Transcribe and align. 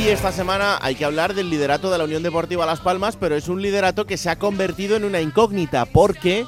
Y 0.00 0.08
esta 0.08 0.32
semana 0.32 0.78
hay 0.80 0.94
que 0.94 1.04
hablar 1.04 1.34
del 1.34 1.50
liderato 1.50 1.90
de 1.90 1.98
la 1.98 2.04
Unión 2.04 2.22
Deportiva 2.22 2.64
Las 2.64 2.80
Palmas, 2.80 3.16
pero 3.16 3.36
es 3.36 3.48
un 3.48 3.60
liderato 3.60 4.06
que 4.06 4.16
se 4.16 4.30
ha 4.30 4.38
convertido 4.38 4.96
en 4.96 5.04
una 5.04 5.20
incógnita 5.20 5.84
porque 5.84 6.46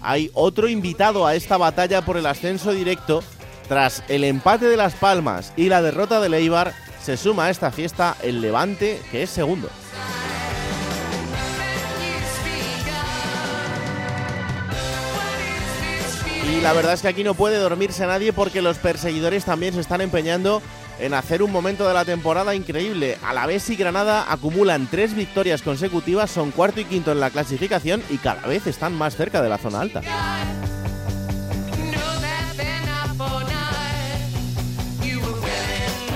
hay 0.00 0.30
otro 0.32 0.68
invitado 0.68 1.26
a 1.26 1.34
esta 1.34 1.58
batalla 1.58 2.02
por 2.02 2.16
el 2.16 2.24
ascenso 2.24 2.72
directo. 2.72 3.22
Tras 3.68 4.02
el 4.08 4.24
empate 4.24 4.64
de 4.64 4.78
Las 4.78 4.94
Palmas 4.94 5.52
y 5.54 5.68
la 5.68 5.82
derrota 5.82 6.18
de 6.18 6.34
Eibar, 6.34 6.72
se 7.02 7.18
suma 7.18 7.44
a 7.44 7.50
esta 7.50 7.70
fiesta 7.70 8.16
el 8.22 8.40
Levante, 8.40 8.98
que 9.10 9.24
es 9.24 9.28
segundo. 9.28 9.68
Y 16.50 16.62
la 16.62 16.72
verdad 16.72 16.94
es 16.94 17.02
que 17.02 17.08
aquí 17.08 17.22
no 17.22 17.34
puede 17.34 17.58
dormirse 17.58 18.06
nadie 18.06 18.32
porque 18.32 18.62
los 18.62 18.78
perseguidores 18.78 19.44
también 19.44 19.74
se 19.74 19.80
están 19.80 20.00
empeñando 20.00 20.62
en 20.98 21.14
hacer 21.14 21.42
un 21.42 21.52
momento 21.52 21.86
de 21.86 21.94
la 21.94 22.04
temporada 22.04 22.54
increíble. 22.54 23.18
A 23.22 23.32
la 23.34 23.46
vez 23.46 23.68
y 23.70 23.76
Granada 23.76 24.26
acumulan 24.32 24.88
tres 24.90 25.14
victorias 25.14 25.62
consecutivas, 25.62 26.30
son 26.30 26.50
cuarto 26.50 26.80
y 26.80 26.84
quinto 26.84 27.12
en 27.12 27.20
la 27.20 27.30
clasificación 27.30 28.02
y 28.10 28.18
cada 28.18 28.46
vez 28.46 28.66
están 28.66 28.94
más 28.94 29.16
cerca 29.16 29.42
de 29.42 29.48
la 29.48 29.58
zona 29.58 29.80
alta. 29.80 30.02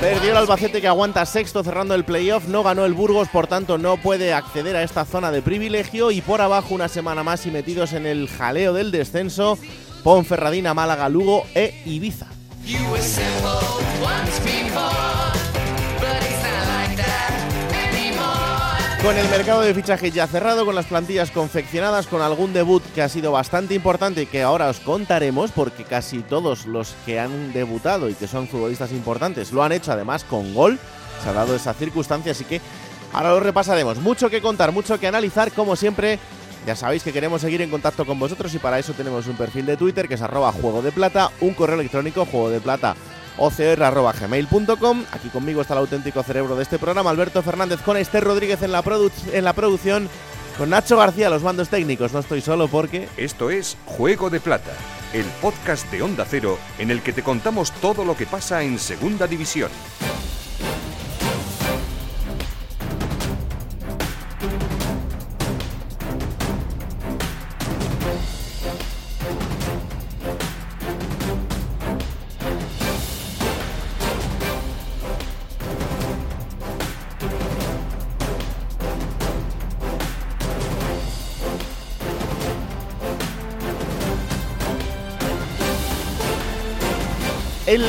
Perdió 0.01 0.31
el 0.31 0.37
Albacete 0.37 0.81
que 0.81 0.87
aguanta 0.87 1.27
sexto 1.27 1.65
cerrando 1.65 1.93
el 1.97 2.05
playoff, 2.05 2.47
no 2.47 2.63
ganó 2.63 2.85
el 2.85 2.95
Burgos, 2.95 3.29
por 3.29 3.49
tanto 3.49 3.79
no 3.79 3.97
puede 3.97 4.33
acceder 4.33 4.77
a 4.77 4.85
esta 4.85 5.05
zona 5.05 5.33
de 5.33 5.43
privilegio 5.43 6.13
y 6.13 6.21
por 6.21 6.41
abajo 6.41 6.73
una 6.73 6.87
semana 6.87 7.25
más 7.25 7.47
y 7.47 7.51
metidos 7.51 7.93
en 7.93 8.07
el 8.07 8.29
jaleo 8.29 8.73
del 8.73 8.93
descenso, 8.93 9.59
Ponferradina, 10.05 10.73
Málaga, 10.73 11.09
Lugo 11.09 11.43
e 11.53 11.83
Ibiza. 11.85 12.38
Con 19.03 19.17
el 19.17 19.27
mercado 19.31 19.63
de 19.63 19.73
fichajes 19.73 20.13
ya 20.13 20.27
cerrado, 20.27 20.67
con 20.67 20.75
las 20.75 20.85
plantillas 20.85 21.31
confeccionadas, 21.31 22.07
con 22.07 22.21
algún 22.21 22.53
debut 22.53 22.83
que 22.95 23.01
ha 23.01 23.09
sido 23.09 23.33
bastante 23.33 23.75
importante 23.75 24.21
y 24.21 24.27
que 24.27 24.43
ahora 24.43 24.69
os 24.69 24.81
contaremos 24.81 25.51
porque 25.53 25.85
casi 25.85 26.19
todos 26.21 26.67
los 26.67 26.95
que 27.07 27.19
han 27.19 27.55
debutado 27.55 28.11
y 28.11 28.15
que 28.15 28.29
son 28.29 28.49
futbolistas 28.49 28.93
importantes 28.93 29.51
lo 29.51 29.63
han 29.63 29.73
hecho 29.73 29.93
además 29.93 30.25
con 30.25 30.53
gol. 30.53 30.79
Se 31.23 31.31
ha 31.31 31.33
dado 31.33 31.57
esa 31.57 31.73
circunstancia, 31.73 32.33
así 32.33 32.45
que 32.45 32.61
ahora 33.15 33.31
lo 33.31 33.41
repasaremos. 33.41 33.97
Mucho 33.97 34.29
que 34.29 34.43
contar, 34.43 34.73
mucho 34.73 35.01
que 35.01 35.07
analizar, 35.07 35.53
como 35.53 35.75
siempre. 35.75 36.19
Ya 36.69 36.77
sabéis 36.77 37.03
que 37.03 37.15
queremos 37.15 37.41
seguir 37.41 37.63
en 37.63 37.71
contacto 37.71 38.05
con 38.05 38.19
vosotros 38.19 38.55
y 38.55 38.59
para 38.59 38.79
eso 38.79 38.93
tenemos 38.93 39.27
un 39.27 39.39
perfil 39.39 39.65
de 39.65 39.79
Twitter 39.79 40.07
que 40.07 40.17
es 40.17 40.21
arroba 40.21 40.53
juego 40.53 40.83
de 40.83 40.93
plata, 40.93 41.31
un 41.41 41.55
correo 41.55 41.77
electrónico 41.77 42.27
juego 42.27 42.51
de 42.51 42.61
plata 42.61 42.95
ocr.gmail.com. 43.39 45.05
Aquí 45.11 45.31
conmigo 45.31 45.63
está 45.63 45.73
el 45.73 45.81
auténtico 45.81 46.23
cerebro 46.23 46.57
de 46.57 46.65
este 46.65 46.79
programa, 46.79 47.09
Alberto 47.09 47.43
Fernández, 47.43 47.81
con 47.81 47.97
Esther 47.97 48.23
Rodríguez 48.23 48.61
en 48.61 48.73
la, 48.73 48.85
en 49.33 49.45
la 49.45 49.55
producción, 49.55 50.11
con 50.59 50.69
Nacho 50.69 50.99
García 50.99 51.31
los 51.31 51.43
mandos 51.43 51.71
técnicos. 51.71 52.13
No 52.13 52.19
estoy 52.19 52.43
solo 52.43 52.69
porque... 52.69 53.09
Esto 53.17 53.49
es 53.49 53.79
Juego 53.87 54.29
de 54.29 54.41
Plata, 54.41 54.73
el 55.15 55.25
podcast 55.41 55.91
de 55.91 56.03
Onda 56.03 56.27
Cero 56.29 56.59
en 56.79 56.91
el 56.91 57.01
que 57.01 57.15
te 57.15 57.23
contamos 57.23 57.73
todo 57.81 58.05
lo 58.05 58.15
que 58.15 58.27
pasa 58.27 58.63
en 58.63 58.79
Segunda 58.79 59.27
División. 59.27 59.71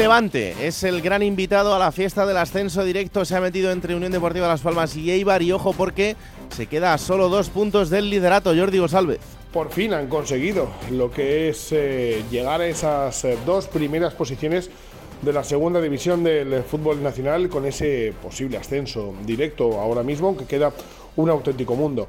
Es 0.10 0.82
el 0.82 1.04
gran 1.04 1.22
invitado 1.22 1.76
a 1.76 1.78
la 1.78 1.92
fiesta 1.92 2.26
del 2.26 2.38
ascenso 2.38 2.84
directo. 2.84 3.26
Se 3.26 3.36
ha 3.36 3.42
metido 3.42 3.72
entre 3.72 3.94
Unión 3.94 4.12
Deportiva 4.12 4.48
Las 4.48 4.62
Palmas 4.62 4.96
y 4.96 5.12
Eibar. 5.12 5.44
Y 5.44 5.52
ojo 5.52 5.72
porque 5.72 6.16
se 6.50 6.66
queda 6.66 6.96
a 6.96 6.98
solo 6.98 7.30
dos 7.30 7.50
puntos 7.50 7.92
del 7.92 8.10
liderato. 8.10 8.56
Jordi 8.56 8.80
González. 8.80 9.20
Por 9.54 9.70
fin 9.70 9.94
han 9.94 10.08
conseguido 10.08 10.68
lo 10.90 11.12
que 11.12 11.50
es 11.50 11.68
eh, 11.74 12.24
llegar 12.32 12.60
a 12.60 12.66
esas 12.66 13.24
eh, 13.24 13.38
dos 13.46 13.68
primeras 13.68 14.16
posiciones 14.16 14.72
de 15.22 15.32
la 15.32 15.44
segunda 15.44 15.80
división 15.80 16.24
del 16.24 16.64
fútbol 16.64 17.04
nacional 17.04 17.48
con 17.48 17.68
ese 17.68 18.12
posible 18.20 18.58
ascenso 18.58 19.14
directo 19.28 19.80
ahora 19.80 20.02
mismo, 20.02 20.30
aunque 20.30 20.46
queda 20.46 20.74
un 21.18 21.30
auténtico 21.30 21.76
mundo. 21.76 22.08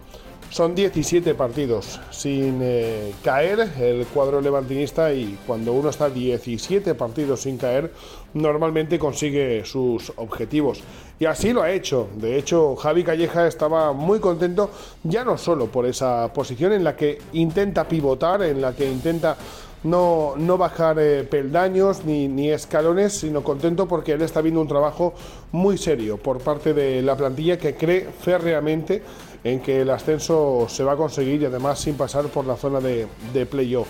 Son 0.50 0.74
17 0.74 1.36
partidos 1.36 2.00
sin 2.10 2.58
eh, 2.60 3.12
caer 3.22 3.70
el 3.80 4.04
cuadro 4.06 4.40
levantinista 4.40 5.12
y 5.12 5.38
cuando 5.46 5.72
uno 5.72 5.90
está 5.90 6.10
17 6.10 6.96
partidos 6.96 7.42
sin 7.42 7.56
caer, 7.56 7.92
normalmente 8.34 8.98
consigue 8.98 9.64
sus 9.64 10.12
objetivos. 10.16 10.82
Y 11.20 11.26
así 11.26 11.52
lo 11.52 11.62
ha 11.62 11.70
hecho. 11.70 12.08
De 12.16 12.36
hecho, 12.36 12.74
Javi 12.74 13.04
Calleja 13.04 13.46
estaba 13.46 13.92
muy 13.92 14.18
contento 14.18 14.72
ya 15.04 15.24
no 15.24 15.38
solo 15.38 15.66
por 15.66 15.86
esa 15.86 16.32
posición 16.32 16.72
en 16.72 16.82
la 16.82 16.96
que 16.96 17.20
intenta 17.32 17.86
pivotar, 17.86 18.42
en 18.42 18.60
la 18.60 18.74
que 18.74 18.90
intenta 18.90 19.36
no, 19.84 20.34
no 20.36 20.58
bajar 20.58 20.98
eh, 20.98 21.22
peldaños 21.22 22.04
ni, 22.04 22.26
ni, 22.26 22.50
escalones, 22.50 23.12
sino 23.12 23.44
contento 23.44 23.86
porque 23.86 24.12
él 24.12 24.22
está 24.22 24.40
viendo 24.40 24.60
un 24.60 24.68
trabajo 24.68 25.14
muy 25.52 25.78
serio 25.78 26.16
por 26.16 26.38
parte 26.38 26.74
de 26.74 27.02
la 27.02 27.16
plantilla 27.16 27.56
que 27.56 27.76
cree 27.76 28.08
férreamente 28.20 29.02
en 29.44 29.60
que 29.60 29.82
el 29.82 29.90
ascenso 29.90 30.66
se 30.68 30.84
va 30.84 30.92
a 30.92 30.96
conseguir 30.96 31.42
y 31.42 31.46
además 31.46 31.78
sin 31.78 31.96
pasar 31.96 32.26
por 32.26 32.44
la 32.46 32.56
zona 32.56 32.80
de, 32.80 33.06
de 33.32 33.46
playoff. 33.46 33.88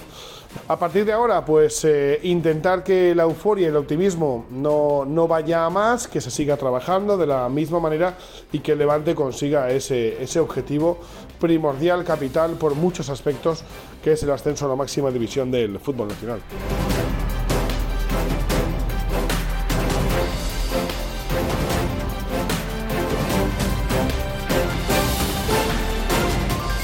A 0.66 0.77
partir 0.78 1.05
de 1.05 1.12
ahora, 1.12 1.44
pues 1.44 1.84
eh, 1.84 2.19
intentar 2.25 2.83
que 2.83 3.15
la 3.15 3.22
euforia 3.22 3.66
y 3.66 3.71
el 3.71 3.77
optimismo 3.77 4.47
no, 4.50 5.05
no, 5.05 5.28
vaya 5.28 5.65
a 5.65 5.71
más, 5.71 6.09
que 6.09 6.21
se 6.21 6.31
siga 6.31 6.56
trabajando 6.56 7.16
de 7.16 7.27
la 7.27 7.49
misma 7.49 7.78
manera 7.78 8.16
y 8.50 8.59
que 8.59 8.72
el 8.72 8.78
Levante 8.78 9.15
consiga 9.15 9.71
ese, 9.71 10.21
ese 10.21 10.41
objetivo 10.41 10.99
primordial, 11.38 12.05
capital, 12.05 12.53
por 12.53 12.75
muchos 12.75 13.11
aspectos, 13.11 13.62
que 14.03 14.12
es 14.12 14.22
el 14.25 14.31
ascenso 14.31 14.67
a 14.67 14.69
la 14.69 14.77
máxima 14.77 15.11
división 15.11 15.53
del 15.53 15.78
fútbol 15.78 16.09
nacional. 16.09 16.41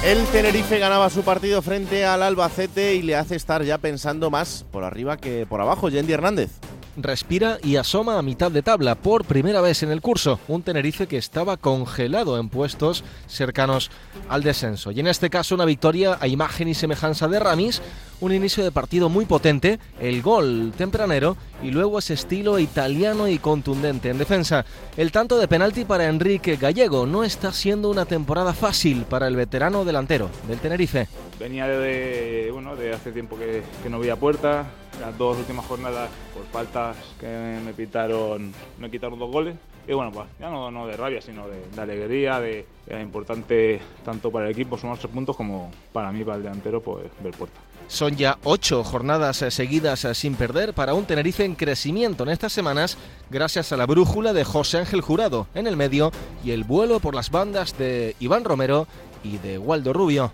El 0.06 0.24
Tenerife 0.26 0.78
ganaba 0.78 1.10
su 1.10 1.22
partido 1.22 1.62
frente 1.62 2.06
al 2.06 2.22
Albacete 2.22 2.94
y 2.94 3.02
le 3.02 3.16
hace 3.16 3.34
estar 3.34 3.64
ya 3.64 3.78
pensando 3.78 4.30
más 4.30 4.64
por 4.70 4.84
arriba 4.84 5.16
que 5.16 5.46
por 5.46 5.60
abajo. 5.60 5.88
Yendi 5.88 6.12
Hernández 6.12 6.60
respira 6.96 7.58
y 7.62 7.76
asoma 7.76 8.18
a 8.18 8.22
mitad 8.22 8.50
de 8.50 8.62
tabla 8.62 8.94
por 8.94 9.24
primera 9.24 9.60
vez 9.60 9.82
en 9.82 9.90
el 9.90 10.00
curso. 10.00 10.40
Un 10.48 10.62
Tenerife 10.62 11.06
que 11.06 11.18
estaba 11.18 11.56
congelado 11.56 12.38
en 12.38 12.48
puestos 12.48 13.04
cercanos 13.26 13.91
al 14.28 14.42
descenso. 14.42 14.91
Y 14.91 15.00
en 15.00 15.06
este 15.06 15.30
caso 15.30 15.54
una 15.54 15.65
victoria 15.65 16.18
a 16.21 16.28
imagen 16.28 16.68
y 16.68 16.74
semejanza 16.74 17.28
de 17.28 17.38
Ramis, 17.38 17.82
un 18.21 18.32
inicio 18.32 18.65
de 18.65 18.72
partido 18.72 19.09
muy 19.09 19.26
potente, 19.26 19.78
el 20.00 20.22
gol 20.22 20.72
tempranero 20.76 21.36
y 21.62 21.71
luego 21.71 21.98
ese 21.98 22.15
estilo 22.15 22.59
italiano 22.59 23.28
y 23.28 23.38
contundente 23.38 24.10
en 24.10 24.18
defensa. 24.18 24.65
El 24.97 25.12
tanto 25.12 25.38
de 25.38 25.48
penalti 25.48 25.84
para 25.84 26.06
Enrique 26.06 26.56
Gallego 26.56 27.06
no 27.06 27.24
está 27.24 27.53
siendo 27.53 27.91
una 27.91 28.06
temporada 28.06 28.53
fácil 28.53 29.03
para 29.03 29.28
el 29.28 29.36
veterano 29.36 29.84
delantero 29.84 30.30
del 30.48 30.59
Tenerife. 30.59 31.09
Venía 31.38 31.66
de, 31.66 32.50
bueno, 32.53 32.76
de 32.76 32.94
hace 32.94 33.12
tiempo 33.12 33.36
que, 33.36 33.62
no 33.91 33.98
veía 33.98 34.16
puerta, 34.16 34.66
las 35.01 35.16
dos 35.16 35.39
últimas 35.39 35.66
jornadas 35.66 36.10
por 36.34 36.45
faltas 36.47 36.97
que 37.21 37.27
me 37.65 37.72
pitaron, 37.72 38.53
me 38.78 38.91
quitaron 38.91 39.19
dos 39.19 39.31
goles. 39.31 39.57
Y 39.89 39.93
bueno, 39.93 40.10
pues 40.10 40.27
ya 40.41 40.51
no, 40.51 40.71
no 40.71 40.87
de 40.87 40.97
rabia, 40.97 41.22
sino 41.22 41.47
de, 41.47 41.81
alegría, 41.81 42.41
de, 42.41 42.66
de, 42.87 43.01
importante 43.01 43.81
tanto 44.04 44.33
para 44.33 44.47
el 44.47 44.53
equipo 44.53 44.77
sumar 44.77 44.98
tres 44.98 45.13
puntos 45.13 45.37
como 45.37 45.71
para 45.93 46.10
mí, 46.10 46.25
para 46.25 46.39
el 46.39 46.43
delantero, 46.43 46.81
pues 46.83 47.04
ver 47.22 47.33
puerta. 47.34 47.60
Son 47.89 48.16
ya 48.16 48.39
ocho 48.43 48.83
jornadas 48.83 49.43
eh, 49.43 49.51
seguidas 49.53 50.04
eh, 50.04 50.15
sin 50.15 50.34
perder 50.34 50.75
para 50.75 50.95
un 50.95 51.04
Tenerife 51.04 51.45
en 51.45 51.54
crecimiento 51.54 52.25
en 52.25 52.31
estas 52.31 52.53
semanas 52.53 52.98
gracias 53.31 53.71
a 53.71 53.77
la 53.77 53.87
brújula 53.87 54.33
de 54.33 54.43
José 54.43 54.78
Ángel 54.78 55.03
Jurado 55.03 55.47
en 55.54 55.69
el 55.69 55.77
medio 55.77 56.10
y 56.45 56.51
el 56.51 56.65
vuelo 56.65 56.98
por 56.98 57.15
las 57.15 57.31
bandas 57.31 57.78
de 57.78 58.16
Iván 58.19 58.43
Romero 58.43 58.89
y 59.22 59.39
de 59.39 59.59
Waldo 59.59 59.93
Rubio. 59.93 60.33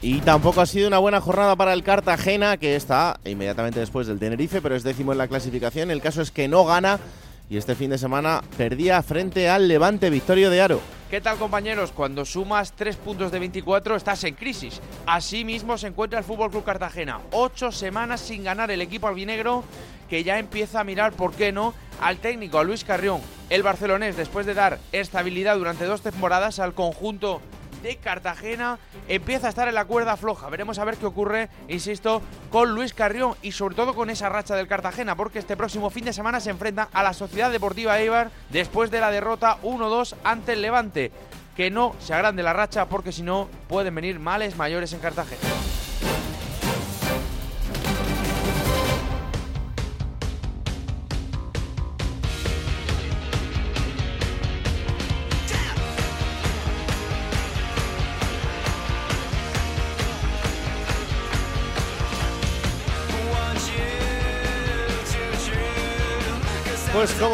Y 0.00 0.20
tampoco 0.20 0.60
ha 0.60 0.66
sido 0.66 0.86
una 0.86 0.98
buena 0.98 1.20
jornada 1.20 1.56
para 1.56 1.72
el 1.72 1.82
Cartagena, 1.82 2.56
que 2.56 2.76
está 2.76 3.18
inmediatamente 3.24 3.80
después 3.80 4.06
del 4.06 4.20
Tenerife, 4.20 4.62
pero 4.62 4.76
es 4.76 4.84
décimo 4.84 5.10
en 5.10 5.18
la 5.18 5.26
clasificación. 5.26 5.90
El 5.90 6.00
caso 6.00 6.22
es 6.22 6.30
que 6.30 6.46
no 6.46 6.64
gana 6.64 7.00
y 7.50 7.56
este 7.56 7.74
fin 7.74 7.90
de 7.90 7.98
semana 7.98 8.42
perdía 8.56 9.02
frente 9.02 9.48
al 9.48 9.66
Levante 9.66 10.08
Victorio 10.08 10.50
de 10.50 10.60
Aro. 10.60 10.80
¿Qué 11.10 11.20
tal 11.20 11.36
compañeros? 11.36 11.90
Cuando 11.90 12.24
sumas 12.24 12.74
3 12.76 12.94
puntos 12.96 13.32
de 13.32 13.40
24 13.40 13.96
estás 13.96 14.22
en 14.22 14.34
crisis. 14.34 14.80
Así 15.04 15.44
mismo 15.44 15.76
se 15.76 15.88
encuentra 15.88 16.20
el 16.20 16.24
Fútbol 16.24 16.50
Club 16.50 16.64
Cartagena. 16.64 17.18
Ocho 17.32 17.72
semanas 17.72 18.20
sin 18.20 18.44
ganar 18.44 18.70
el 18.70 18.82
equipo 18.82 19.08
albinegro 19.08 19.64
que 20.08 20.22
ya 20.22 20.38
empieza 20.38 20.80
a 20.80 20.84
mirar, 20.84 21.12
¿por 21.12 21.32
qué 21.32 21.50
no?, 21.50 21.74
al 22.00 22.18
técnico, 22.18 22.58
a 22.58 22.64
Luis 22.64 22.84
Carrión. 22.84 23.20
El 23.50 23.64
barcelonés, 23.64 24.16
después 24.16 24.46
de 24.46 24.54
dar 24.54 24.78
estabilidad 24.92 25.56
durante 25.56 25.86
dos 25.86 26.02
temporadas 26.02 26.60
al 26.60 26.74
conjunto 26.74 27.40
de 27.82 27.96
Cartagena 27.96 28.78
empieza 29.08 29.46
a 29.46 29.50
estar 29.50 29.68
en 29.68 29.74
la 29.74 29.84
cuerda 29.84 30.16
floja. 30.16 30.48
Veremos 30.48 30.78
a 30.78 30.84
ver 30.84 30.96
qué 30.96 31.06
ocurre, 31.06 31.48
insisto, 31.68 32.22
con 32.50 32.74
Luis 32.74 32.94
Carrión 32.94 33.34
y 33.42 33.52
sobre 33.52 33.74
todo 33.74 33.94
con 33.94 34.10
esa 34.10 34.28
racha 34.28 34.56
del 34.56 34.68
Cartagena, 34.68 35.16
porque 35.16 35.38
este 35.38 35.56
próximo 35.56 35.90
fin 35.90 36.04
de 36.04 36.12
semana 36.12 36.40
se 36.40 36.50
enfrenta 36.50 36.88
a 36.92 37.02
la 37.02 37.12
Sociedad 37.12 37.50
Deportiva 37.50 37.98
Eibar 37.98 38.30
después 38.50 38.90
de 38.90 39.00
la 39.00 39.10
derrota 39.10 39.58
1-2 39.62 40.14
ante 40.24 40.52
el 40.52 40.62
Levante. 40.62 41.12
Que 41.56 41.70
no 41.70 41.96
se 41.98 42.14
agrande 42.14 42.44
la 42.44 42.52
racha 42.52 42.86
porque 42.86 43.10
si 43.10 43.22
no 43.22 43.48
pueden 43.68 43.94
venir 43.94 44.20
males 44.20 44.56
mayores 44.56 44.92
en 44.92 45.00
Cartagena. 45.00 45.87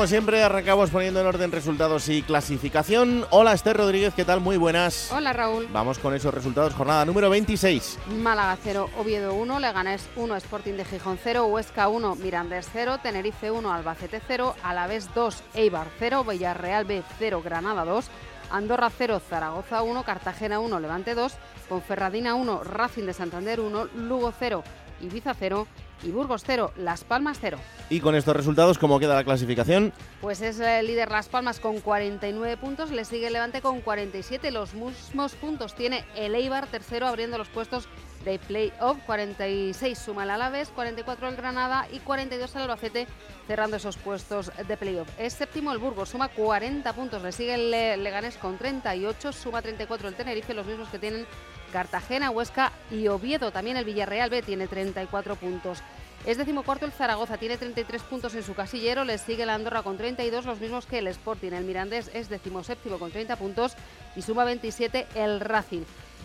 Como 0.04 0.10
siempre 0.10 0.42
arrancamos 0.42 0.90
poniendo 0.90 1.18
en 1.22 1.26
orden 1.26 1.50
resultados 1.50 2.10
y 2.10 2.20
clasificación. 2.20 3.24
Hola 3.30 3.54
Esther 3.54 3.74
Rodríguez, 3.74 4.12
¿qué 4.12 4.26
tal? 4.26 4.38
Muy 4.38 4.58
buenas. 4.58 5.10
Hola 5.10 5.32
Raúl. 5.32 5.66
Vamos 5.72 5.98
con 5.98 6.12
esos 6.12 6.34
resultados, 6.34 6.74
jornada 6.74 7.06
número 7.06 7.30
26. 7.30 8.00
Málaga 8.18 8.58
0, 8.62 8.90
Oviedo 8.98 9.32
1, 9.32 9.60
Leganés 9.60 10.06
1, 10.16 10.36
Sporting 10.36 10.74
de 10.74 10.84
Gijón 10.84 11.18
0, 11.24 11.46
Huesca 11.46 11.88
1, 11.88 12.16
Mirandés 12.16 12.68
0, 12.70 12.98
Tenerife 13.02 13.50
1, 13.50 13.72
Albacete 13.72 14.20
0, 14.28 14.54
Alavés 14.62 15.08
2, 15.14 15.42
Eibar 15.54 15.86
0, 15.98 16.22
Villarreal 16.28 16.84
B 16.84 17.02
0, 17.18 17.40
Granada 17.42 17.86
2, 17.86 18.04
Andorra 18.50 18.90
0, 18.90 19.22
Zaragoza 19.26 19.80
1, 19.80 20.02
Cartagena 20.02 20.60
1, 20.60 20.80
Levante 20.80 21.14
2, 21.14 21.32
Ponferradina 21.66 22.34
1, 22.34 22.62
Racing 22.62 23.06
de 23.06 23.14
Santander 23.14 23.58
1, 23.58 23.86
Lugo 23.94 24.34
0, 24.38 24.62
Ibiza 25.00 25.34
0 25.34 25.66
y 26.02 26.10
Burgos 26.10 26.42
0, 26.46 26.72
Las 26.76 27.04
Palmas 27.04 27.38
0. 27.40 27.58
Y 27.90 28.00
con 28.00 28.14
estos 28.14 28.36
resultados, 28.36 28.78
¿cómo 28.78 28.98
queda 28.98 29.14
la 29.14 29.24
clasificación? 29.24 29.92
Pues 30.20 30.42
es 30.42 30.60
el 30.60 30.86
líder 30.86 31.10
Las 31.10 31.28
Palmas 31.28 31.60
con 31.60 31.80
49 31.80 32.56
puntos, 32.56 32.90
le 32.90 33.04
sigue 33.04 33.28
el 33.28 33.32
Levante 33.32 33.60
con 33.60 33.80
47, 33.80 34.50
los 34.50 34.74
mismos 34.74 35.34
puntos 35.34 35.74
tiene 35.74 36.04
el 36.16 36.34
Eibar 36.34 36.66
tercero 36.66 37.06
abriendo 37.06 37.38
los 37.38 37.48
puestos 37.48 37.88
de 38.24 38.38
play-off, 38.38 38.98
46 39.04 39.98
suma 39.98 40.24
el 40.24 40.30
Alavés, 40.30 40.70
44 40.70 41.28
el 41.28 41.36
Granada 41.36 41.86
y 41.92 41.98
42 41.98 42.56
el 42.56 42.62
Albacete 42.62 43.06
cerrando 43.46 43.76
esos 43.76 43.96
puestos 43.98 44.50
de 44.66 44.76
play-off. 44.76 45.08
Es 45.18 45.34
séptimo 45.34 45.72
el 45.72 45.78
Burgos, 45.78 46.08
suma 46.10 46.28
40 46.28 46.90
puntos, 46.94 47.22
le 47.22 47.32
sigue 47.32 47.54
el 47.54 48.02
Leganés 48.02 48.36
con 48.36 48.56
38, 48.56 49.32
suma 49.32 49.60
34 49.60 50.08
el 50.08 50.14
Tenerife, 50.14 50.54
los 50.54 50.66
mismos 50.66 50.88
que 50.88 50.98
tienen 50.98 51.26
Cartagena, 51.74 52.30
Huesca 52.30 52.70
y 52.88 53.08
Oviedo. 53.08 53.50
También 53.50 53.76
el 53.76 53.84
Villarreal 53.84 54.30
B 54.30 54.42
tiene 54.42 54.68
34 54.68 55.34
puntos. 55.34 55.80
Es 56.24 56.38
decimocuarto 56.38 56.86
el 56.86 56.92
Zaragoza, 56.92 57.36
tiene 57.36 57.56
33 57.56 58.00
puntos 58.02 58.36
en 58.36 58.44
su 58.44 58.54
casillero, 58.54 59.04
le 59.04 59.18
sigue 59.18 59.42
el 59.42 59.50
Andorra 59.50 59.82
con 59.82 59.96
32, 59.96 60.44
los 60.44 60.60
mismos 60.60 60.86
que 60.86 60.98
el 60.98 61.08
Sporting. 61.08 61.50
El 61.50 61.64
Mirandés 61.64 62.12
es 62.14 62.28
decimoséptimo 62.28 63.00
con 63.00 63.10
30 63.10 63.34
puntos 63.34 63.72
y 64.14 64.22
suma 64.22 64.44
27 64.44 65.08
el 65.16 65.40
Racing. 65.40 65.82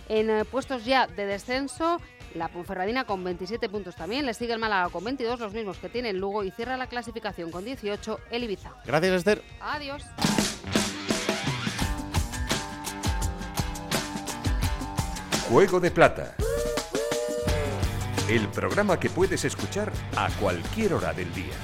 En 0.07 0.29
eh, 0.29 0.45
puestos 0.45 0.85
ya 0.85 1.07
de 1.07 1.25
descenso, 1.25 1.99
la 2.35 2.49
Ponferradina 2.49 3.05
con 3.05 3.23
27 3.23 3.69
puntos 3.69 3.95
también, 3.95 4.27
le 4.27 4.35
sigue 4.35 4.53
el 4.53 4.59
Málaga 4.59 4.89
con 4.89 5.03
22, 5.03 5.39
los 5.39 5.53
mismos 5.53 5.79
que 5.79 5.89
tiene 5.89 6.11
el 6.11 6.19
Lugo 6.19 6.43
y 6.43 6.51
cierra 6.51 6.77
la 6.77 6.85
clasificación 6.85 7.49
con 7.49 7.65
18 7.65 8.19
el 8.29 8.43
Ibiza. 8.43 8.75
Gracias 8.85 9.13
Esther. 9.15 9.43
Adiós. 9.61 10.03
Juego 15.49 15.79
de 15.79 15.89
Plata. 15.89 16.35
El 18.29 18.47
programa 18.49 18.99
que 18.99 19.09
puedes 19.09 19.43
escuchar 19.45 19.91
a 20.15 20.29
cualquier 20.39 20.93
hora 20.93 21.11
del 21.11 21.33
día. 21.33 21.55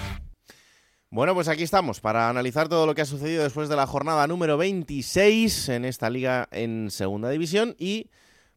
Bueno, 1.11 1.35
pues 1.35 1.47
aquí 1.49 1.61
estamos 1.61 1.99
para 1.99 2.27
analizar 2.27 2.67
todo 2.67 2.87
lo 2.87 2.95
que 2.95 3.03
ha 3.03 3.05
sucedido 3.05 3.43
después 3.43 3.69
de 3.69 3.75
la 3.75 3.85
jornada 3.85 4.25
número 4.25 4.57
26 4.57 5.69
en 5.69 5.85
esta 5.85 6.09
liga 6.09 6.47
en 6.49 6.89
Segunda 6.89 7.29
División 7.29 7.75
y 7.77 8.09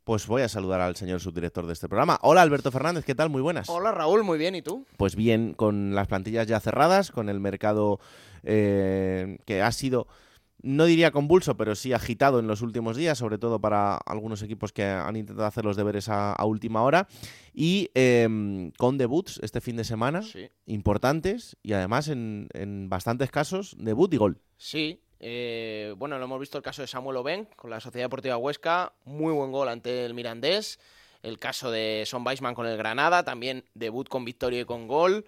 pues 0.05 0.27
voy 0.27 0.41
a 0.41 0.49
saludar 0.49 0.81
al 0.81 0.97
señor 0.97 1.21
subdirector 1.21 1.67
de 1.67 1.75
este 1.75 1.89
programa. 1.89 2.19
Hola 2.23 2.41
Alberto 2.41 2.71
Fernández, 2.71 3.05
¿qué 3.05 3.15
tal? 3.15 3.29
Muy 3.29 3.43
buenas. 3.43 3.69
Hola 3.69 3.93
Raúl, 3.93 4.25
muy 4.25 4.39
bien, 4.39 4.55
¿y 4.55 4.63
tú? 4.63 4.87
Pues 4.97 5.15
bien, 5.15 5.53
con 5.53 5.95
las 5.95 6.09
plantillas 6.09 6.47
ya 6.47 6.59
cerradas, 6.59 7.11
con 7.11 7.29
el 7.29 7.39
mercado 7.39 8.01
eh, 8.45 9.37
que 9.45 9.61
ha 9.61 9.73
sido 9.73 10.09
no 10.63 10.85
diría 10.87 11.11
convulso, 11.13 11.57
pero 11.57 11.75
sí 11.75 11.93
agitado 11.93 12.41
en 12.41 12.47
los 12.47 12.63
últimos 12.63 12.97
días, 12.97 13.19
sobre 13.19 13.39
todo 13.39 13.61
para 13.61 13.97
algunos 13.97 14.43
equipos 14.43 14.73
que 14.73 14.85
han 14.85 15.17
intentado 15.17 15.47
hacer 15.47 15.65
los 15.65 15.77
deberes 15.77 16.09
a, 16.09 16.33
a 16.33 16.45
última 16.45 16.83
hora. 16.83 17.07
Y 17.55 17.91
eh, 17.95 18.71
con 18.77 18.99
debuts 18.99 19.39
este 19.43 19.61
fin 19.61 19.77
de 19.77 19.85
semana, 19.85 20.23
Sí. 20.23 20.49
importantes 20.67 21.57
y 21.63 21.73
además 21.73 22.09
en, 22.09 22.49
en 22.55 22.89
bastantes 22.89 23.31
casos, 23.31 23.77
debut 23.79 24.13
y 24.15 24.17
gol. 24.17 24.41
Sí, 24.57 25.01
eh, 25.21 25.95
bueno, 25.97 26.19
lo 26.19 26.25
hemos 26.25 26.41
visto 26.41 26.59
el 26.59 26.65
caso 26.65 26.83
de 26.83 26.89
Samuel 26.89 27.17
Oben 27.17 27.49
con 27.57 27.71
la 27.71 27.81
Sociedad 27.81 28.07
Deportiva 28.07 28.37
Huesca, 28.37 28.93
muy 29.05 29.33
buen 29.33 29.53
gol 29.53 29.69
ante 29.69 30.05
el 30.05 30.15
Mirandés. 30.15 30.79
El 31.23 31.39
caso 31.41 31.73
de 31.73 32.05
Son 32.07 32.25
Weisman 32.25 32.55
con 32.55 32.67
el 32.67 32.77
Granada, 32.77 33.25
también 33.25 33.65
debut 33.75 34.09
con 34.09 34.25
victoria 34.25 34.61
y 34.61 34.65
con 34.65 34.87
gol. 34.87 35.25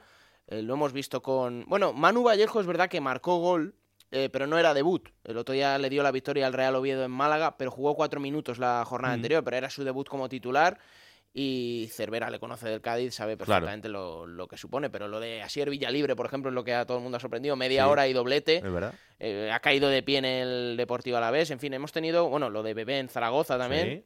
Eh, 0.47 0.63
lo 0.63 0.75
hemos 0.75 0.93
visto 0.93 1.21
con. 1.21 1.65
Bueno, 1.67 1.93
Manu 1.93 2.23
Vallejo 2.23 2.61
es 2.61 2.67
verdad 2.67 2.89
que 2.89 3.01
marcó 3.01 3.39
gol, 3.39 3.75
eh, 4.13 4.29
pero 4.33 4.47
no 4.47 4.59
era 4.59 4.75
debut. 4.75 5.09
El 5.25 5.37
otro 5.39 5.55
día 5.55 5.79
le 5.79 5.89
dio 5.91 6.03
la 6.03 6.11
victoria 6.11 6.47
al 6.47 6.53
Real 6.53 6.75
Oviedo 6.77 7.05
en 7.05 7.11
Málaga, 7.11 7.57
pero 7.57 7.71
jugó 7.71 7.95
cuatro 7.95 8.21
minutos 8.21 8.59
la 8.59 8.85
jornada 8.85 9.15
Mm. 9.15 9.19
anterior, 9.19 9.45
pero 9.45 9.57
era 9.57 9.71
su 9.71 9.85
debut 9.85 10.09
como 10.09 10.29
titular. 10.29 10.79
Y 11.33 11.89
Cervera 11.93 12.29
le 12.29 12.41
conoce 12.41 12.69
del 12.69 12.81
Cádiz, 12.81 13.15
sabe 13.15 13.37
Claro. 13.37 13.47
perfectamente 13.51 13.89
lo, 13.89 14.27
lo 14.27 14.49
que 14.49 14.57
supone. 14.57 14.91
Pero 14.91 15.07
lo 15.07 15.21
de 15.21 15.43
Asier 15.43 15.71
Villalibre, 15.71 16.17
por 16.17 16.27
ejemplo, 16.27 16.51
es 16.51 16.55
lo 16.55 16.65
que 16.65 16.75
a 16.75 16.85
todo 16.87 16.97
el 16.97 17.05
mundo 17.05 17.19
ha 17.19 17.21
sorprendido. 17.21 17.55
Media 17.55 17.85
Sí. 17.85 17.89
hora 17.89 18.09
y 18.09 18.13
doblete. 18.13 18.61
Eh, 19.21 19.49
ha 19.53 19.61
caído 19.61 19.89
de 19.89 20.03
pie 20.03 20.19
en 20.19 20.25
el 20.25 20.77
Deportivo 20.77 21.19
Alavés. 21.19 21.53
En 21.53 21.61
fin, 21.61 21.73
hemos 21.73 21.93
tenido, 21.93 22.29
bueno, 22.29 22.51
lo 22.51 22.65
de 22.65 22.75
Bebé 22.75 22.99
en 22.99 23.09
Zaragoza 23.09 23.57
también. 23.59 24.05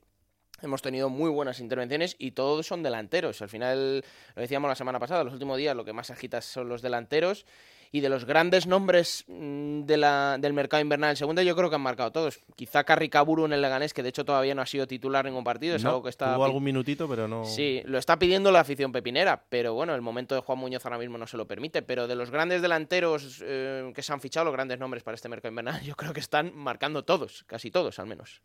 Hemos 0.61 0.83
tenido 0.83 1.09
muy 1.09 1.31
buenas 1.31 1.61
intervenciones 1.61 2.15
y 2.19 2.33
todos 2.33 2.67
son 2.67 2.83
delanteros. 2.83 3.41
Al 3.41 3.49
final, 3.49 4.05
lo 4.37 4.41
decíamos 4.43 4.69
la 4.69 4.75
semana 4.75 4.99
pasada, 4.99 5.25
los 5.25 5.33
últimos 5.33 5.57
días 5.57 5.75
lo 5.75 5.85
que 5.85 5.93
más 5.95 6.11
agita 6.11 6.43
son 6.43 6.69
los 6.69 6.83
delanteros. 6.83 7.47
Y 7.95 8.01
de 8.01 8.09
los 8.09 8.25
grandes 8.25 8.67
nombres 8.67 9.25
mm, 9.29 9.83
de 9.83 9.97
la, 9.97 10.37
del 10.41 10.53
mercado 10.53 10.81
invernal 10.81 11.11
en 11.11 11.17
segunda, 11.17 11.45
yo 11.45 11.55
creo 11.55 11.71
que 11.71 11.77
han 11.77 11.81
marcado 11.81 12.11
todos. 12.11 12.41
Quizá 12.57 12.83
Carri 12.83 13.09
Caburu 13.09 13.45
en 13.45 13.53
el 13.53 13.63
Leganés, 13.63 13.95
que 13.95 14.03
de 14.03 14.09
hecho 14.09 14.25
todavía 14.25 14.53
no 14.53 14.63
ha 14.63 14.67
sido 14.67 14.89
titular 14.89 15.25
en 15.25 15.31
ningún 15.31 15.45
partido, 15.45 15.77
es 15.77 15.85
No, 15.85 15.91
algo 15.91 16.03
que 16.03 16.09
está... 16.09 16.35
Tuvo 16.35 16.45
algún 16.45 16.65
minutito, 16.65 17.09
pero 17.09 17.29
no. 17.29 17.45
Sí, 17.45 17.83
lo 17.85 17.99
está 17.99 18.19
pidiendo 18.19 18.51
la 18.51 18.59
afición 18.59 18.91
pepinera, 18.91 19.45
pero 19.49 19.75
bueno, 19.75 19.95
el 19.95 20.03
momento 20.03 20.35
de 20.35 20.41
Juan 20.41 20.59
Muñoz 20.59 20.85
ahora 20.85 20.99
mismo 20.99 21.19
no 21.19 21.29
se 21.29 21.37
lo 21.37 21.47
permite. 21.47 21.83
Pero 21.83 22.09
de 22.09 22.17
los 22.17 22.33
grandes 22.33 22.63
delanteros 22.63 23.41
eh, 23.45 23.89
que 23.95 24.03
se 24.03 24.13
han 24.13 24.21
fichado, 24.21 24.47
los 24.47 24.55
grandes 24.55 24.81
nombres 24.81 25.05
para 25.05 25.15
este 25.15 25.29
mercado 25.29 25.53
invernal, 25.53 25.81
yo 25.85 25.95
creo 25.95 26.13
que 26.13 26.19
están 26.19 26.51
marcando 26.53 27.05
todos, 27.05 27.45
casi 27.47 27.71
todos 27.71 28.01
al 28.01 28.09
menos. 28.09 28.43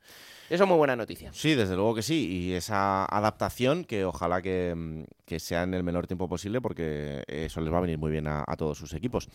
Eso 0.47 0.63
es 0.65 0.69
muy 0.69 0.77
buena 0.77 0.95
noticia. 0.95 1.33
Sí, 1.33 1.55
desde 1.55 1.75
luego 1.75 1.95
que 1.95 2.03
sí. 2.03 2.27
Y 2.49 2.53
esa 2.53 3.03
adaptación 3.05 3.83
que 3.83 4.05
ojalá 4.05 4.43
que, 4.43 4.75
mm, 4.75 5.03
que 5.25 5.39
sea 5.39 5.63
en 5.63 5.73
el 5.73 5.81
menor 5.81 6.05
tiempo 6.05 6.29
posible 6.29 6.61
porque 6.61 7.23
eso 7.27 7.61
les 7.61 7.73
va 7.73 7.79
a 7.79 7.81
venir 7.81 7.97
muy 7.97 8.11
bien 8.11 8.27
a, 8.27 8.43
a 8.45 8.55
todos 8.55 8.77
sus 8.77 8.93
equipos. 8.93 9.27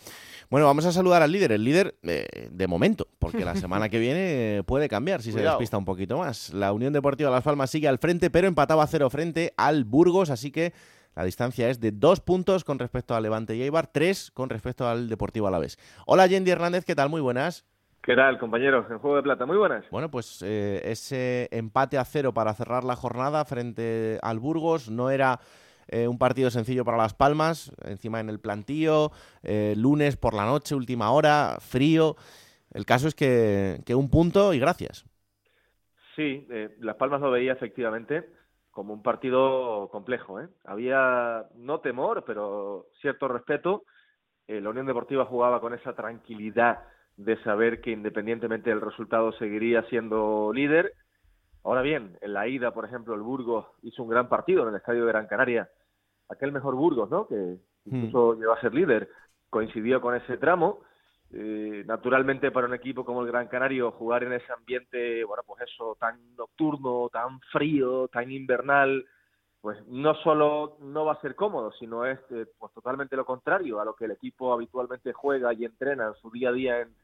Bueno, 0.49 0.67
vamos 0.67 0.85
a 0.85 0.91
saludar 0.91 1.21
al 1.21 1.31
líder. 1.31 1.51
El 1.51 1.63
líder 1.63 1.95
eh, 2.03 2.49
de 2.51 2.67
momento, 2.67 3.07
porque 3.19 3.43
la 3.43 3.55
semana 3.55 3.89
que 3.89 3.99
viene 3.99 4.57
eh, 4.57 4.63
puede 4.63 4.87
cambiar 4.87 5.21
si 5.21 5.31
se 5.31 5.41
despista 5.41 5.77
un 5.77 5.85
poquito 5.85 6.17
más. 6.17 6.53
La 6.53 6.71
Unión 6.71 6.93
Deportiva 6.93 7.29
Las 7.29 7.43
Palmas 7.43 7.69
sigue 7.69 7.87
al 7.87 7.97
frente, 7.97 8.29
pero 8.29 8.47
empataba 8.47 8.83
a 8.83 8.87
cero 8.87 9.09
frente 9.09 9.53
al 9.57 9.85
Burgos, 9.85 10.29
así 10.29 10.51
que 10.51 10.73
la 11.15 11.23
distancia 11.23 11.69
es 11.69 11.79
de 11.79 11.91
dos 11.91 12.19
puntos 12.19 12.63
con 12.63 12.77
respecto 12.77 13.15
al 13.15 13.23
Levante 13.23 13.55
y 13.55 13.63
Eibar, 13.63 13.87
tres 13.87 14.31
con 14.31 14.49
respecto 14.49 14.87
al 14.87 15.09
Deportivo 15.09 15.47
Alavés. 15.47 15.79
Hola, 16.05 16.27
Yendi 16.27 16.51
Hernández, 16.51 16.85
¿qué 16.85 16.93
tal? 16.93 17.09
Muy 17.09 17.21
buenas. 17.21 17.65
¿Qué 18.03 18.15
tal, 18.15 18.37
compañeros? 18.37 18.85
En 18.91 18.99
Juego 18.99 19.15
de 19.15 19.23
Plata, 19.23 19.47
muy 19.47 19.57
buenas. 19.57 19.83
Bueno, 19.89 20.11
pues 20.11 20.43
eh, 20.45 20.81
ese 20.85 21.47
empate 21.51 21.97
a 21.97 22.05
cero 22.05 22.35
para 22.35 22.53
cerrar 22.53 22.83
la 22.83 22.95
jornada 22.95 23.43
frente 23.45 24.19
al 24.21 24.37
Burgos 24.37 24.91
no 24.91 25.09
era 25.09 25.39
eh, 25.87 26.07
un 26.07 26.17
partido 26.17 26.49
sencillo 26.49 26.85
para 26.85 26.97
Las 26.97 27.13
Palmas, 27.13 27.71
encima 27.83 28.19
en 28.19 28.29
el 28.29 28.39
plantío, 28.39 29.11
eh, 29.43 29.73
lunes 29.77 30.17
por 30.17 30.33
la 30.33 30.45
noche, 30.45 30.75
última 30.75 31.11
hora, 31.11 31.57
frío. 31.59 32.15
El 32.71 32.85
caso 32.85 33.07
es 33.07 33.15
que, 33.15 33.81
que 33.85 33.95
un 33.95 34.09
punto 34.09 34.53
y 34.53 34.59
gracias. 34.59 35.05
Sí, 36.15 36.47
Las 36.79 36.95
Palmas 36.95 37.21
lo 37.21 37.31
veía 37.31 37.53
efectivamente 37.53 38.29
como 38.71 38.93
un 38.93 39.03
partido 39.03 39.89
complejo. 39.91 40.39
Había 40.63 41.45
no 41.55 41.79
temor, 41.79 42.23
pero 42.25 42.87
cierto 43.01 43.27
respeto. 43.27 43.83
la 44.47 44.69
Unión 44.69 44.85
Deportiva 44.85 45.25
jugaba 45.25 45.59
con 45.61 45.73
esa 45.73 45.93
tranquilidad 45.93 46.79
de 47.17 47.41
saber 47.43 47.81
que 47.81 47.91
independientemente 47.91 48.69
del 48.69 48.81
resultado 48.81 49.31
seguiría 49.33 49.83
siendo 49.83 50.51
líder. 50.53 50.93
Ahora 51.65 51.81
bien, 51.81 52.15
en 52.21 52.33
la 52.33 52.47
ida, 52.47 52.71
por 52.71 52.85
ejemplo, 52.85 53.15
el 53.15 53.21
Burgos 53.21 53.65
hizo 53.81 54.03
un 54.03 54.09
gran 54.09 54.29
partido 54.29 54.61
en 54.63 54.69
el 54.69 54.75
estadio 54.75 55.03
de 55.03 55.11
Gran 55.11 55.25
Canaria. 55.25 55.67
Aquel 56.29 56.51
mejor 56.51 56.75
Burgos, 56.75 57.09
¿no? 57.09 57.27
Que 57.27 57.57
incluso 57.85 58.33
hmm. 58.33 58.39
llegó 58.39 58.53
a 58.53 58.61
ser 58.61 58.73
líder, 58.75 59.09
coincidió 59.49 59.99
con 59.99 60.15
ese 60.15 60.37
tramo. 60.37 60.81
Eh, 61.31 61.83
naturalmente 61.87 62.51
para 62.51 62.67
un 62.67 62.75
equipo 62.75 63.03
como 63.03 63.21
el 63.21 63.27
Gran 63.27 63.47
Canario 63.47 63.91
jugar 63.91 64.23
en 64.23 64.33
ese 64.33 64.53
ambiente, 64.53 65.23
bueno, 65.23 65.41
pues 65.43 65.63
eso, 65.63 65.97
tan 65.99 66.35
nocturno, 66.35 67.09
tan 67.11 67.39
frío, 67.51 68.07
tan 68.09 68.31
invernal, 68.31 69.03
pues 69.59 69.83
no 69.87 70.13
solo 70.21 70.77
no 70.81 71.05
va 71.05 71.13
a 71.13 71.21
ser 71.21 71.33
cómodo, 71.33 71.71
sino 71.79 72.05
es 72.05 72.19
eh, 72.29 72.45
pues 72.59 72.71
totalmente 72.73 73.15
lo 73.15 73.25
contrario 73.25 73.79
a 73.79 73.85
lo 73.85 73.95
que 73.95 74.05
el 74.05 74.11
equipo 74.11 74.53
habitualmente 74.53 75.13
juega 75.13 75.51
y 75.51 75.65
entrena 75.65 76.09
en 76.09 76.13
su 76.21 76.29
día 76.29 76.49
a 76.49 76.53
día 76.53 76.81
en, 76.81 76.95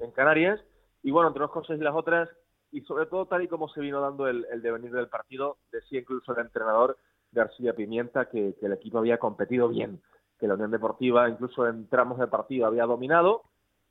en 0.00 0.10
Canarias. 0.10 0.60
Y 1.04 1.12
bueno, 1.12 1.28
entre 1.28 1.44
unas 1.44 1.52
cosas 1.52 1.78
y 1.78 1.84
las 1.84 1.94
otras, 1.94 2.28
y 2.70 2.82
sobre 2.82 3.06
todo 3.06 3.26
tal 3.26 3.42
y 3.42 3.48
como 3.48 3.68
se 3.68 3.80
vino 3.80 4.00
dando 4.00 4.28
el, 4.28 4.44
devenir 4.62 4.92
del 4.92 5.08
partido, 5.08 5.58
decía 5.72 6.00
incluso 6.00 6.32
el 6.32 6.40
entrenador 6.40 6.98
García 7.32 7.74
Pimienta 7.74 8.28
que, 8.28 8.54
el 8.60 8.72
equipo 8.72 8.98
había 8.98 9.18
competido 9.18 9.68
bien, 9.68 10.00
que 10.38 10.46
la 10.46 10.54
Unión 10.54 10.70
Deportiva 10.70 11.28
incluso 11.28 11.66
en 11.66 11.88
tramos 11.88 12.18
de 12.18 12.26
partido 12.26 12.66
había 12.66 12.84
dominado, 12.84 13.42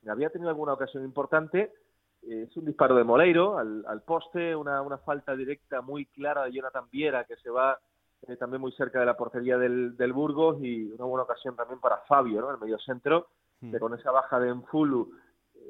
había 0.08 0.30
tenido 0.30 0.50
alguna 0.50 0.74
ocasión 0.74 1.04
importante. 1.04 1.72
es 2.22 2.56
un 2.56 2.64
disparo 2.64 2.94
de 2.94 3.04
Moleiro 3.04 3.58
al, 3.58 4.02
poste, 4.06 4.54
una, 4.54 4.80
una, 4.82 4.98
falta 4.98 5.34
directa 5.34 5.82
muy 5.82 6.06
clara 6.06 6.44
de 6.44 6.52
Jonathan 6.52 6.88
Viera 6.90 7.24
que 7.24 7.36
se 7.36 7.50
va 7.50 7.78
eh, 8.26 8.36
también 8.36 8.60
muy 8.60 8.72
cerca 8.72 9.00
de 9.00 9.06
la 9.06 9.16
portería 9.16 9.58
del, 9.58 9.96
del, 9.96 10.12
Burgos 10.12 10.58
y 10.60 10.90
una 10.92 11.04
buena 11.04 11.22
ocasión 11.24 11.54
también 11.54 11.80
para 11.80 11.98
Fabio, 12.08 12.40
¿no? 12.40 12.50
el 12.50 12.58
medio 12.58 12.78
centro, 12.78 13.28
hmm. 13.60 13.70
que 13.70 13.78
con 13.78 13.94
esa 13.94 14.10
baja 14.10 14.40
de 14.40 14.48
Enfulu 14.48 15.12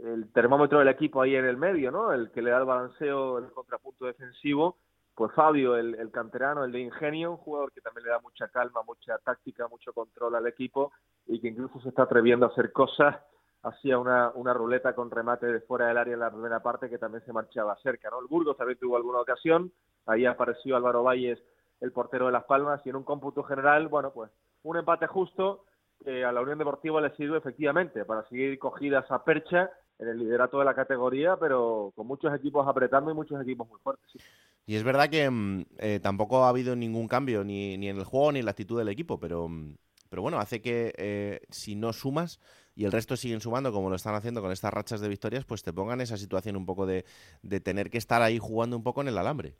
el 0.04 0.32
termómetro 0.32 0.78
del 0.78 0.88
equipo 0.88 1.22
ahí 1.22 1.34
en 1.34 1.44
el 1.44 1.56
medio, 1.56 1.90
¿no? 1.90 2.12
El 2.12 2.30
que 2.30 2.42
le 2.42 2.50
da 2.50 2.58
el 2.58 2.64
balanceo, 2.64 3.38
el 3.38 3.50
contrapunto 3.52 4.06
defensivo, 4.06 4.76
pues 5.18 5.32
Fabio, 5.32 5.76
el, 5.76 6.10
canterano, 6.12 6.64
el 6.64 6.70
de 6.70 6.78
ingenio, 6.78 7.32
un 7.32 7.36
jugador 7.38 7.72
que 7.72 7.80
también 7.80 8.04
le 8.04 8.10
da 8.10 8.20
mucha 8.20 8.46
calma, 8.48 8.82
mucha 8.86 9.18
táctica, 9.18 9.66
mucho 9.66 9.92
control 9.92 10.36
al 10.36 10.46
equipo 10.46 10.92
y 11.26 11.40
que 11.40 11.48
incluso 11.48 11.80
se 11.80 11.88
está 11.88 12.04
atreviendo 12.04 12.46
a 12.46 12.50
hacer 12.50 12.70
cosas. 12.70 13.16
Hacía 13.64 13.98
una, 13.98 14.30
una 14.36 14.54
ruleta 14.54 14.94
con 14.94 15.10
remate 15.10 15.46
de 15.46 15.60
fuera 15.62 15.88
del 15.88 15.98
área 15.98 16.14
en 16.14 16.20
la 16.20 16.30
primera 16.30 16.60
parte 16.60 16.88
que 16.88 16.98
también 16.98 17.24
se 17.24 17.32
marchaba 17.32 17.76
cerca, 17.82 18.08
¿no? 18.10 18.20
El 18.20 18.28
Burgos 18.28 18.56
también 18.56 18.78
tuvo 18.78 18.96
alguna 18.96 19.18
ocasión, 19.18 19.72
ahí 20.06 20.24
apareció 20.24 20.76
Álvaro 20.76 21.02
Valles, 21.02 21.42
el 21.80 21.90
portero 21.90 22.26
de 22.26 22.32
Las 22.32 22.44
Palmas, 22.44 22.80
y 22.84 22.90
en 22.90 22.96
un 22.96 23.02
cómputo 23.02 23.42
general, 23.42 23.88
bueno, 23.88 24.12
pues 24.12 24.30
un 24.62 24.76
empate 24.76 25.08
justo 25.08 25.64
que 26.04 26.24
a 26.24 26.30
la 26.30 26.40
Unión 26.40 26.58
Deportiva 26.58 27.00
le 27.00 27.10
sirve 27.16 27.38
efectivamente 27.38 28.04
para 28.04 28.22
seguir 28.28 28.56
cogida 28.60 29.00
esa 29.00 29.24
percha 29.24 29.68
en 29.98 30.08
el 30.08 30.18
liderato 30.18 30.58
de 30.58 30.64
la 30.64 30.74
categoría, 30.74 31.36
pero 31.36 31.92
con 31.94 32.06
muchos 32.06 32.34
equipos 32.34 32.66
apretando 32.66 33.10
y 33.10 33.14
muchos 33.14 33.40
equipos 33.40 33.68
muy 33.68 33.78
fuertes. 33.80 34.22
Y 34.66 34.76
es 34.76 34.84
verdad 34.84 35.08
que 35.08 35.28
mm, 35.28 35.64
eh, 35.78 36.00
tampoco 36.02 36.44
ha 36.44 36.50
habido 36.50 36.76
ningún 36.76 37.08
cambio 37.08 37.44
ni, 37.44 37.76
ni, 37.78 37.88
en 37.88 37.96
el 37.96 38.04
juego 38.04 38.32
ni 38.32 38.40
en 38.40 38.44
la 38.44 38.52
actitud 38.52 38.78
del 38.78 38.88
equipo, 38.88 39.18
pero, 39.18 39.48
mm, 39.48 39.76
pero 40.08 40.22
bueno, 40.22 40.38
hace 40.38 40.60
que 40.60 40.92
eh, 40.96 41.40
si 41.50 41.74
no 41.74 41.92
sumas 41.92 42.40
y 42.74 42.84
el 42.84 42.92
resto 42.92 43.16
siguen 43.16 43.40
sumando 43.40 43.72
como 43.72 43.90
lo 43.90 43.96
están 43.96 44.14
haciendo 44.14 44.40
con 44.40 44.52
estas 44.52 44.72
rachas 44.72 45.00
de 45.00 45.08
victorias, 45.08 45.44
pues 45.44 45.62
te 45.62 45.72
pongan 45.72 46.00
esa 46.00 46.16
situación 46.16 46.56
un 46.56 46.66
poco 46.66 46.86
de, 46.86 47.04
de 47.42 47.60
tener 47.60 47.90
que 47.90 47.98
estar 47.98 48.22
ahí 48.22 48.38
jugando 48.38 48.76
un 48.76 48.84
poco 48.84 49.00
en 49.00 49.08
el 49.08 49.18
alambre. 49.18 49.54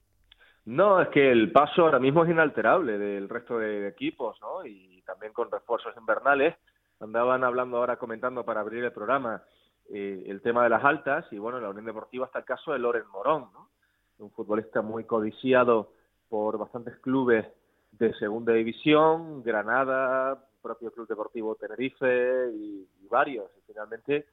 No, 0.68 1.00
es 1.00 1.08
que 1.08 1.32
el 1.32 1.50
paso 1.50 1.82
ahora 1.82 1.98
mismo 1.98 2.24
es 2.24 2.30
inalterable 2.30 2.98
del 2.98 3.28
resto 3.28 3.58
de 3.58 3.88
equipos, 3.88 4.36
¿no? 4.42 4.66
Y 4.66 5.02
también 5.06 5.32
con 5.32 5.50
refuerzos 5.50 5.96
invernales. 5.96 6.56
Andaban 7.00 7.42
hablando 7.42 7.78
ahora, 7.78 7.96
comentando 7.96 8.44
para 8.44 8.60
abrir 8.60 8.84
el 8.84 8.92
programa, 8.92 9.42
eh, 9.90 10.24
el 10.26 10.40
tema 10.42 10.64
de 10.64 10.70
las 10.70 10.84
altas 10.84 11.26
y 11.32 11.38
bueno, 11.38 11.58
en 11.58 11.64
la 11.64 11.70
Unión 11.70 11.86
Deportiva 11.86 12.26
está 12.26 12.40
el 12.40 12.44
caso 12.44 12.72
de 12.72 12.78
Loren 12.78 13.06
Morón, 13.08 13.48
un 14.18 14.30
futbolista 14.30 14.82
muy 14.82 15.04
codiciado 15.04 15.92
por 16.28 16.58
bastantes 16.58 16.96
clubes 16.98 17.46
de 17.92 18.12
segunda 18.14 18.52
división, 18.52 19.42
Granada, 19.42 20.44
propio 20.60 20.92
Club 20.92 21.08
Deportivo 21.08 21.54
Tenerife 21.54 22.50
y, 22.52 22.86
varios. 23.10 23.50
Y 23.56 23.62
finalmente, 23.66 24.26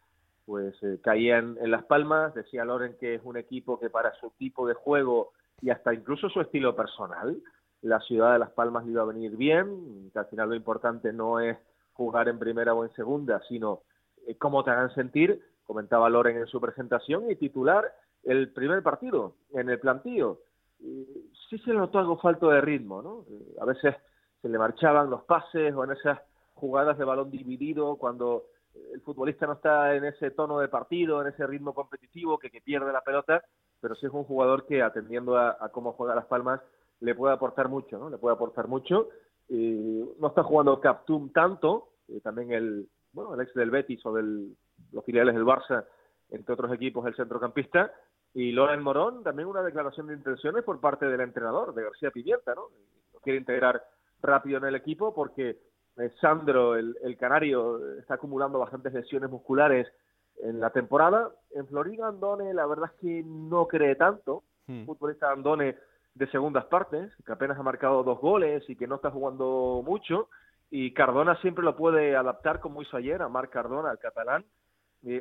pues 0.45 0.75
eh, 0.83 0.99
en 1.05 1.71
Las 1.71 1.85
Palmas. 1.85 2.33
Decía 2.35 2.65
Loren 2.65 2.97
que 2.99 3.15
es 3.15 3.21
un 3.23 3.37
equipo 3.37 3.79
que 3.79 3.89
para 3.89 4.13
su 4.15 4.31
tipo 4.31 4.67
de 4.67 4.73
juego 4.73 5.31
y 5.61 5.69
hasta 5.69 5.93
incluso 5.93 6.29
su 6.29 6.41
estilo 6.41 6.75
personal, 6.75 7.41
la 7.81 8.01
ciudad 8.01 8.33
de 8.33 8.39
Las 8.39 8.51
Palmas 8.51 8.85
iba 8.87 9.03
a 9.03 9.05
venir 9.05 9.37
bien, 9.37 10.09
que 10.11 10.19
al 10.19 10.25
final 10.25 10.49
lo 10.49 10.55
importante 10.55 11.13
no 11.13 11.39
es 11.39 11.57
jugar 11.93 12.27
en 12.27 12.37
primera 12.37 12.73
o 12.73 12.83
en 12.83 12.93
segunda, 12.93 13.41
sino 13.47 13.83
cómo 14.37 14.63
te 14.63 14.71
hagan 14.71 14.93
sentir, 14.95 15.41
comentaba 15.65 16.09
Loren 16.09 16.37
en 16.37 16.47
su 16.47 16.59
presentación, 16.61 17.29
y 17.29 17.35
titular 17.35 17.93
el 18.23 18.51
primer 18.51 18.81
partido 18.83 19.35
en 19.53 19.69
el 19.69 19.79
plantío. 19.79 20.39
sí 20.79 21.57
se 21.59 21.73
notó 21.73 21.99
algo 21.99 22.17
falto 22.17 22.49
de 22.49 22.61
ritmo, 22.61 23.01
¿no? 23.01 23.25
Eh, 23.29 23.55
a 23.61 23.65
veces 23.65 23.95
se 24.41 24.49
le 24.49 24.57
marchaban 24.57 25.09
los 25.09 25.23
pases 25.23 25.73
o 25.73 25.83
en 25.83 25.91
esas 25.91 26.19
jugadas 26.53 26.97
de 26.97 27.05
balón 27.05 27.31
dividido 27.31 27.97
cuando 27.97 28.45
el 28.93 29.01
futbolista 29.01 29.45
no 29.45 29.53
está 29.53 29.95
en 29.95 30.05
ese 30.05 30.31
tono 30.31 30.59
de 30.59 30.67
partido, 30.67 31.21
en 31.21 31.27
ese 31.27 31.47
ritmo 31.47 31.73
competitivo 31.73 32.37
que, 32.37 32.49
que 32.49 32.61
pierde 32.61 32.91
la 32.91 33.01
pelota, 33.01 33.43
pero 33.79 33.95
sí 33.95 34.05
es 34.05 34.11
un 34.11 34.23
jugador 34.23 34.65
que 34.65 34.81
atendiendo 34.81 35.37
a, 35.37 35.69
cómo 35.71 35.93
juega 35.93 36.15
Las 36.15 36.25
Palmas 36.25 36.61
le 36.99 37.15
puede 37.15 37.33
aportar 37.33 37.69
mucho, 37.69 37.97
¿no? 37.97 38.09
Le 38.09 38.17
puede 38.17 38.35
aportar 38.35 38.67
mucho. 38.67 39.09
no 39.49 40.27
está 40.27 40.43
jugando 40.43 40.79
Captum 40.81 41.31
tanto, 41.31 41.89
también 42.23 42.51
el, 42.51 42.89
bueno, 43.15 43.33
el 43.33 43.41
ex 43.41 43.53
del 43.53 43.71
Betis 43.71 44.05
o 44.05 44.13
de 44.13 44.49
los 44.91 45.05
filiales 45.05 45.33
del 45.33 45.45
Barça, 45.45 45.85
entre 46.29 46.53
otros 46.53 46.71
equipos, 46.73 47.07
el 47.07 47.15
centrocampista, 47.15 47.91
y 48.33 48.51
Loren 48.51 48.83
Morón, 48.83 49.23
también 49.23 49.47
una 49.47 49.63
declaración 49.63 50.07
de 50.07 50.15
intenciones 50.15 50.63
por 50.63 50.81
parte 50.81 51.05
del 51.05 51.21
entrenador, 51.21 51.73
de 51.73 51.83
García 51.83 52.11
Pimienta, 52.11 52.53
¿no? 52.53 52.67
Lo 53.13 53.19
quiere 53.21 53.39
integrar 53.39 53.81
rápido 54.21 54.57
en 54.57 54.65
el 54.65 54.75
equipo 54.75 55.13
porque 55.13 55.57
eh, 55.97 56.11
Sandro, 56.19 56.75
el, 56.75 57.17
canario, 57.17 57.97
está 57.97 58.15
acumulando 58.15 58.59
bastantes 58.59 58.93
lesiones 58.93 59.29
musculares 59.29 59.87
en 60.43 60.59
la 60.59 60.69
temporada. 60.71 61.31
En 61.51 61.65
Florida, 61.67 62.09
Andone, 62.09 62.53
la 62.53 62.65
verdad 62.65 62.91
es 62.93 62.99
que 62.99 63.23
no 63.25 63.67
cree 63.67 63.95
tanto. 63.95 64.43
Hmm. 64.67 64.85
Futbolista 64.85 65.31
Andone 65.31 65.77
de 66.13 66.27
segundas 66.27 66.65
partes, 66.65 67.13
que 67.25 67.31
apenas 67.31 67.57
ha 67.57 67.63
marcado 67.63 68.03
dos 68.03 68.19
goles 68.19 68.69
y 68.69 68.75
que 68.75 68.87
no 68.87 68.95
está 68.95 69.11
jugando 69.11 69.81
mucho 69.85 70.27
y 70.69 70.93
Cardona 70.93 71.35
siempre 71.41 71.63
lo 71.63 71.75
puede 71.75 72.15
adaptar 72.15 72.59
como 72.59 72.81
hizo 72.81 72.97
ayer 72.97 73.21
a 73.21 73.29
Marc 73.29 73.51
Cardona, 73.51 73.91
el 73.91 73.99
catalán, 73.99 74.45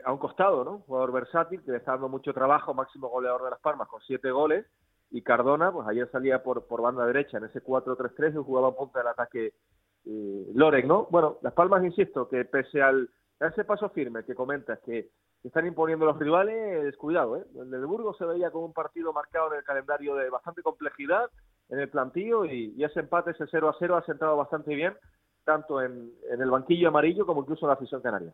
a 0.05 0.13
un 0.13 0.19
costado, 0.19 0.65
¿no? 0.65 0.79
jugador 0.81 1.13
versátil 1.13 1.63
que 1.63 1.71
le 1.71 1.77
está 1.77 1.93
dando 1.93 2.09
mucho 2.09 2.33
trabajo, 2.33 2.73
máximo 2.73 3.09
goleador 3.09 3.45
de 3.45 3.51
Las 3.51 3.61
Palmas 3.61 3.89
con 3.89 4.01
siete 4.01 4.31
goles 4.31 4.65
y 5.11 5.23
Cardona, 5.23 5.71
pues 5.71 5.87
ayer 5.87 6.11
salía 6.11 6.43
por, 6.43 6.67
por 6.67 6.81
banda 6.81 7.07
derecha 7.07 7.37
en 7.39 7.45
ese 7.45 7.63
4-3-3 7.63 8.33
y 8.33 8.45
jugaba 8.45 8.69
a 8.69 8.75
punta 8.75 9.01
del 9.01 9.09
ataque 9.09 9.53
eh, 10.07 10.85
¿no? 10.87 11.07
Bueno, 11.11 11.39
Las 11.43 11.53
Palmas, 11.53 11.85
insisto, 11.85 12.29
que 12.29 12.45
pese 12.45 12.83
al, 12.83 13.11
a 13.41 13.49
ese 13.49 13.65
paso 13.65 13.89
firme 13.91 14.25
que 14.25 14.35
comentas 14.35 14.79
que 14.81 15.11
están 15.43 15.67
imponiendo 15.67 16.07
los 16.07 16.19
rivales, 16.19 16.97
cuidado, 16.97 17.37
¿eh? 17.37 17.45
El 17.55 17.71
de 17.71 17.85
Burgos 17.85 18.17
se 18.17 18.25
veía 18.25 18.51
como 18.51 18.67
un 18.67 18.73
partido 18.73 19.13
marcado 19.13 19.53
en 19.53 19.59
el 19.59 19.65
calendario 19.65 20.15
de 20.15 20.31
bastante 20.31 20.63
complejidad 20.63 21.31
en 21.69 21.79
el 21.79 21.91
plantillo 21.91 22.45
y, 22.47 22.75
y 22.77 22.85
ese 22.85 23.01
empate, 23.01 23.33
ese 23.33 23.45
0 23.51 23.69
a 23.69 23.77
0 23.79 23.97
ha 23.97 24.07
sentado 24.07 24.37
bastante 24.37 24.75
bien 24.75 24.95
tanto 25.45 25.81
en, 25.81 26.13
el 26.31 26.51
banquillo 26.51 26.89
amarillo 26.89 27.27
como 27.27 27.43
incluso 27.43 27.67
en 27.67 27.69
la 27.69 27.75
afición 27.75 28.01
canaria. 28.01 28.33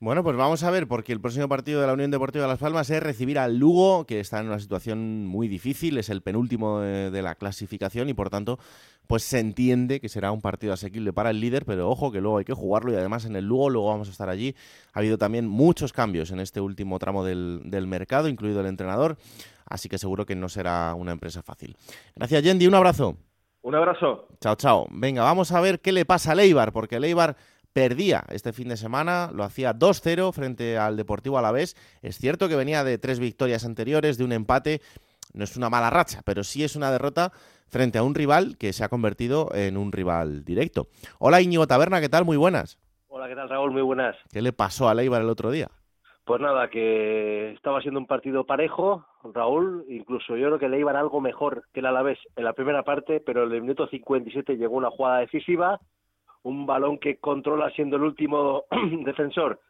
Bueno, 0.00 0.24
pues 0.24 0.36
vamos 0.36 0.64
a 0.64 0.70
ver, 0.72 0.88
porque 0.88 1.12
el 1.12 1.20
próximo 1.20 1.48
partido 1.48 1.80
de 1.80 1.86
la 1.86 1.92
Unión 1.92 2.10
Deportiva 2.10 2.42
de 2.44 2.50
Las 2.50 2.58
Palmas 2.58 2.90
es 2.90 3.00
recibir 3.00 3.38
al 3.38 3.56
Lugo, 3.56 4.04
que 4.04 4.18
está 4.18 4.40
en 4.40 4.48
una 4.48 4.58
situación 4.58 5.26
muy 5.26 5.46
difícil, 5.46 5.96
es 5.96 6.08
el 6.08 6.22
penúltimo 6.22 6.80
de, 6.80 7.22
la 7.22 7.36
clasificación 7.36 8.08
y 8.08 8.14
por 8.14 8.28
tanto, 8.28 8.58
pues 9.06 9.22
se 9.22 9.38
entiende 9.38 10.00
que 10.00 10.08
será 10.08 10.32
un 10.32 10.40
partido 10.40 10.72
asequible 10.72 11.12
para 11.12 11.30
el 11.30 11.38
líder, 11.40 11.64
pero 11.64 11.88
ojo 11.88 12.10
que 12.10 12.20
luego 12.20 12.38
hay 12.38 12.44
que 12.44 12.52
jugarlo 12.52 12.90
y 12.92 12.96
además 12.96 13.26
en 13.26 13.36
el 13.36 13.44
Lugo 13.44 13.70
luego 13.70 13.90
vamos 13.90 14.08
a 14.08 14.10
estar 14.10 14.28
allí. 14.28 14.56
Ha 14.92 14.98
habido 14.98 15.18
también 15.18 15.46
muchos 15.46 15.92
cambios 15.92 16.32
en 16.32 16.40
este 16.40 16.60
último 16.60 16.98
tramo 16.98 17.22
del, 17.24 17.60
del 17.66 17.86
mercado, 17.86 18.26
incluido 18.26 18.60
el 18.60 18.66
entrenador, 18.66 19.18
así 19.66 19.88
que 19.88 19.98
seguro 19.98 20.26
que 20.26 20.34
no 20.34 20.48
será 20.48 20.96
una 20.96 21.12
empresa 21.12 21.42
fácil. 21.42 21.76
Gracias, 22.16 22.42
Yendi, 22.42 22.66
un 22.66 22.74
abrazo. 22.74 23.18
Un 23.62 23.74
abrazo. 23.76 24.26
Chao, 24.40 24.56
chao. 24.56 24.86
Venga, 24.90 25.22
vamos 25.22 25.52
a 25.52 25.60
ver 25.60 25.80
qué 25.80 25.92
le 25.92 26.04
pasa 26.04 26.32
a 26.32 26.34
Leibar, 26.34 26.72
porque 26.72 26.98
Leibar 26.98 27.36
perdía 27.72 28.24
este 28.28 28.52
fin 28.52 28.68
de 28.68 28.76
semana, 28.76 29.30
lo 29.32 29.44
hacía 29.44 29.72
2-0 29.74 30.32
frente 30.32 30.78
al 30.78 30.96
Deportivo 30.96 31.38
Alavés. 31.38 31.76
Es 32.02 32.18
cierto 32.18 32.48
que 32.48 32.56
venía 32.56 32.84
de 32.84 32.98
tres 32.98 33.18
victorias 33.18 33.64
anteriores, 33.64 34.18
de 34.18 34.24
un 34.24 34.32
empate, 34.32 34.82
no 35.32 35.44
es 35.44 35.56
una 35.56 35.70
mala 35.70 35.90
racha, 35.90 36.22
pero 36.24 36.44
sí 36.44 36.64
es 36.64 36.76
una 36.76 36.90
derrota 36.90 37.32
frente 37.68 37.98
a 37.98 38.02
un 38.02 38.14
rival 38.14 38.58
que 38.58 38.72
se 38.72 38.84
ha 38.84 38.88
convertido 38.88 39.48
en 39.54 39.76
un 39.76 39.92
rival 39.92 40.44
directo. 40.44 40.88
Hola 41.18 41.40
Íñigo 41.40 41.66
Taberna, 41.66 42.00
¿qué 42.00 42.08
tal? 42.08 42.24
Muy 42.24 42.36
buenas. 42.36 42.78
Hola, 43.08 43.28
¿qué 43.28 43.34
tal 43.34 43.48
Raúl? 43.48 43.70
Muy 43.70 43.82
buenas. 43.82 44.16
¿Qué 44.30 44.42
le 44.42 44.52
pasó 44.52 44.88
a 44.88 44.94
Leibar 44.94 45.22
el 45.22 45.30
otro 45.30 45.50
día? 45.50 45.70
Pues 46.24 46.40
nada, 46.40 46.68
que 46.68 47.50
estaba 47.52 47.80
siendo 47.80 47.98
un 47.98 48.06
partido 48.06 48.44
parejo, 48.44 49.04
Raúl, 49.24 49.84
incluso 49.88 50.36
yo 50.36 50.46
creo 50.46 50.58
que 50.58 50.68
Leibar 50.68 50.96
algo 50.96 51.20
mejor 51.20 51.64
que 51.72 51.80
el 51.80 51.86
Alavés 51.86 52.18
en 52.36 52.44
la 52.44 52.52
primera 52.52 52.84
parte, 52.84 53.20
pero 53.20 53.44
en 53.44 53.52
el 53.52 53.62
minuto 53.62 53.88
57 53.88 54.56
llegó 54.56 54.76
una 54.76 54.90
jugada 54.90 55.18
decisiva, 55.18 55.80
un 56.44 56.64
balón 56.64 56.98
que 56.98 57.18
controla 57.18 57.70
siendo 57.70 57.96
el 57.96 58.02
último 58.02 58.64
defensor 59.04 59.60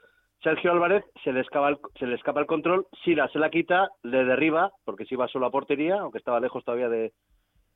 Sergio 0.42 0.72
Álvarez 0.72 1.04
se 1.22 1.32
le 1.32 1.40
escapa 1.40 1.68
el, 1.68 1.78
se 1.98 2.06
le 2.06 2.16
escapa 2.16 2.40
el 2.40 2.46
control, 2.46 2.86
Sila 3.04 3.28
se 3.28 3.38
la 3.38 3.50
quita, 3.50 3.90
le 4.02 4.24
derriba, 4.24 4.72
porque 4.84 5.04
se 5.04 5.14
iba 5.14 5.28
solo 5.28 5.46
a 5.46 5.50
portería, 5.50 6.00
aunque 6.00 6.18
estaba 6.18 6.40
lejos 6.40 6.64
todavía 6.64 6.88
de, 6.88 7.12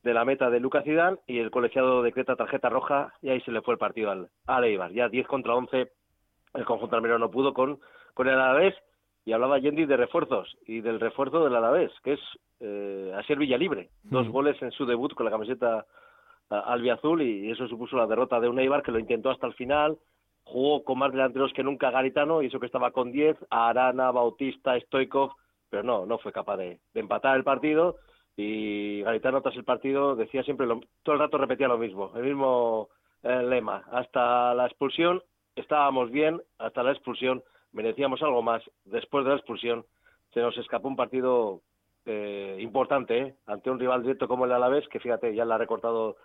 de 0.02 0.14
la 0.14 0.25
meta 0.25 0.50
de 0.50 0.59
Lucas 0.59 0.85
Zidane, 0.85 1.18
y 1.28 1.38
el 1.38 1.52
colegiado 1.52 2.02
decreta 2.02 2.35
tarjeta 2.35 2.68
roja, 2.68 3.14
y 3.23 3.28
ahí 3.28 3.40
se 3.42 3.52
le 3.52 3.62
fue 3.62 3.75
el 3.75 3.78
partido 3.78 4.11
al, 4.11 4.30
al. 4.47 4.92
Ya 4.92 5.09
10 5.09 5.26
contra 5.28 5.54
11, 5.54 5.92
el 6.54 6.64
conjunto 6.64 6.97
almero 6.97 7.18
no 7.21 7.30
pudo 7.30 7.54
con, 7.54 7.78
con 8.16 8.28
el 8.28 8.35
Alavés, 8.35 8.75
y 9.26 9.32
hablaba 9.32 9.58
Yendi 9.58 9.85
de 9.85 9.99
refuerzos, 9.99 10.56
y 10.66 10.80
del 10.80 10.99
refuerzo 10.99 11.44
del 11.44 11.54
Alavés, 11.54 11.92
que 12.02 12.14
es 12.14 12.20
eh, 12.61 13.12
Asier 13.14 13.38
Villalibre, 13.38 13.90
dos 14.04 14.26
goles 14.28 14.61
en 14.62 14.73
su 14.73 14.87
debut 14.87 15.12
con 15.12 15.26
la 15.26 15.30
camiseta 15.30 15.85
albiazul, 16.49 17.20
y 17.20 17.50
eso 17.50 17.68
supuso 17.68 17.96
la 17.96 18.06
derrota 18.06 18.40
de 18.40 18.49
un 18.49 18.58
Eibar 18.58 18.82
que 18.82 18.90
lo 18.90 18.99
intentó 18.99 19.30
hasta 19.30 19.46
el 19.46 19.52
final, 19.52 19.99
jugó 20.44 20.82
con 20.82 20.99
más 20.99 21.12
delanteros 21.12 21.52
que 21.52 21.62
nunca 21.62 21.90
Garitano, 21.90 22.40
y 22.40 22.46
eso 22.46 22.58
que 22.58 22.66
estaba 22.66 22.90
con 22.90 23.12
10, 23.12 23.37
Arana, 23.50 24.11
Bautista, 24.12 24.80
Stoikov, 24.80 25.32
pero 25.68 25.82
no, 25.82 26.06
no 26.06 26.16
fue 26.16 26.32
capaz 26.32 26.56
de, 26.56 26.80
empatar 26.94 27.37
el 27.37 27.44
partido. 27.44 27.96
Y 28.35 29.02
Garitano 29.02 29.42
tras 29.42 29.56
el 29.56 29.64
partido 29.64 30.16
decía 30.16 30.42
siempre, 30.42 30.66
lo, 30.66 30.80
todo 31.02 31.16
el 31.16 31.20
rato 31.20 31.37
repetía 31.37 31.68
lo 31.68 31.76
mismo, 31.76 32.12
el 32.16 32.23
mismo 32.23 32.88
eh, 33.23 33.42
lema. 33.42 33.85
Hasta 33.92 34.54
la 34.54 34.64
expulsión 34.66 35.23
estábamos 35.54 36.11
bien, 36.11 36.40
hasta 36.58 36.82
la 36.82 36.92
expulsión 36.92 37.42
merecíamos 37.76 38.23
algo 38.23 38.42
más. 38.42 38.62
Después 38.85 39.25
de 39.25 39.30
la 39.30 39.37
expulsión 39.37 39.85
se 40.33 40.40
nos 40.40 40.56
escapó 40.56 40.88
un 40.88 40.97
partido 40.97 41.61
eh, 42.06 42.56
importante 42.61 43.18
¿eh? 43.18 43.35
ante 43.47 43.71
un 43.71 43.78
rival 43.78 44.02
directo 44.02 44.26
como 44.26 44.47
el 44.47 44.52
Alavés, 44.52 44.88
que 44.88 44.99
fíjate, 44.99 45.35
ya 45.35 45.45
le 45.45 45.54
ha 45.54 45.59
recortado 45.59 46.16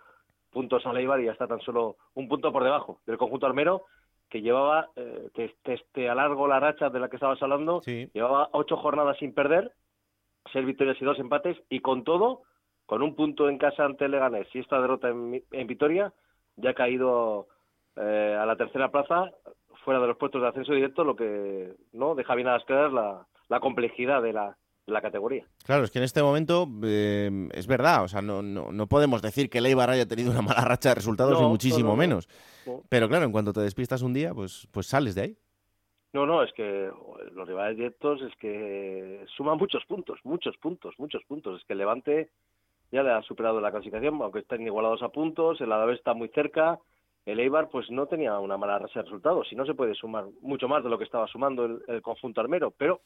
puntos 0.50 0.84
a 0.86 0.92
Leibar 0.92 1.20
y 1.20 1.26
ya 1.26 1.32
está 1.32 1.46
tan 1.46 1.60
solo 1.60 1.96
un 2.14 2.26
punto 2.26 2.52
por 2.52 2.64
debajo 2.64 3.00
del 3.06 3.18
conjunto 3.18 3.46
armero 3.46 3.84
que 4.30 4.40
llevaba, 4.40 4.88
eh, 4.96 5.28
te, 5.92 6.08
alargo 6.08 6.48
la 6.48 6.58
racha 6.58 6.88
de 6.88 6.98
la 6.98 7.10
que 7.10 7.16
estabas 7.16 7.42
hablando, 7.42 7.82
llevaba 7.82 8.48
ocho 8.52 8.78
jornadas 8.78 9.18
sin 9.18 9.34
perder, 9.34 9.72
seis 10.50 10.64
victorias 10.64 10.96
y 11.00 11.04
dos 11.04 11.18
empates, 11.18 11.58
y 11.68 11.80
con 11.80 12.02
todo, 12.02 12.40
con 12.86 13.02
un 13.02 13.14
punto 13.14 13.50
en 13.50 13.58
casa 13.58 13.84
ante 13.84 14.08
Leganés 14.08 14.48
y 14.54 14.60
esta 14.60 14.80
derrota 14.80 15.10
en, 15.10 15.42
en 15.50 15.66
Vitoria, 15.66 16.14
ya 16.56 16.70
ha 16.70 16.74
caído 16.74 17.48
eh, 17.96 18.38
a 18.40 18.46
la 18.46 18.56
tercera 18.56 18.90
plaza, 18.90 19.30
fuera 19.84 20.00
de 20.00 20.06
los 20.06 20.16
puestos 20.16 20.42
de 20.42 20.48
ascenso 20.48 20.72
directo, 20.72 21.04
lo 21.04 21.16
que 21.16 21.74
no 21.92 22.14
deja 22.14 22.34
bien 22.34 22.48
a 22.48 22.54
las 22.54 22.64
claras 22.64 22.92
la, 22.92 23.26
la 23.48 23.60
complejidad 23.60 24.22
de 24.22 24.32
la, 24.32 24.56
la 24.86 25.00
categoría. 25.00 25.46
Claro, 25.64 25.84
es 25.84 25.90
que 25.90 25.98
en 25.98 26.04
este 26.04 26.22
momento 26.22 26.66
eh, 26.82 27.48
es 27.52 27.66
verdad, 27.66 28.04
o 28.04 28.08
sea, 28.08 28.22
no, 28.22 28.42
no, 28.42 28.72
no, 28.72 28.86
podemos 28.86 29.22
decir 29.22 29.48
que 29.48 29.58
el 29.58 29.66
Eibar 29.66 29.90
haya 29.90 30.06
tenido 30.06 30.30
una 30.30 30.42
mala 30.42 30.62
racha 30.62 30.90
de 30.90 30.96
resultados, 30.96 31.40
ni 31.40 31.46
muchísimo 31.46 31.96
menos. 31.96 32.28
Pero 32.88 33.08
claro, 33.08 33.24
en 33.24 33.32
cuanto 33.32 33.52
te 33.52 33.60
despistas 33.60 34.02
un 34.02 34.12
día, 34.12 34.34
pues, 34.34 34.68
pues 34.70 34.86
sales 34.86 35.14
de 35.14 35.22
ahí. 35.22 35.36
No, 36.12 36.26
no, 36.26 36.42
es 36.42 36.52
que 36.52 36.90
los 37.32 37.48
rivales 37.48 37.76
directos 37.76 38.20
es 38.20 38.34
que 38.36 39.24
suman 39.34 39.56
muchos 39.56 39.82
puntos, 39.86 40.18
muchos 40.24 40.56
puntos, 40.58 40.94
muchos 40.98 41.22
puntos. 41.24 41.58
Es 41.58 41.66
que 41.66 41.72
el 41.72 41.78
Levante 41.78 42.28
ya 42.90 43.02
le 43.02 43.10
ha 43.10 43.22
superado 43.22 43.60
la 43.60 43.70
clasificación, 43.70 44.20
aunque 44.20 44.40
están 44.40 44.60
igualados 44.60 45.02
a 45.02 45.08
puntos, 45.08 45.60
el 45.62 45.72
Alavés 45.72 45.98
está 45.98 46.12
muy 46.12 46.28
cerca, 46.28 46.78
el 47.26 47.40
Eibar 47.40 47.68
pues 47.68 47.90
no 47.90 48.06
tenía 48.06 48.38
una 48.38 48.56
mala 48.56 48.78
racha 48.78 49.00
de 49.00 49.04
resultados, 49.04 49.50
y 49.52 49.56
no 49.56 49.64
se 49.66 49.74
puede 49.74 49.94
sumar 49.94 50.26
mucho 50.40 50.68
más 50.68 50.82
de 50.82 50.90
lo 50.90 50.98
que 50.98 51.04
estaba 51.04 51.26
sumando 51.26 51.64
el, 51.64 51.82
el 51.88 52.02
conjunto 52.02 52.40
armero, 52.40 52.70
pero 52.70 53.00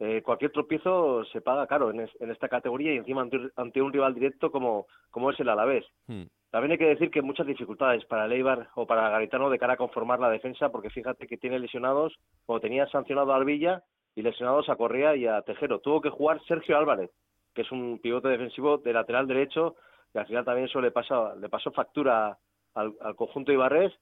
eh, 0.00 0.22
cualquier 0.22 0.50
tropiezo 0.50 1.24
se 1.26 1.40
paga 1.40 1.66
caro 1.66 1.90
en, 1.90 2.00
esta 2.00 2.48
categoría 2.48 2.92
y 2.92 2.96
encima 2.96 3.26
ante, 3.56 3.80
un 3.80 3.92
rival 3.92 4.14
directo 4.14 4.50
como, 4.50 4.86
como 5.10 5.30
es 5.30 5.38
el 5.38 5.48
Alavés. 5.48 5.86
Hmm. 6.06 6.24
También 6.50 6.72
hay 6.72 6.78
que 6.78 6.86
decir 6.86 7.10
que 7.10 7.22
muchas 7.22 7.46
dificultades 7.46 8.04
para 8.04 8.26
el 8.26 8.32
Eibar 8.32 8.68
o 8.74 8.86
para 8.86 9.08
Garitano 9.10 9.50
de 9.50 9.58
cara 9.58 9.74
a 9.74 9.76
conformar 9.76 10.20
la 10.20 10.30
defensa, 10.30 10.70
porque 10.70 10.90
fíjate 10.90 11.26
que 11.26 11.36
tiene 11.36 11.58
lesionados, 11.58 12.14
o 12.46 12.60
tenía 12.60 12.86
sancionado 12.88 13.32
a 13.32 13.36
Arvilla 13.36 13.82
y 14.14 14.22
lesionados 14.22 14.68
a 14.68 14.76
Correa 14.76 15.16
y 15.16 15.26
a 15.26 15.42
Tejero. 15.42 15.80
Tuvo 15.80 16.00
que 16.00 16.10
jugar 16.10 16.40
Sergio 16.46 16.76
Álvarez, 16.76 17.10
que 17.54 17.62
es 17.62 17.72
un 17.72 17.98
pivote 18.00 18.28
defensivo 18.28 18.78
de 18.78 18.92
lateral 18.92 19.26
derecho, 19.26 19.76
y 20.12 20.18
al 20.18 20.26
final 20.26 20.44
también 20.44 20.66
eso 20.66 20.80
le, 20.80 20.90
pasa, 20.90 21.34
le 21.36 21.48
pasó 21.48 21.72
factura 21.72 22.36
al, 22.74 23.16
conjunto 23.16 23.52
Ibarres, 23.52 23.92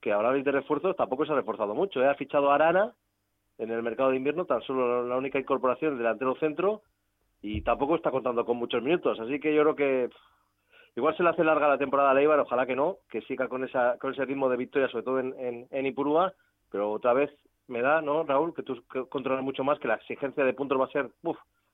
que 0.00 0.12
ahora 0.12 0.32
de 0.32 0.52
refuerzos 0.52 0.96
tampoco 0.96 1.26
se 1.26 1.32
ha 1.32 1.36
reforzado 1.36 1.74
mucho. 1.74 2.02
¿eh? 2.02 2.08
Ha 2.08 2.14
fichado 2.14 2.50
Arana, 2.50 2.92
en 3.58 3.70
el 3.70 3.82
mercado 3.82 4.10
de 4.10 4.16
invierno, 4.16 4.44
tan 4.44 4.62
solo 4.62 5.06
la 5.06 5.16
única 5.16 5.38
incorporación 5.38 5.98
delantero 5.98 6.34
centro 6.36 6.82
y 7.40 7.62
tampoco 7.62 7.96
está 7.96 8.10
contando 8.10 8.44
con 8.44 8.56
muchos 8.56 8.82
minutos. 8.82 9.18
Así 9.20 9.38
que 9.40 9.54
yo 9.54 9.62
creo 9.62 9.76
que 9.76 10.10
igual 10.96 11.16
se 11.16 11.22
le 11.22 11.30
hace 11.30 11.44
larga 11.44 11.68
la 11.68 11.78
temporada 11.78 12.10
a 12.10 12.14
Leibar, 12.14 12.40
ojalá 12.40 12.66
que 12.66 12.76
no, 12.76 12.98
que 13.10 13.22
siga 13.22 13.48
con, 13.48 13.64
esa, 13.64 13.98
con 13.98 14.12
ese 14.12 14.24
ritmo 14.24 14.48
de 14.48 14.56
victoria, 14.56 14.88
sobre 14.88 15.04
todo 15.04 15.20
en, 15.20 15.66
en, 15.70 15.86
Ipurúa, 15.86 16.32
pero 16.70 16.90
otra 16.90 17.12
vez 17.12 17.30
me 17.68 17.82
da, 17.82 18.00
¿no, 18.00 18.24
Raúl? 18.24 18.54
Que 18.54 18.62
tú 18.62 18.82
controlas 19.08 19.44
mucho 19.44 19.64
más, 19.64 19.78
que 19.78 19.88
la 19.88 19.94
exigencia 19.94 20.44
de 20.44 20.54
puntos 20.54 20.80
va 20.80 20.86
a 20.86 20.88
ser 20.88 21.10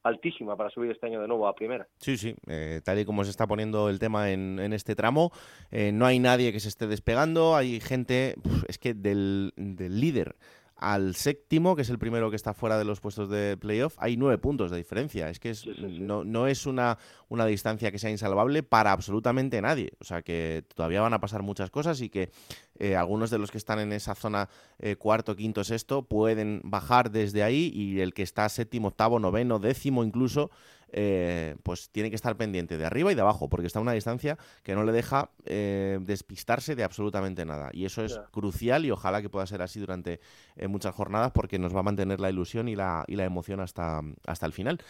altísima 0.09 0.57
para 0.57 0.71
subir 0.71 0.91
este 0.91 1.07
año 1.07 1.21
de 1.21 1.29
nuevo 1.29 1.47
a 1.47 1.55
primera. 1.55 1.87
Sí, 1.99 2.17
sí, 2.17 2.35
eh, 2.47 2.81
tal 2.85 2.99
y 2.99 3.05
como 3.05 3.25
se 3.25 3.31
está 3.31 3.47
poniendo 3.47 3.89
el 3.89 3.99
tema 3.99 4.31
en, 4.31 4.59
este 4.73 4.95
tramo, 4.95 5.31
eh, 5.71 5.93
no 5.93 6.07
hay 6.07 6.19
nadie 6.19 6.53
que 6.53 6.61
se 6.61 6.69
esté 6.69 6.87
despegando, 6.87 7.57
hay 7.57 7.81
gente, 7.81 8.35
es 8.67 8.79
que 8.79 8.95
del, 8.95 9.53
del 9.57 10.01
líder 10.01 10.37
al 10.79 11.17
séptimo, 11.17 11.75
que 11.75 11.83
es 11.83 11.91
el 11.91 11.99
primero 11.99 12.31
que 12.31 12.37
está 12.37 12.55
fuera 12.55 12.79
de 12.79 12.85
los 12.85 13.01
puestos 13.01 13.29
de 13.29 13.57
playoff, 13.57 13.97
hay 13.99 14.17
nueve 14.17 14.39
puntos 14.39 14.71
de 14.71 14.77
diferencia. 14.77 15.29
Es 15.29 15.41
que 15.41 15.53
No, 15.77 16.23
no, 16.25 16.47
es 16.47 16.67
una, 16.67 16.99
una 17.29 17.47
distancia 17.47 17.91
que 17.91 17.99
sea 17.99 18.11
insalvable 18.11 18.63
para 18.63 18.93
absolutamente 18.93 19.61
nadie. 19.61 19.93
O 20.01 20.05
sea 20.05 20.23
que 20.23 20.65
todavía 20.75 21.01
van 21.01 21.15
a 21.15 21.21
pasar 21.21 21.43
muchas 21.43 21.71
cosas 21.71 22.01
y 22.01 22.09
que 22.09 22.31
eh, 22.79 22.95
algunos 22.95 23.31
de 23.31 23.39
los 23.39 23.51
que 23.51 23.59
están 23.59 23.81
en 23.81 23.93
esa 23.93 24.15
zona 24.15 24.49
eh, 24.79 24.95
cuarto, 24.95 25.35
quinto, 25.35 25.65
sexto 25.65 26.03
pueden 26.03 26.61
bajar 26.63 27.11
desde 27.11 27.43
ahí 27.43 27.73
y 27.75 28.01
el 28.01 28.15
que 28.15 28.23
está 28.23 28.49
séptimo, 28.49 28.89
octavo, 28.89 29.19
noveno, 29.19 29.59
décimo 29.59 30.05
incluso, 30.05 30.51
eh, 30.93 31.57
pues 31.63 31.91
tiene 31.91 32.11
que 32.11 32.17
estar 32.17 32.37
pendiente 32.37 32.77
de 32.77 32.85
arriba 32.85 33.13
y 33.13 33.15
de 33.15 33.21
abajo, 33.21 33.49
porque 33.49 33.67
está 33.67 33.79
a 33.79 33.83
una 33.83 33.93
distancia 33.93 34.39
que 34.63 34.75
no 34.75 34.85
le 34.85 34.93
deja 34.93 35.31
eh, 35.45 35.99
despistarse 36.01 36.75
de 36.75 36.85
absolutamente 36.85 37.45
nada. 37.45 37.71
Y 37.73 37.85
eso 37.85 38.05
es 38.05 38.21
crucial 38.31 38.85
y 38.85 38.91
ojalá 38.91 39.23
que 39.23 39.29
pueda 39.29 39.47
ser 39.47 39.63
así 39.63 39.81
durante 39.81 40.21
eh, 40.57 40.69
muchas 40.69 40.95
jornadas, 40.95 41.33
porque 41.33 41.59
nos 41.59 41.75
va 41.75 41.81
a 41.81 41.83
mantener 41.83 42.21
la 42.21 42.31
ilusión 42.31 42.69
y 42.69 42.77
la, 42.77 43.05
y 43.07 43.17
la 43.17 43.25
emoción 43.25 43.61
hasta, 43.61 44.03
hasta 44.27 44.47
el 44.47 44.53
final. 44.53 44.81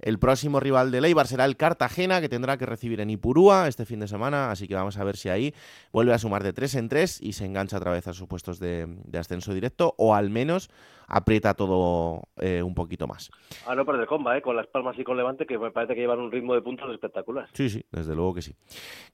El 0.00 0.18
próximo 0.18 0.60
rival 0.60 0.90
de 0.90 1.00
Leibar 1.00 1.26
será 1.26 1.44
el 1.44 1.56
Cartagena, 1.56 2.20
que 2.20 2.28
tendrá 2.28 2.56
que 2.56 2.66
recibir 2.66 3.00
en 3.00 3.10
Ipurúa 3.10 3.68
este 3.68 3.84
fin 3.84 4.00
de 4.00 4.08
semana, 4.08 4.50
así 4.50 4.66
que 4.68 4.74
vamos 4.74 4.96
a 4.98 5.04
ver 5.04 5.16
si 5.16 5.28
ahí 5.28 5.54
vuelve 5.92 6.12
a 6.12 6.18
sumar 6.18 6.42
de 6.42 6.52
tres 6.52 6.74
en 6.74 6.88
tres 6.88 7.20
y 7.20 7.34
se 7.34 7.44
engancha 7.44 7.76
otra 7.76 7.92
vez 7.92 8.06
a 8.08 8.12
sus 8.12 8.26
puestos 8.26 8.58
de, 8.58 8.86
de 9.04 9.18
ascenso 9.18 9.54
directo, 9.54 9.94
o 9.98 10.14
al 10.14 10.30
menos 10.30 10.70
aprieta 11.06 11.54
todo 11.54 12.22
eh, 12.36 12.62
un 12.62 12.74
poquito 12.74 13.06
más. 13.06 13.30
Ah, 13.66 13.74
no 13.74 13.84
de 13.84 14.06
comba, 14.06 14.36
¿eh? 14.36 14.42
con 14.42 14.56
Las 14.56 14.66
Palmas 14.66 14.98
y 14.98 15.04
con 15.04 15.16
Levante, 15.16 15.46
que 15.46 15.58
me 15.58 15.70
parece 15.70 15.94
que 15.94 16.00
llevan 16.00 16.20
un 16.20 16.32
ritmo 16.32 16.54
de 16.54 16.62
puntos 16.62 16.90
espectacular. 16.92 17.48
Sí, 17.52 17.68
sí, 17.70 17.84
desde 17.90 18.14
luego 18.14 18.34
que 18.34 18.42
sí. 18.42 18.54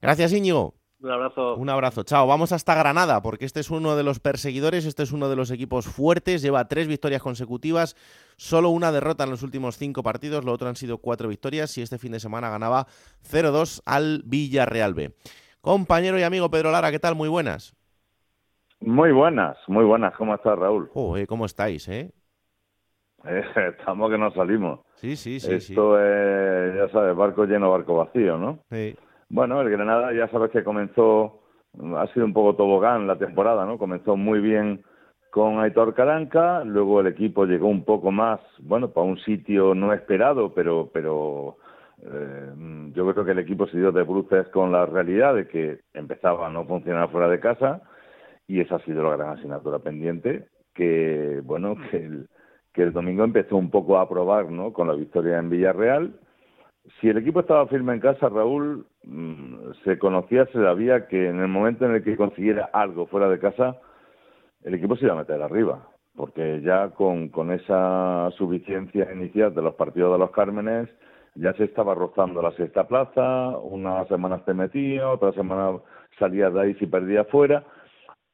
Gracias, 0.00 0.32
Íñigo. 0.32 0.74
Un 1.02 1.10
abrazo. 1.10 1.56
Un 1.56 1.70
abrazo, 1.70 2.02
chao. 2.02 2.26
Vamos 2.26 2.52
hasta 2.52 2.74
Granada, 2.74 3.22
porque 3.22 3.46
este 3.46 3.60
es 3.60 3.70
uno 3.70 3.96
de 3.96 4.02
los 4.02 4.20
perseguidores, 4.20 4.84
este 4.84 5.02
es 5.02 5.12
uno 5.12 5.30
de 5.30 5.36
los 5.36 5.50
equipos 5.50 5.86
fuertes, 5.86 6.42
lleva 6.42 6.68
tres 6.68 6.88
victorias 6.88 7.22
consecutivas, 7.22 7.96
solo 8.36 8.68
una 8.68 8.92
derrota 8.92 9.24
en 9.24 9.30
los 9.30 9.42
últimos 9.42 9.78
cinco 9.78 10.02
partidos, 10.02 10.44
lo 10.44 10.52
otro 10.52 10.68
han 10.68 10.76
sido 10.76 10.98
cuatro 10.98 11.28
victorias 11.28 11.78
y 11.78 11.82
este 11.82 11.96
fin 11.96 12.12
de 12.12 12.20
semana 12.20 12.50
ganaba 12.50 12.86
0-2 13.30 13.80
al 13.86 14.22
Villarreal 14.26 14.92
B. 14.92 15.14
Compañero 15.62 16.18
y 16.18 16.22
amigo 16.22 16.50
Pedro 16.50 16.70
Lara, 16.70 16.90
¿qué 16.90 16.98
tal? 16.98 17.14
Muy 17.14 17.30
buenas. 17.30 17.74
Muy 18.80 19.12
buenas, 19.12 19.58
muy 19.68 19.84
buenas. 19.84 20.14
¿Cómo 20.16 20.34
estás, 20.34 20.58
Raúl? 20.58 20.88
¿cómo 21.28 21.44
estáis, 21.44 21.86
eh? 21.88 22.10
eh? 23.24 23.44
Estamos 23.78 24.10
que 24.10 24.18
nos 24.18 24.32
salimos. 24.32 24.80
Sí, 24.94 25.16
sí, 25.16 25.38
sí. 25.38 25.52
Esto 25.52 26.00
es, 26.00 26.74
ya 26.74 26.88
sabes, 26.88 27.14
barco 27.14 27.44
lleno, 27.44 27.70
barco 27.70 27.96
vacío, 27.96 28.38
¿no? 28.38 28.60
Sí. 28.70 28.96
Bueno, 29.28 29.60
el 29.60 29.70
Granada 29.70 30.12
ya 30.14 30.28
sabes 30.28 30.50
que 30.50 30.64
comenzó, 30.64 31.42
ha 31.96 32.06
sido 32.14 32.24
un 32.24 32.32
poco 32.32 32.56
tobogán 32.56 33.06
la 33.06 33.18
temporada, 33.18 33.66
¿no? 33.66 33.76
Comenzó 33.76 34.16
muy 34.16 34.40
bien 34.40 34.82
con 35.30 35.60
Aitor 35.60 35.94
Caranca, 35.94 36.64
luego 36.64 37.00
el 37.00 37.06
equipo 37.06 37.44
llegó 37.44 37.68
un 37.68 37.84
poco 37.84 38.10
más, 38.10 38.40
bueno, 38.60 38.90
para 38.90 39.06
un 39.06 39.18
sitio 39.18 39.74
no 39.74 39.92
esperado, 39.92 40.52
pero, 40.54 40.90
pero 40.92 41.58
eh, 42.02 42.90
yo 42.92 43.12
creo 43.12 43.24
que 43.24 43.32
el 43.32 43.38
equipo 43.38 43.68
se 43.68 43.76
dio 43.76 43.92
de 43.92 44.02
bruces 44.02 44.48
con 44.48 44.72
la 44.72 44.86
realidad 44.86 45.34
de 45.34 45.46
que 45.46 45.80
empezaba 45.92 46.46
a 46.46 46.50
no 46.50 46.64
funcionar 46.64 47.10
fuera 47.10 47.28
de 47.28 47.38
casa 47.38 47.82
y 48.50 48.60
esa 48.60 48.76
ha 48.76 48.80
sido 48.80 49.04
la 49.04 49.16
gran 49.16 49.38
asignatura 49.38 49.78
pendiente, 49.78 50.48
que 50.74 51.40
bueno, 51.44 51.76
que 51.88 51.98
el, 51.98 52.28
que 52.72 52.82
el 52.82 52.92
domingo 52.92 53.22
empezó 53.22 53.56
un 53.56 53.70
poco 53.70 53.96
a 53.96 54.08
probar, 54.08 54.50
¿no? 54.50 54.72
Con 54.72 54.88
la 54.88 54.94
victoria 54.94 55.38
en 55.38 55.50
Villarreal. 55.50 56.18
Si 57.00 57.08
el 57.08 57.18
equipo 57.18 57.40
estaba 57.40 57.68
firme 57.68 57.92
en 57.94 58.00
casa, 58.00 58.28
Raúl, 58.28 58.86
mm, 59.04 59.54
se 59.84 60.00
conocía, 60.00 60.46
se 60.46 60.54
sabía 60.54 61.06
que 61.06 61.28
en 61.28 61.38
el 61.38 61.46
momento 61.46 61.86
en 61.86 61.94
el 61.94 62.02
que 62.02 62.16
consiguiera 62.16 62.70
algo 62.72 63.06
fuera 63.06 63.28
de 63.28 63.38
casa, 63.38 63.76
el 64.64 64.74
equipo 64.74 64.96
se 64.96 65.04
iba 65.04 65.14
a 65.14 65.18
meter 65.18 65.40
arriba, 65.40 65.86
porque 66.16 66.60
ya 66.62 66.88
con, 66.88 67.28
con 67.28 67.52
esa 67.52 68.32
suficiencia 68.36 69.12
inicial 69.12 69.54
de 69.54 69.62
los 69.62 69.76
partidos 69.76 70.12
de 70.14 70.18
los 70.18 70.32
Cármenes, 70.32 70.88
ya 71.36 71.52
se 71.52 71.64
estaba 71.64 71.94
rozando 71.94 72.42
la 72.42 72.50
sexta 72.56 72.88
plaza, 72.88 73.56
unas 73.58 74.08
semanas 74.08 74.44
te 74.44 74.54
metía, 74.54 75.08
otra 75.08 75.30
semana 75.34 75.78
salía 76.18 76.50
de 76.50 76.60
ahí 76.60 76.74
si 76.74 76.86
perdía 76.86 77.22
fuera. 77.26 77.64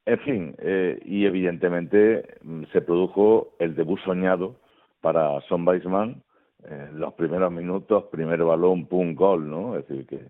En 0.06 0.20
fin, 0.20 0.54
eh, 0.58 1.00
y 1.04 1.26
evidentemente 1.26 2.38
mm, 2.42 2.64
se 2.72 2.80
produjo 2.80 3.54
el 3.58 3.74
debut 3.74 3.98
soñado 4.04 4.54
para 5.00 5.40
Son 5.48 5.66
Weisman, 5.66 6.22
eh, 6.64 6.90
los 6.92 7.12
primeros 7.14 7.50
minutos, 7.50 8.04
primer 8.04 8.42
balón, 8.44 8.86
pum, 8.86 9.16
gol, 9.16 9.50
¿no? 9.50 9.76
Es 9.76 9.86
decir, 9.88 10.06
que, 10.06 10.28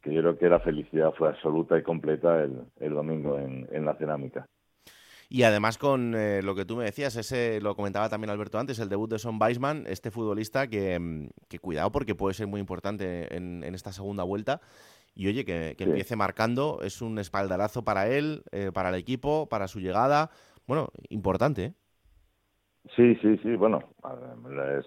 que 0.00 0.14
yo 0.14 0.20
creo 0.20 0.38
que 0.38 0.48
la 0.48 0.60
felicidad 0.60 1.12
fue 1.18 1.28
absoluta 1.28 1.76
y 1.76 1.82
completa 1.82 2.40
el, 2.40 2.62
el 2.78 2.94
domingo 2.94 3.36
en, 3.36 3.84
la 3.84 3.96
cerámica. 3.96 4.46
Y 5.28 5.42
además 5.42 5.76
con 5.76 6.14
eh, 6.14 6.40
lo 6.44 6.54
que 6.54 6.64
tú 6.64 6.76
me 6.76 6.84
decías, 6.84 7.16
ese 7.16 7.60
lo 7.60 7.74
comentaba 7.74 8.08
también 8.08 8.30
Alberto 8.30 8.60
antes, 8.60 8.78
el 8.78 8.88
debut 8.88 9.10
de 9.10 9.18
Son 9.18 9.42
Weisman, 9.42 9.86
este 9.88 10.12
futbolista 10.12 10.68
que, 10.68 10.96
mm, 11.00 11.30
que 11.48 11.58
cuidado 11.58 11.90
porque 11.90 12.14
puede 12.14 12.34
ser 12.34 12.46
muy 12.46 12.60
importante 12.60 13.34
en, 13.36 13.64
en 13.64 13.74
esta 13.74 13.90
segunda 13.90 14.22
vuelta. 14.22 14.60
Y 15.16 15.26
oye, 15.26 15.44
que, 15.44 15.74
que 15.76 15.84
empiece 15.84 16.14
marcando, 16.14 16.78
es 16.82 17.02
un 17.02 17.18
espaldarazo 17.18 17.82
para 17.82 18.08
él, 18.08 18.42
eh, 18.52 18.70
para 18.72 18.90
el 18.90 18.94
equipo, 18.94 19.48
para 19.48 19.66
su 19.66 19.80
llegada. 19.80 20.30
Bueno, 20.68 20.88
importante, 21.08 21.64
¿eh? 21.64 21.72
Sí, 22.94 23.16
sí, 23.16 23.36
sí, 23.42 23.56
bueno, 23.56 23.80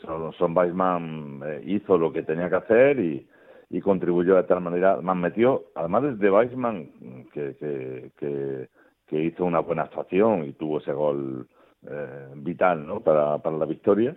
Son, 0.02 0.32
Son 0.34 0.58
Weisman 0.58 1.42
eh, 1.46 1.62
hizo 1.66 1.98
lo 1.98 2.14
que 2.14 2.24
tenía 2.24 2.50
que 2.50 2.56
hacer 2.56 3.00
y, 3.00 3.28
y 3.70 3.82
contribuyó 3.82 4.36
de 4.36 4.44
tal 4.44 4.62
manera, 4.62 5.02
más 5.02 5.18
metió, 5.18 5.66
además 5.76 6.04
desde 6.04 6.32
Weisman, 6.32 7.28
que, 7.34 7.58
que, 7.58 8.12
que 8.16 8.70
que 9.10 9.24
hizo 9.24 9.44
una 9.44 9.60
buena 9.60 9.84
actuación 9.84 10.46
y 10.46 10.54
tuvo 10.54 10.78
ese 10.78 10.94
gol 10.94 11.48
eh, 11.90 12.30
vital 12.36 12.86
¿no? 12.86 13.00
para, 13.02 13.40
para 13.40 13.58
la 13.58 13.66
victoria. 13.66 14.16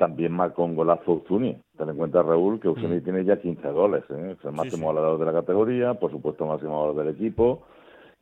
También 0.00 0.32
marcó 0.32 0.64
un 0.64 0.74
golazo 0.74 1.12
Uzuni. 1.12 1.54
Ten 1.76 1.90
en 1.90 1.96
cuenta, 1.96 2.22
Raúl, 2.22 2.58
que 2.58 2.68
Uzuni 2.68 2.96
mm. 2.96 3.04
tiene 3.04 3.24
ya 3.26 3.38
15 3.38 3.70
goles. 3.72 4.02
¿eh? 4.08 4.36
Es 4.38 4.42
el 4.46 4.52
máximo 4.52 4.78
sí, 4.78 4.84
goleador 4.84 5.18
de 5.18 5.26
la 5.26 5.32
categoría, 5.32 5.92
por 5.92 6.10
supuesto, 6.10 6.46
máximo 6.46 6.78
goleador 6.78 7.04
del 7.04 7.14
equipo. 7.14 7.66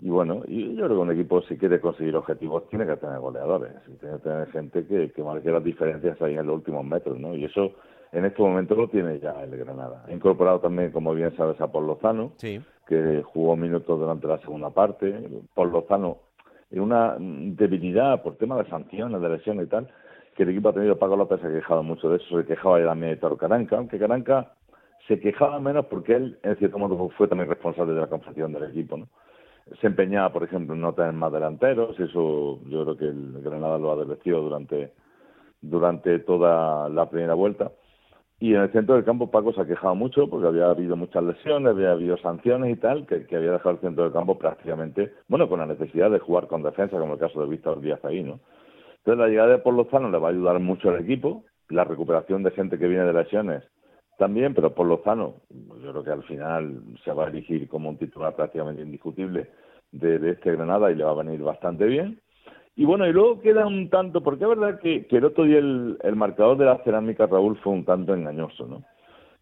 Y 0.00 0.10
bueno, 0.10 0.42
y 0.48 0.74
yo 0.74 0.86
creo 0.86 0.96
que 0.96 1.02
un 1.02 1.12
equipo, 1.12 1.40
si 1.42 1.56
quiere 1.56 1.80
conseguir 1.80 2.16
objetivos, 2.16 2.68
tiene 2.68 2.84
que 2.84 2.96
tener 2.96 3.20
goleadores. 3.20 3.74
Y 3.86 3.92
tiene 3.92 4.16
que 4.16 4.22
tener 4.24 4.50
gente 4.50 4.86
que, 4.88 5.12
que 5.12 5.22
marque 5.22 5.52
las 5.52 5.62
diferencias 5.62 6.20
ahí 6.20 6.36
en 6.36 6.46
los 6.48 6.56
últimos 6.56 6.84
metros. 6.84 7.16
¿no? 7.20 7.36
Y 7.36 7.44
eso, 7.44 7.70
en 8.10 8.24
este 8.24 8.42
momento, 8.42 8.74
lo 8.74 8.88
tiene 8.88 9.20
ya 9.20 9.40
el 9.44 9.56
Granada. 9.56 10.04
Ha 10.08 10.12
incorporado 10.12 10.58
también, 10.58 10.90
como 10.90 11.14
bien 11.14 11.34
sabes, 11.36 11.60
a 11.60 11.70
Paul 11.70 11.86
Lozano. 11.86 12.32
Sí 12.38 12.60
que 12.88 13.22
jugó 13.22 13.54
minutos 13.54 14.00
durante 14.00 14.26
la 14.26 14.38
segunda 14.38 14.70
parte. 14.70 15.14
Por 15.54 15.70
Lozano, 15.70 16.16
en 16.70 16.80
una 16.80 17.16
debilidad 17.18 18.22
por 18.22 18.36
tema 18.36 18.56
de 18.56 18.68
sanciones, 18.68 19.20
de 19.20 19.28
lesiones 19.28 19.66
y 19.66 19.68
tal, 19.68 19.88
que 20.38 20.44
el 20.44 20.50
equipo 20.50 20.68
ha 20.68 20.72
tenido. 20.72 20.96
Paco 20.96 21.16
López 21.16 21.40
se 21.40 21.48
ha 21.48 21.52
quejado 21.52 21.82
mucho 21.82 22.08
de 22.08 22.18
eso, 22.18 22.38
se 22.38 22.46
quejaba 22.46 22.78
ya 22.78 22.86
también 22.86 23.10
de 23.10 23.16
Toro 23.16 23.36
Caranca, 23.36 23.76
aunque 23.76 23.98
Caranca 23.98 24.52
se 25.08 25.18
quejaba 25.18 25.58
menos 25.58 25.86
porque 25.86 26.14
él, 26.14 26.38
en 26.44 26.56
cierto 26.58 26.78
modo, 26.78 27.08
fue 27.16 27.26
también 27.26 27.50
responsable 27.50 27.92
de 27.92 28.00
la 28.02 28.06
confección 28.06 28.52
del 28.52 28.70
equipo, 28.70 28.98
¿no? 28.98 29.08
Se 29.80 29.88
empeñaba, 29.88 30.32
por 30.32 30.44
ejemplo, 30.44 30.76
en 30.76 30.80
no 30.80 30.94
tener 30.94 31.12
más 31.12 31.32
delanteros, 31.32 31.98
eso 31.98 32.60
yo 32.66 32.84
creo 32.84 32.96
que 32.96 33.06
el 33.06 33.42
Granada 33.42 33.78
lo 33.78 33.90
ha 33.90 33.94
advertido 33.94 34.40
durante, 34.40 34.92
durante 35.60 36.20
toda 36.20 36.88
la 36.88 37.10
primera 37.10 37.34
vuelta 37.34 37.72
y 38.40 38.54
en 38.54 38.60
el 38.60 38.70
centro 38.70 38.94
del 38.94 39.04
campo 39.04 39.30
Paco 39.30 39.52
se 39.52 39.60
ha 39.60 39.66
quejado 39.66 39.96
mucho 39.96 40.28
porque 40.30 40.46
había 40.46 40.70
habido 40.70 40.94
muchas 40.94 41.24
lesiones, 41.24 41.72
había 41.72 41.90
habido 41.90 42.16
sanciones 42.18 42.72
y 42.72 42.76
tal, 42.76 43.04
que, 43.06 43.26
que 43.26 43.36
había 43.36 43.50
dejado 43.50 43.72
el 43.72 43.80
centro 43.80 44.04
del 44.04 44.12
campo 44.12 44.38
prácticamente, 44.38 45.12
bueno, 45.26 45.48
con 45.48 45.58
la 45.58 45.66
necesidad 45.66 46.10
de 46.10 46.20
jugar 46.20 46.46
con 46.46 46.62
defensa, 46.62 46.98
como 46.98 47.14
el 47.14 47.18
caso 47.18 47.40
de 47.40 47.48
Víctor 47.48 47.80
Díaz 47.80 48.04
ahí, 48.04 48.22
¿no? 48.22 48.38
Entonces 48.98 49.18
la 49.18 49.28
llegada 49.28 49.52
de 49.52 49.58
Porlozano 49.58 50.10
le 50.10 50.18
va 50.18 50.28
a 50.28 50.30
ayudar 50.32 50.58
mucho 50.60 50.90
al 50.90 51.00
equipo, 51.00 51.44
la 51.68 51.84
recuperación 51.84 52.42
de 52.42 52.50
gente 52.50 52.78
que 52.78 52.88
viene 52.88 53.04
de 53.04 53.12
lesiones 53.12 53.64
también, 54.18 54.52
pero 54.52 54.74
Porlozano 54.74 55.36
yo 55.82 55.92
creo 55.92 56.04
que 56.04 56.10
al 56.10 56.24
final 56.24 56.82
se 57.04 57.12
va 57.12 57.26
a 57.26 57.28
elegir 57.28 57.68
como 57.68 57.88
un 57.88 57.96
titular 57.96 58.34
prácticamente 58.34 58.82
indiscutible 58.82 59.48
de, 59.92 60.18
de 60.18 60.30
este 60.32 60.52
Granada 60.52 60.90
y 60.90 60.96
le 60.96 61.04
va 61.04 61.12
a 61.12 61.22
venir 61.22 61.40
bastante 61.40 61.86
bien. 61.86 62.20
Y 62.74 62.84
bueno, 62.84 63.06
y 63.06 63.12
luego 63.12 63.40
queda 63.40 63.66
un 63.66 63.88
tanto, 63.90 64.22
porque 64.22 64.44
es 64.44 64.50
verdad 64.50 64.80
que, 64.80 65.06
que 65.06 65.16
el 65.16 65.24
otro 65.24 65.44
día 65.44 65.58
el, 65.58 65.98
el, 66.02 66.16
marcador 66.16 66.58
de 66.58 66.64
la 66.64 66.78
cerámica 66.84 67.26
Raúl 67.26 67.56
fue 67.58 67.72
un 67.72 67.84
tanto 67.84 68.14
engañoso, 68.14 68.66
¿no? 68.66 68.82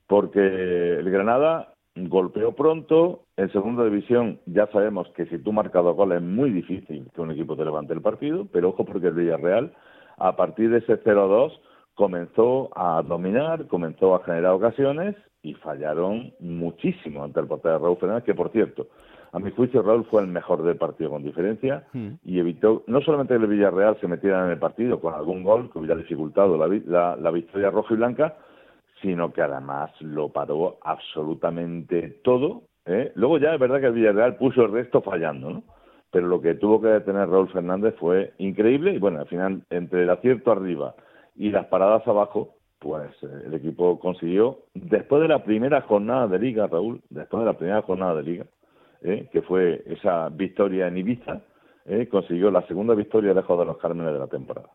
Porque 0.07 0.40
el 0.40 1.11
Granada 1.11 1.75
golpeó 1.96 2.52
pronto, 2.52 3.24
en 3.37 3.50
segunda 3.52 3.85
división 3.85 4.38
ya 4.46 4.66
sabemos 4.68 5.09
que 5.16 5.26
si 5.26 5.38
tú 5.38 5.52
marcas 5.52 5.82
dos 5.82 5.96
goles 5.96 6.18
es 6.18 6.28
muy 6.28 6.50
difícil 6.50 7.09
que 7.14 7.20
un 7.20 7.30
equipo 7.30 7.56
te 7.56 7.64
levante 7.64 7.94
el 7.94 8.02
partido, 8.02 8.46
pero 8.52 8.68
ojo 8.68 8.85
porque 8.85 9.09
el 9.09 9.14
Villarreal, 9.14 9.72
a 10.18 10.37
partir 10.37 10.70
de 10.70 10.78
ese 10.78 11.02
0-2, 11.02 11.52
comenzó 11.94 12.70
a 12.76 13.02
dominar, 13.02 13.66
comenzó 13.66 14.14
a 14.14 14.22
generar 14.24 14.52
ocasiones 14.52 15.16
y 15.42 15.54
fallaron 15.54 16.35
muchísimo 16.40 17.24
ante 17.24 17.40
el 17.40 17.46
portero 17.46 17.74
de 17.74 17.85
Raúl 17.85 17.96
Fernández, 17.96 18.24
que 18.24 18.35
por 18.35 18.50
cierto, 18.50 18.88
a 19.32 19.38
mi 19.38 19.50
juicio, 19.50 19.82
Raúl 19.82 20.04
fue 20.11 20.22
el 20.22 20.28
mejor 20.28 20.62
del 20.62 20.76
partido 20.76 21.11
con 21.11 21.22
diferencia 21.22 21.85
mm. 21.92 22.09
y 22.24 22.38
evitó 22.38 22.85
no 22.87 23.00
solamente 23.00 23.37
que 23.37 23.42
el 23.42 23.50
Villarreal 23.50 23.98
se 24.00 24.09
metiera 24.09 24.44
en 24.44 24.52
el 24.52 24.59
partido 24.59 25.00
con 25.00 25.14
algún 25.14 25.42
gol 25.42 25.70
que 25.70 25.78
hubiera 25.78 25.96
dificultado 25.96 26.56
la, 26.56 26.68
la, 26.87 27.16
la 27.16 27.30
victoria 27.30 27.70
roja 27.70 27.94
y 27.94 27.96
blanca, 27.96 28.37
sino 29.07 29.33
que 29.33 29.40
además 29.40 29.92
lo 30.01 30.31
paró 30.31 30.79
absolutamente 30.83 32.19
todo. 32.25 32.62
¿eh? 32.87 33.12
Luego 33.14 33.38
ya 33.38 33.55
es 33.55 33.61
verdad 33.61 33.79
que 33.79 33.87
el 33.87 33.92
Villarreal 33.92 34.37
puso 34.37 34.64
el 34.64 34.73
resto 34.73 35.01
fallando, 35.01 35.49
¿no? 35.49 35.62
Pero 36.11 36.27
lo 36.27 36.40
que 36.40 36.55
tuvo 36.55 36.81
que 36.81 36.88
detener 36.88 37.29
Raúl 37.29 37.49
Fernández 37.51 37.95
fue 38.01 38.33
increíble 38.38 38.95
y 38.95 38.99
bueno, 38.99 39.21
al 39.21 39.29
final, 39.29 39.62
entre 39.71 40.03
el 40.03 40.11
acierto 40.11 40.51
arriba 40.51 40.97
y 41.37 41.51
las 41.51 41.66
paradas 41.66 42.07
abajo, 42.09 42.57
pues 42.81 43.12
eh, 43.23 43.42
el 43.47 43.55
equipo 43.55 44.01
consiguió, 44.01 44.62
después 44.75 45.23
de 45.23 45.29
la 45.29 45.45
primera 45.45 45.83
jornada 45.83 46.27
de 46.27 46.40
liga, 46.40 46.66
Raúl, 46.66 47.01
después 47.09 47.42
de 47.42 47.47
la 47.47 47.57
primera 47.57 47.83
jornada 47.83 48.16
de 48.16 48.23
liga, 48.25 48.47
¿eh? 49.03 49.29
que 49.31 49.42
fue 49.42 49.85
esa 49.87 50.31
victoria 50.31 50.88
en 50.88 50.99
Ibiza, 50.99 51.42
¿eh? 51.85 52.09
consiguió 52.09 52.51
la 52.51 52.66
segunda 52.66 52.95
victoria 52.95 53.35
lejos 53.35 53.57
de 53.57 53.66
los 53.66 53.79
Cármenes 53.79 54.14
de 54.14 54.19
la 54.19 54.27
temporada. 54.27 54.71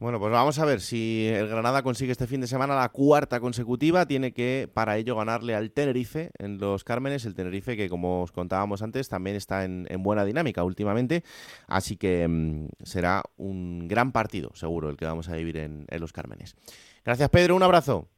Bueno, 0.00 0.18
pues 0.18 0.32
vamos 0.32 0.58
a 0.58 0.64
ver 0.64 0.80
si 0.80 1.28
el 1.28 1.46
Granada 1.46 1.82
consigue 1.82 2.10
este 2.10 2.26
fin 2.26 2.40
de 2.40 2.46
semana 2.46 2.74
la 2.74 2.88
cuarta 2.88 3.38
consecutiva. 3.38 4.06
Tiene 4.06 4.32
que, 4.32 4.66
para 4.72 4.96
ello, 4.96 5.14
ganarle 5.14 5.54
al 5.54 5.72
Tenerife 5.72 6.30
en 6.38 6.56
los 6.56 6.84
Cármenes. 6.84 7.26
El 7.26 7.34
Tenerife 7.34 7.76
que, 7.76 7.90
como 7.90 8.22
os 8.22 8.32
contábamos 8.32 8.80
antes, 8.80 9.10
también 9.10 9.36
está 9.36 9.62
en, 9.62 9.86
en 9.90 10.02
buena 10.02 10.24
dinámica 10.24 10.64
últimamente. 10.64 11.22
Así 11.66 11.98
que 11.98 12.26
mmm, 12.26 12.68
será 12.82 13.22
un 13.36 13.88
gran 13.88 14.10
partido, 14.10 14.52
seguro, 14.54 14.88
el 14.88 14.96
que 14.96 15.04
vamos 15.04 15.28
a 15.28 15.36
vivir 15.36 15.58
en 15.58 15.86
los 15.90 16.14
Cármenes. 16.14 16.56
Gracias, 17.04 17.28
Pedro. 17.28 17.54
Un 17.54 17.62
abrazo. 17.62 18.08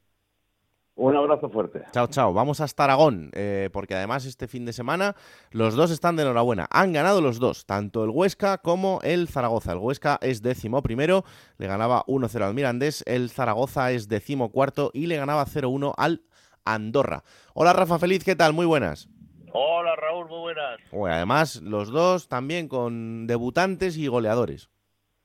Un 1.03 1.17
abrazo 1.17 1.49
fuerte. 1.49 1.83
Chao, 1.91 2.07
chao. 2.07 2.33
Vamos 2.33 2.61
hasta 2.61 2.85
Aragón, 2.85 3.33
eh, 3.35 3.71
porque 3.73 3.97
además 3.97 4.25
este 4.25 4.47
fin 4.47 4.65
de 4.65 4.73
semana 4.73 5.17
los 5.51 5.75
dos 5.75 5.91
están 5.91 6.15
de 6.15 6.23
enhorabuena. 6.23 6.69
Han 6.71 6.93
ganado 6.93 7.21
los 7.21 7.41
dos, 7.41 7.67
tanto 7.67 8.05
el 8.05 8.11
Huesca 8.11 8.59
como 8.59 9.01
el 9.03 9.27
Zaragoza. 9.27 9.73
El 9.73 9.79
Huesca 9.79 10.21
es 10.23 10.43
décimo 10.43 10.81
primero, 10.81 11.25
le 11.59 11.67
ganaba 11.67 12.05
1-0 12.07 12.45
al 12.45 12.55
Mirandés. 12.55 13.03
El 13.05 13.31
Zaragoza 13.31 13.91
es 13.91 14.07
décimo 14.07 14.53
cuarto 14.53 14.93
y 14.95 15.09
le 15.09 15.17
ganaba 15.17 15.45
0-1 15.45 15.93
al 15.97 16.21
Andorra. 16.65 17.25
Hola 17.53 17.73
Rafa 17.73 17.99
Feliz, 17.99 18.23
¿qué 18.23 18.37
tal? 18.37 18.53
Muy 18.53 18.67
buenas. 18.67 19.09
Hola 19.53 19.97
Raúl, 19.97 20.29
muy 20.29 20.39
buenas. 20.39 20.79
Bueno, 20.93 21.17
además, 21.17 21.61
los 21.63 21.91
dos 21.91 22.29
también 22.29 22.69
con 22.69 23.27
debutantes 23.27 23.97
y 23.97 24.07
goleadores. 24.07 24.71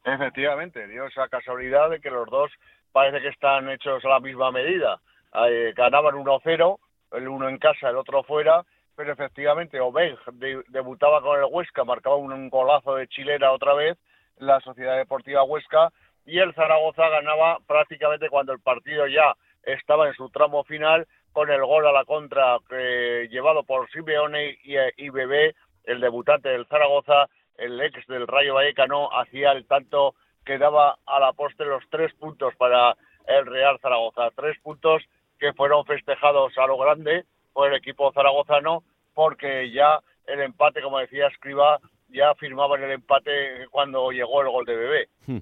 Efectivamente, 0.04 0.88
dio 0.88 1.06
esa 1.06 1.28
casualidad 1.28 1.92
de 1.92 2.02
que 2.02 2.10
los 2.10 2.28
dos 2.32 2.50
parece 2.92 3.22
que 3.22 3.28
están 3.28 3.70
hechos 3.70 4.04
a 4.04 4.10
la 4.10 4.20
misma 4.20 4.52
medida 4.52 5.00
eh, 5.50 5.74
ganaban 5.76 6.16
1-0, 6.16 6.80
el 7.14 7.28
uno 7.28 7.50
en 7.50 7.58
casa, 7.58 7.90
el 7.90 7.98
otro 7.98 8.24
fuera, 8.24 8.66
pero 8.96 9.14
efectivamente 9.14 9.80
Obeng 9.80 10.18
de, 10.34 10.64
debutaba 10.70 11.22
con 11.22 11.40
el 11.40 11.46
Huesca, 11.50 11.84
marcaba 11.84 12.16
un, 12.16 12.50
golazo 12.50 12.96
de 12.96 13.08
chilena 13.08 13.52
otra 13.52 13.74
vez, 13.74 13.98
la 14.38 14.60
Sociedad 14.62 14.98
Deportiva 14.98 15.44
Huesca, 15.44 15.92
y 16.26 16.40
el 16.40 16.54
Zaragoza 16.56 17.08
ganaba 17.10 17.60
prácticamente 17.68 18.30
cuando 18.30 18.54
el 18.54 18.60
partido 18.60 19.08
ya 19.08 19.36
estaba 19.64 20.08
en 20.08 20.14
su 20.16 20.30
tramo 20.30 20.64
final, 20.64 21.08
con 21.32 21.52
el 21.52 21.64
gol 21.64 21.86
a 21.86 21.92
la 21.92 22.06
contra 22.06 22.58
eh, 22.72 23.28
llevado 23.30 23.64
por 23.64 23.90
Simeone 23.92 24.58
y, 24.64 24.76
y 24.98 25.10
Bebé, 25.10 25.56
el 25.84 26.02
debutante 26.02 26.50
del 26.50 26.66
Zaragoza, 26.66 27.28
el 27.58 27.80
ex 27.82 28.06
del 28.08 28.28
Rayo 28.28 28.56
Vallecano, 28.56 29.10
hacía 29.12 29.52
el 29.52 29.68
tanto 29.68 30.16
que 30.46 30.58
daba 30.58 30.98
a 31.06 31.20
la 31.20 31.34
poste 31.34 31.66
los 31.66 31.84
tres 31.90 32.14
puntos 32.16 32.56
para 32.56 32.96
el 33.28 33.46
Real 33.46 33.78
Zaragoza. 33.80 34.32
Tres 34.36 34.58
puntos 34.62 35.04
que 35.40 35.54
fueron 35.54 35.86
festejados 35.86 36.58
a 36.58 36.68
lo 36.68 36.78
grande 36.78 37.26
por 37.54 37.70
el 37.70 37.78
equipo 37.78 38.12
zaragozano, 38.14 38.84
porque 39.14 39.72
ya 39.72 40.00
el 40.28 40.42
empate, 40.42 40.82
como 40.82 41.00
decía 41.00 41.28
Escriba, 41.28 41.80
ya 42.10 42.34
firmaban 42.36 42.84
el 42.84 42.92
empate 42.92 43.68
cuando 43.72 44.12
llegó 44.12 44.42
el 44.42 44.50
gol 44.50 44.66
de 44.66 44.76
Bebé. 44.76 45.10
Hmm. 45.26 45.38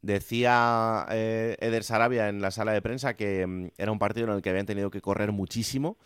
Decía 0.00 1.06
eh, 1.10 1.56
Eder 1.60 1.82
Sarabia 1.82 2.28
en 2.28 2.40
la 2.40 2.50
sala 2.50 2.72
de 2.72 2.82
prensa 2.82 3.14
que 3.14 3.46
mm, 3.46 3.68
era 3.78 3.90
un 3.90 3.98
partido 3.98 4.28
en 4.28 4.34
el 4.34 4.42
que 4.42 4.50
habían 4.50 4.66
tenido 4.66 4.90
que 4.90 5.00
correr 5.00 5.32
muchísimo 5.32 5.96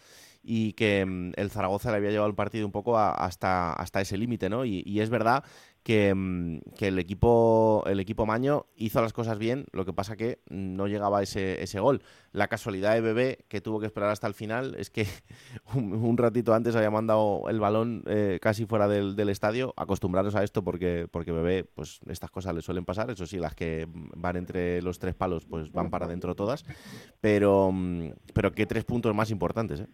y 0.42 0.72
que 0.72 1.04
mm, 1.04 1.32
el 1.36 1.50
Zaragoza 1.50 1.90
le 1.90 1.98
había 1.98 2.10
llevado 2.10 2.28
el 2.28 2.34
partido 2.34 2.66
un 2.66 2.72
poco 2.72 2.98
hasta, 2.98 3.72
hasta 3.72 4.00
ese 4.00 4.16
límite, 4.16 4.48
¿no? 4.48 4.64
Y, 4.64 5.00
es 5.00 5.10
verdad 5.10 5.44
que, 5.82 6.14
mm, 6.14 6.60
que, 6.76 6.88
el 6.88 6.98
equipo 6.98 7.82
el 7.86 8.00
equipo 8.00 8.26
Maño 8.26 8.66
hizo 8.76 9.00
las 9.00 9.12
cosas 9.12 9.38
bien, 9.38 9.66
lo 9.72 9.84
que 9.84 9.92
pasa 9.92 10.16
que 10.16 10.38
no 10.48 10.86
llegaba 10.86 11.22
ese, 11.22 11.62
ese 11.62 11.80
gol. 11.80 12.02
La 12.32 12.48
casualidad 12.48 12.94
de 12.94 13.00
Bebé, 13.00 13.44
que 13.48 13.60
tuvo 13.60 13.80
que 13.80 13.86
esperar 13.86 14.10
hasta 14.10 14.26
el 14.26 14.34
final, 14.34 14.74
es 14.78 14.90
que 14.90 15.06
un, 15.74 16.16
ratito 16.16 16.54
antes 16.54 16.76
había 16.76 16.90
mandado 16.90 17.48
el 17.48 17.60
balón 17.60 18.04
eh, 18.06 18.38
casi 18.40 18.66
fuera 18.66 18.88
del, 18.88 19.16
del, 19.16 19.28
estadio. 19.28 19.74
Acostumbraros 19.76 20.34
a 20.36 20.44
esto 20.44 20.62
porque, 20.62 21.06
porque 21.10 21.32
Bebé, 21.32 21.64
pues 21.64 22.00
estas 22.06 22.30
cosas 22.30 22.54
le 22.54 22.62
suelen 22.62 22.84
pasar, 22.84 23.10
eso 23.10 23.26
sí, 23.26 23.38
las 23.38 23.54
que 23.54 23.86
van 23.92 24.36
entre 24.36 24.82
los 24.82 24.98
tres 24.98 25.14
palos, 25.14 25.46
pues 25.46 25.72
van 25.72 25.90
para 25.90 26.06
adentro 26.06 26.34
todas, 26.34 26.64
pero, 27.20 27.70
mm, 27.72 28.10
pero 28.34 28.52
qué 28.52 28.66
tres 28.66 28.84
puntos 28.84 29.14
más 29.14 29.30
importantes, 29.30 29.80
¿eh? 29.80 29.86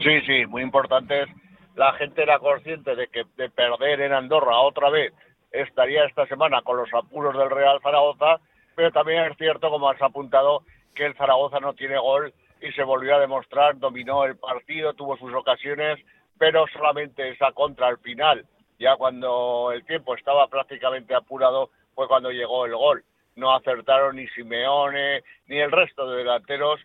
Sí, 0.00 0.20
sí, 0.26 0.46
muy 0.46 0.62
importantes. 0.62 1.28
La 1.78 1.92
gente 1.92 2.24
era 2.24 2.40
consciente 2.40 2.96
de 2.96 3.06
que 3.06 3.22
de 3.36 3.50
perder 3.50 4.00
en 4.00 4.12
Andorra 4.12 4.58
otra 4.58 4.90
vez 4.90 5.12
estaría 5.52 6.06
esta 6.06 6.26
semana 6.26 6.60
con 6.62 6.76
los 6.76 6.92
apuros 6.92 7.38
del 7.38 7.50
Real 7.50 7.78
Zaragoza, 7.80 8.40
pero 8.74 8.90
también 8.90 9.22
es 9.30 9.36
cierto, 9.38 9.70
como 9.70 9.88
has 9.88 10.02
apuntado, 10.02 10.64
que 10.92 11.06
el 11.06 11.14
Zaragoza 11.14 11.60
no 11.60 11.74
tiene 11.74 11.96
gol 11.96 12.34
y 12.60 12.72
se 12.72 12.82
volvió 12.82 13.14
a 13.14 13.20
demostrar, 13.20 13.78
dominó 13.78 14.24
el 14.24 14.36
partido, 14.36 14.94
tuvo 14.94 15.16
sus 15.18 15.32
ocasiones, 15.32 16.00
pero 16.36 16.66
solamente 16.72 17.28
esa 17.28 17.52
contra 17.52 17.86
al 17.86 17.98
final, 17.98 18.44
ya 18.80 18.96
cuando 18.96 19.70
el 19.72 19.84
tiempo 19.86 20.16
estaba 20.16 20.48
prácticamente 20.48 21.14
apurado, 21.14 21.70
fue 21.94 22.08
cuando 22.08 22.32
llegó 22.32 22.66
el 22.66 22.74
gol. 22.74 23.04
No 23.36 23.54
acertaron 23.54 24.16
ni 24.16 24.26
Simeone 24.30 25.22
ni 25.46 25.60
el 25.60 25.70
resto 25.70 26.10
de 26.10 26.18
delanteros. 26.18 26.80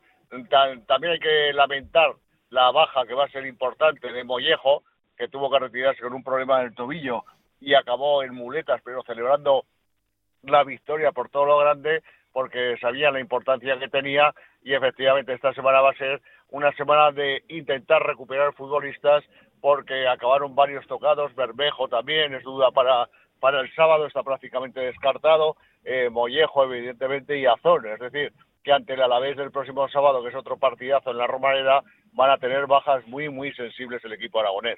También 0.85 1.13
hay 1.13 1.19
que 1.19 1.51
lamentar 1.51 2.13
la 2.53 2.69
baja 2.69 3.05
que 3.07 3.15
va 3.15 3.25
a 3.25 3.29
ser 3.29 3.47
importante 3.47 4.11
de 4.11 4.23
Mollejo, 4.23 4.83
que 5.17 5.27
tuvo 5.27 5.49
que 5.49 5.57
retirarse 5.57 6.03
con 6.03 6.13
un 6.13 6.23
problema 6.23 6.61
en 6.61 6.67
el 6.67 6.75
tobillo 6.75 7.23
y 7.59 7.73
acabó 7.73 8.21
en 8.21 8.35
muletas, 8.35 8.79
pero 8.85 9.01
celebrando 9.01 9.65
la 10.43 10.63
victoria 10.63 11.11
por 11.11 11.29
todo 11.29 11.45
lo 11.45 11.57
grande, 11.57 12.03
porque 12.31 12.77
sabía 12.79 13.09
la 13.09 13.19
importancia 13.19 13.79
que 13.79 13.87
tenía. 13.87 14.35
Y 14.61 14.73
efectivamente 14.73 15.33
esta 15.33 15.51
semana 15.55 15.81
va 15.81 15.91
a 15.91 15.97
ser 15.97 16.21
una 16.51 16.71
semana 16.73 17.11
de 17.11 17.43
intentar 17.47 18.03
recuperar 18.03 18.53
futbolistas 18.53 19.23
porque 19.59 20.07
acabaron 20.07 20.53
varios 20.53 20.85
tocados, 20.85 21.33
Bermejo 21.33 21.87
también 21.87 22.35
es 22.35 22.43
duda 22.43 22.69
para, 22.69 23.09
para 23.39 23.61
el 23.61 23.73
sábado, 23.73 24.05
está 24.05 24.21
prácticamente 24.21 24.79
descartado, 24.79 25.55
eh, 25.83 26.09
Mollejo 26.11 26.65
evidentemente 26.65 27.39
y 27.39 27.47
Azón, 27.47 27.87
es 27.87 27.99
decir, 27.99 28.31
que 28.63 28.71
ante 28.71 28.93
el 28.93 29.01
Alavés 29.01 29.37
del 29.37 29.51
próximo 29.51 29.87
sábado, 29.89 30.23
que 30.23 30.29
es 30.29 30.35
otro 30.35 30.57
partidazo 30.57 31.11
en 31.11 31.17
la 31.17 31.27
Romareda, 31.27 31.83
van 32.13 32.31
a 32.31 32.37
tener 32.37 32.67
bajas 32.67 33.05
muy, 33.07 33.29
muy 33.29 33.51
sensibles 33.53 34.03
el 34.05 34.13
equipo 34.13 34.39
aragonés. 34.39 34.77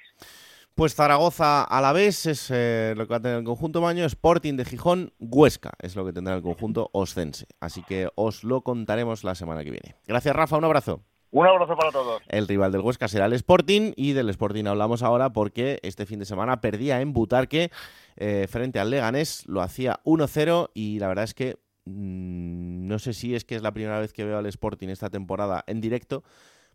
Pues 0.74 0.94
Zaragoza 0.94 1.64
a 1.64 1.80
la 1.80 1.94
vez 1.94 2.26
es 2.26 2.50
eh, 2.50 2.92
lo 2.96 3.06
que 3.06 3.12
va 3.12 3.16
a 3.16 3.22
tener 3.22 3.38
el 3.38 3.44
conjunto 3.44 3.80
Maño, 3.80 4.04
Sporting 4.04 4.56
de 4.56 4.66
Gijón, 4.66 5.14
Huesca 5.18 5.72
es 5.80 5.96
lo 5.96 6.04
que 6.04 6.12
tendrá 6.12 6.34
el 6.34 6.42
conjunto 6.42 6.90
Oscense. 6.92 7.46
Así 7.60 7.82
que 7.82 8.10
os 8.14 8.44
lo 8.44 8.60
contaremos 8.60 9.24
la 9.24 9.34
semana 9.34 9.64
que 9.64 9.70
viene. 9.70 9.94
Gracias 10.06 10.36
Rafa, 10.36 10.58
un 10.58 10.66
abrazo. 10.66 11.00
Un 11.30 11.46
abrazo 11.46 11.76
para 11.76 11.90
todos. 11.90 12.22
El 12.28 12.46
rival 12.46 12.72
del 12.72 12.82
Huesca 12.82 13.08
será 13.08 13.24
el 13.24 13.32
Sporting 13.32 13.92
y 13.96 14.12
del 14.12 14.28
Sporting 14.28 14.66
hablamos 14.66 15.02
ahora 15.02 15.30
porque 15.30 15.78
este 15.82 16.04
fin 16.04 16.18
de 16.18 16.24
semana 16.26 16.60
perdía 16.60 17.00
en 17.00 17.14
Butarque 17.14 17.70
eh, 18.16 18.46
frente 18.48 18.78
al 18.78 18.90
Leganés, 18.90 19.46
lo 19.46 19.62
hacía 19.62 20.00
1-0 20.04 20.70
y 20.74 20.98
la 20.98 21.08
verdad 21.08 21.24
es 21.24 21.34
que 21.34 21.56
no 21.86 22.98
sé 22.98 23.12
si 23.12 23.34
es 23.34 23.44
que 23.44 23.54
es 23.54 23.62
la 23.62 23.72
primera 23.72 24.00
vez 24.00 24.12
que 24.12 24.24
veo 24.24 24.38
al 24.38 24.46
Sporting 24.46 24.88
esta 24.88 25.08
temporada 25.08 25.64
en 25.66 25.80
directo, 25.80 26.24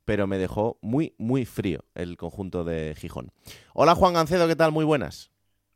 pero 0.05 0.25
me 0.25 0.37
dejó 0.37 0.79
muy, 0.81 1.13
muy 1.17 1.45
frío 1.45 1.83
el 1.95 2.17
conjunto 2.17 2.63
de 2.63 2.95
Gijón. 2.95 3.31
Hola 3.73 3.93
Juan 3.93 4.13
Gancedo, 4.13 4.47
¿qué 4.47 4.55
tal? 4.55 4.71
Muy 4.71 4.85
buenas. 4.85 5.31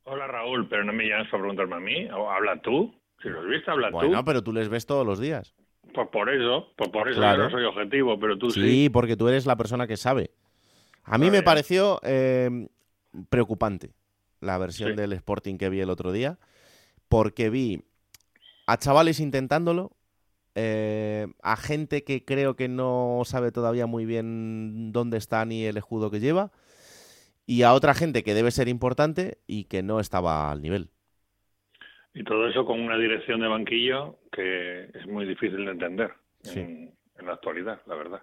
Hola 0.05 0.27
Raúl, 0.27 0.67
pero 0.69 0.83
no 0.83 0.93
me 0.93 1.07
llames 1.07 1.29
para 1.29 1.43
preguntarme 1.43 1.75
a 1.75 1.79
mí, 1.79 2.07
habla 2.07 2.61
tú. 2.61 2.93
Si 3.21 3.29
los 3.29 3.45
viste, 3.47 3.69
habla 3.69 3.89
tú. 3.89 3.97
Bueno, 3.97 4.23
pero 4.23 4.43
tú 4.43 4.53
les 4.53 4.69
ves 4.69 4.85
todos 4.85 5.05
los 5.05 5.19
días. 5.19 5.53
Pues 5.93 6.07
por 6.09 6.29
eso, 6.29 6.73
pues 6.75 6.89
por 6.89 7.09
eso 7.09 7.21
yo 7.21 7.37
no 7.37 7.49
soy 7.49 7.63
objetivo, 7.65 8.19
pero 8.19 8.37
tú 8.37 8.49
sí. 8.49 8.61
Sí, 8.61 8.89
porque 8.89 9.15
tú 9.15 9.27
eres 9.27 9.45
la 9.45 9.55
persona 9.55 9.87
que 9.87 9.97
sabe. 9.97 10.31
A 11.03 11.17
mí 11.17 11.29
me 11.29 11.43
pareció 11.43 11.99
eh, 12.03 12.67
preocupante 13.29 13.93
la 14.41 14.57
versión 14.57 14.95
del 14.95 15.13
Sporting 15.13 15.57
que 15.57 15.69
vi 15.69 15.81
el 15.81 15.89
otro 15.89 16.11
día, 16.11 16.37
porque 17.09 17.49
vi 17.49 17.83
a 18.65 18.78
chavales 18.78 19.19
intentándolo, 19.19 19.91
eh, 20.56 21.28
a 21.43 21.58
gente 21.58 22.04
que 22.04 22.23
creo 22.23 22.56
que 22.56 22.67
no 22.67 23.21
sabe 23.25 23.51
todavía 23.51 23.88
muy 23.88 24.06
bien 24.06 24.91
dónde 24.91 25.17
está 25.17 25.45
ni 25.45 25.65
el 25.65 25.78
escudo 25.78 26.10
que 26.10 26.19
lleva, 26.19 26.51
y 27.45 27.63
a 27.63 27.73
otra 27.73 27.93
gente 27.93 28.23
que 28.23 28.34
debe 28.34 28.51
ser 28.51 28.67
importante 28.67 29.38
y 29.47 29.65
que 29.65 29.84
no 29.84 29.99
estaba 29.99 30.51
al 30.51 30.62
nivel. 30.62 30.89
Y 32.13 32.23
todo 32.23 32.47
eso 32.47 32.65
con 32.65 32.80
una 32.80 32.97
dirección 32.97 33.41
de 33.41 33.47
banquillo 33.47 34.19
que 34.32 34.86
es 34.93 35.06
muy 35.06 35.25
difícil 35.25 35.65
de 35.65 35.71
entender 35.71 36.13
en, 36.45 36.93
la 37.21 37.34
actualidad, 37.34 37.82
la 37.88 37.95
verdad. 37.95 38.21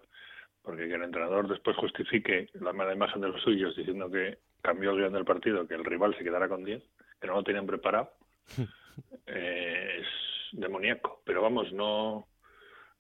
Porque 0.62 0.88
que 0.88 0.94
el 0.94 1.02
entrenador 1.02 1.48
después 1.48 1.76
justifique 1.76 2.48
la 2.54 2.72
mala 2.72 2.94
imagen 2.94 3.20
de 3.20 3.28
los 3.28 3.42
suyos 3.42 3.76
diciendo 3.76 4.10
que 4.10 4.38
cambió 4.62 4.92
el 4.92 4.98
guion 4.98 5.12
del 5.12 5.24
partido, 5.24 5.66
que 5.66 5.74
el 5.74 5.84
rival 5.84 6.16
se 6.16 6.24
quedara 6.24 6.48
con 6.48 6.64
10, 6.64 6.82
que 7.20 7.26
no 7.26 7.34
lo 7.34 7.42
tenían 7.42 7.66
preparado, 7.66 8.12
eh, 9.26 9.98
es 10.00 10.06
demoníaco. 10.52 11.22
Pero 11.24 11.42
vamos, 11.42 11.72
no, 11.72 12.26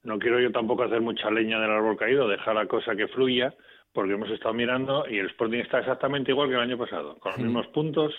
no 0.02 0.18
quiero 0.18 0.40
yo 0.40 0.50
tampoco 0.52 0.84
hacer 0.84 1.00
mucha 1.00 1.30
leña 1.30 1.60
del 1.60 1.70
árbol 1.70 1.96
caído, 1.96 2.28
dejar 2.28 2.54
la 2.54 2.66
cosa 2.66 2.96
que 2.96 3.08
fluya, 3.08 3.54
porque 3.92 4.14
hemos 4.14 4.30
estado 4.30 4.54
mirando 4.54 5.04
y 5.08 5.18
el 5.18 5.26
Sporting 5.26 5.60
está 5.60 5.80
exactamente 5.80 6.32
igual 6.32 6.48
que 6.48 6.54
el 6.54 6.60
año 6.60 6.78
pasado, 6.78 7.18
con 7.18 7.32
los 7.32 7.40
mismos 7.40 7.66
puntos, 7.68 8.14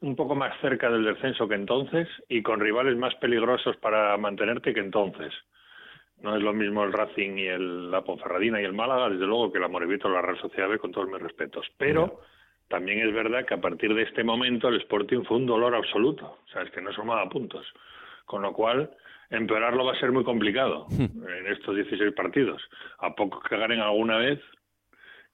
un 0.00 0.14
poco 0.14 0.34
más 0.34 0.58
cerca 0.60 0.90
del 0.90 1.04
descenso 1.04 1.48
que 1.48 1.54
entonces 1.54 2.08
y 2.28 2.42
con 2.42 2.60
rivales 2.60 2.96
más 2.96 3.14
peligrosos 3.16 3.76
para 3.78 4.16
mantenerte 4.16 4.74
que 4.74 4.80
entonces. 4.80 5.32
No 6.20 6.34
es 6.34 6.42
lo 6.42 6.52
mismo 6.54 6.82
el 6.82 6.92
Racing 6.92 7.36
y 7.36 7.46
el, 7.46 7.90
la 7.90 8.02
Ponferradina 8.02 8.60
y 8.60 8.64
el 8.64 8.72
Málaga, 8.72 9.10
desde 9.10 9.26
luego, 9.26 9.52
que 9.52 9.58
el 9.58 9.64
Amorevito 9.64 10.08
o 10.08 10.10
la 10.10 10.22
Real 10.22 10.40
Sociedad 10.40 10.68
B, 10.68 10.78
con 10.78 10.90
todos 10.90 11.08
mis 11.08 11.20
respetos. 11.20 11.66
Pero 11.76 12.20
también 12.68 13.06
es 13.06 13.12
verdad 13.12 13.44
que 13.44 13.54
a 13.54 13.60
partir 13.60 13.94
de 13.94 14.02
este 14.02 14.24
momento 14.24 14.68
el 14.68 14.80
Sporting 14.80 15.24
fue 15.24 15.36
un 15.36 15.46
dolor 15.46 15.74
absoluto. 15.74 16.38
O 16.44 16.48
sea, 16.48 16.62
es 16.62 16.70
que 16.70 16.80
no 16.80 16.90
sumaba 16.92 17.28
puntos. 17.28 17.66
Con 18.26 18.42
lo 18.42 18.52
cual, 18.52 18.90
empeorarlo 19.30 19.84
va 19.84 19.92
a 19.92 20.00
ser 20.00 20.12
muy 20.12 20.24
complicado 20.24 20.86
en 20.90 21.46
estos 21.46 21.74
16 21.74 22.12
partidos. 22.12 22.62
A 22.98 23.14
poco 23.14 23.40
que 23.40 23.56
ganen 23.56 23.80
alguna 23.80 24.18
vez, 24.18 24.40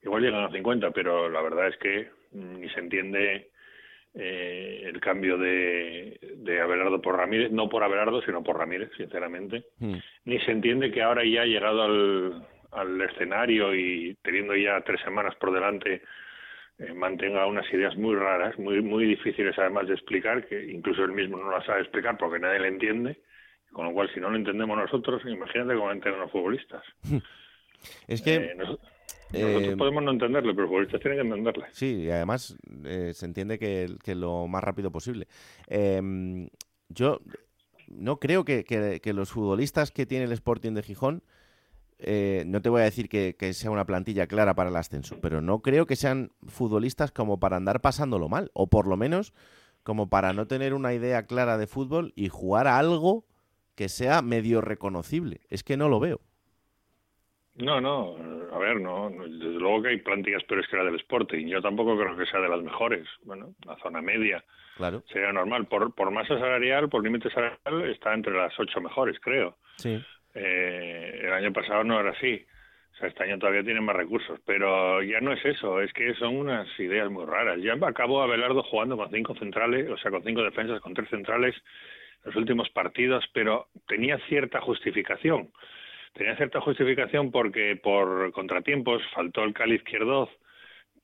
igual 0.03 0.23
llegan 0.23 0.45
a 0.45 0.53
50, 0.53 0.91
pero 0.93 1.29
la 1.29 1.43
verdad 1.43 1.69
es 1.69 1.77
que 1.79 2.11
ni 2.33 2.69
se 2.71 2.81
entiende 2.81 3.51
eh, 4.15 4.83
el 4.85 5.01
cambio 5.01 5.39
de, 5.39 6.19
de 6.37 6.61
Abelardo 6.61 7.01
por 7.01 7.17
Ramírez, 7.17 7.51
no 7.51 7.69
por 7.69 7.83
Abelardo, 7.83 8.23
sino 8.23 8.43
por 8.43 8.59
Ramírez, 8.59 8.91
sinceramente. 8.97 9.65
Hmm. 9.79 9.97
Ni 10.25 10.39
se 10.41 10.53
entiende 10.53 10.93
que 10.93 11.03
ahora 11.03 11.25
ya 11.25 11.43
ha 11.43 11.47
llegado 11.47 11.83
al, 11.83 12.47
al 12.73 13.01
escenario 13.03 13.75
y 13.75 14.17
teniendo 14.23 14.55
ya 14.55 14.81
tres 14.83 15.01
semanas 15.03 15.35
por 15.37 15.53
delante 15.53 16.03
eh, 16.83 16.93
mantenga 16.95 17.47
unas 17.47 17.71
ideas 17.73 17.97
muy 17.97 18.15
raras, 18.15 18.59
muy 18.59 18.81
muy 18.83 19.05
difíciles 19.05 19.59
además 19.59 19.89
de 19.89 19.95
explicar, 19.95 20.47
que 20.47 20.71
incluso 20.71 21.05
él 21.05 21.13
mismo 21.13 21.37
no 21.37 21.51
las 21.51 21.65
sabe 21.65 21.83
explicar 21.83 22.17
porque 22.19 22.39
nadie 22.39 22.61
le 22.61 22.69
entiende, 22.69 23.21
con 23.73 23.87
lo 23.87 23.93
cual 23.93 24.11
si 24.13 24.21
no 24.21 24.31
lo 24.31 24.37
entendemos 24.37 24.77
nosotros, 24.77 25.23
imagínate 25.27 25.75
cómo 25.75 25.93
entienden 25.93 26.23
los 26.23 26.33
futbolistas. 26.33 26.83
Es 28.07 28.23
que... 28.23 28.35
Eh, 28.35 28.55
nosotros, 28.57 28.91
eh, 29.33 29.75
podemos 29.79 30.03
no 30.03 30.11
entenderlo, 30.11 30.53
pero 30.53 30.63
los 30.63 30.71
futbolistas 30.71 31.01
tienen 31.01 31.21
que 31.21 31.27
entenderle. 31.27 31.65
Sí, 31.71 32.03
y 32.03 32.11
además 32.11 32.57
se 32.85 33.27
entiende 33.27 33.59
que, 33.59 33.89
que, 34.05 34.15
lo 34.15 34.47
más 34.47 34.63
rápido 34.63 34.93
posible. 34.93 35.27
Em, 35.69 36.49
yo 36.91 37.21
no 37.89 38.19
creo 38.19 38.45
que, 38.45 38.65
que, 38.65 39.13
los 39.13 39.31
futbolistas 39.31 39.91
que 39.91 40.07
tiene 40.07 40.25
el 40.25 40.33
Sporting 40.33 40.73
de 40.73 40.83
Gijón 40.83 41.23
eh, 42.05 42.45
no 42.47 42.61
te 42.63 42.69
voy 42.69 42.83
a 42.83 42.85
decir 42.85 43.09
que, 43.09 43.35
sea 43.53 43.71
una 43.71 43.87
plantilla 43.87 44.27
clara 44.27 44.55
para 44.55 44.71
el 44.71 44.77
ascenso, 44.77 45.19
pero 45.21 45.41
no 45.41 45.61
creo 45.61 45.87
que 45.87 45.97
sean 45.97 46.31
futbolistas 46.47 47.13
como 47.13 47.39
para 47.39 47.57
andar 47.57 47.81
pasándolo 47.81 48.29
mal, 48.29 48.51
o 48.55 48.69
por 48.69 48.87
lo 48.87 48.97
menos 48.97 49.33
como 49.83 50.09
para 50.09 50.33
no 50.33 50.47
tener 50.47 50.75
una 50.75 50.95
idea 50.95 51.27
clara 51.27 51.59
de 51.59 51.67
fútbol 51.67 52.13
y 52.15 52.29
jugar 52.29 52.67
a 52.67 52.79
algo 52.79 53.25
que 53.75 53.89
sea 53.89 54.23
medio 54.23 54.61
reconocible. 54.61 55.41
Es 55.49 55.65
que 55.65 55.77
no 55.77 55.89
lo 55.89 55.99
veo. 55.99 56.21
No, 57.55 57.81
no, 57.81 58.17
a 58.53 58.59
ver, 58.59 58.81
no, 58.81 59.11
desde 59.11 59.59
luego 59.59 59.83
que 59.83 59.89
hay 59.91 59.99
plantillas 59.99 60.43
peores 60.45 60.67
que 60.69 60.77
la 60.77 60.85
del 60.85 60.97
Sporting. 60.97 61.47
Yo 61.47 61.61
tampoco 61.61 61.99
creo 61.99 62.17
que 62.17 62.27
sea 62.27 62.41
de 62.41 62.49
las 62.49 62.63
mejores. 62.63 63.07
Bueno, 63.25 63.55
la 63.67 63.77
zona 63.77 64.01
media 64.01 64.43
claro. 64.77 65.03
sería 65.13 65.33
normal. 65.33 65.67
Por, 65.67 65.95
por 65.95 66.11
masa 66.11 66.39
salarial, 66.39 66.89
por 66.89 67.05
límite 67.05 67.31
salarial, 67.31 67.91
está 67.91 68.15
entre 68.15 68.35
las 68.35 68.59
ocho 68.59 68.81
mejores, 68.81 69.19
creo. 69.21 69.59
Sí. 69.77 70.03
Eh, 70.35 71.21
el 71.25 71.33
año 71.33 71.53
pasado 71.53 71.85
no 71.85 72.01
era 72.01 72.11
así. 72.11 72.45
O 72.93 72.97
sea, 72.97 73.09
este 73.09 73.25
año 73.25 73.39
todavía 73.39 73.65
tienen 73.65 73.85
más 73.85 73.97
recursos, 73.97 74.39
pero 74.45 75.03
ya 75.03 75.21
no 75.21 75.33
es 75.33 75.45
eso, 75.45 75.81
es 75.81 75.93
que 75.93 76.15
son 76.15 76.37
unas 76.37 76.69
ideas 76.79 77.11
muy 77.11 77.25
raras. 77.25 77.59
Ya 77.63 77.75
acabó 77.87 78.23
Abelardo 78.23 78.63
jugando 78.63 78.97
con 78.97 79.11
cinco 79.11 79.35
centrales, 79.37 79.89
o 79.91 79.97
sea, 79.97 80.11
con 80.11 80.23
cinco 80.23 80.43
defensas, 80.43 80.81
con 80.81 80.95
tres 80.95 81.09
centrales 81.09 81.55
los 82.25 82.37
últimos 82.37 82.69
partidos, 82.71 83.25
pero 83.33 83.69
tenía 83.87 84.19
cierta 84.29 84.61
justificación. 84.61 85.51
Tenía 86.13 86.37
cierta 86.37 86.61
justificación 86.61 87.31
porque 87.31 87.77
por 87.83 88.31
contratiempos 88.33 89.03
faltó 89.15 89.43
el 89.45 89.55
Cali 89.55 89.77
izquierdo, 89.77 90.31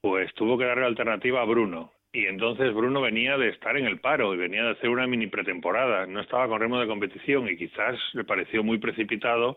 pues 0.00 0.32
tuvo 0.34 0.58
que 0.58 0.64
darle 0.64 0.86
alternativa 0.86 1.40
a 1.40 1.46
Bruno. 1.46 1.92
Y 2.18 2.26
entonces 2.26 2.74
Bruno 2.74 3.00
venía 3.00 3.38
de 3.38 3.50
estar 3.50 3.76
en 3.76 3.86
el 3.86 4.00
paro 4.00 4.34
y 4.34 4.38
venía 4.38 4.64
de 4.64 4.70
hacer 4.70 4.90
una 4.90 5.06
mini 5.06 5.28
pretemporada. 5.28 6.04
No 6.04 6.20
estaba 6.20 6.48
con 6.48 6.60
ritmo 6.60 6.80
de 6.80 6.88
competición 6.88 7.48
y 7.48 7.56
quizás 7.56 7.94
le 8.12 8.24
pareció 8.24 8.64
muy 8.64 8.78
precipitado 8.78 9.56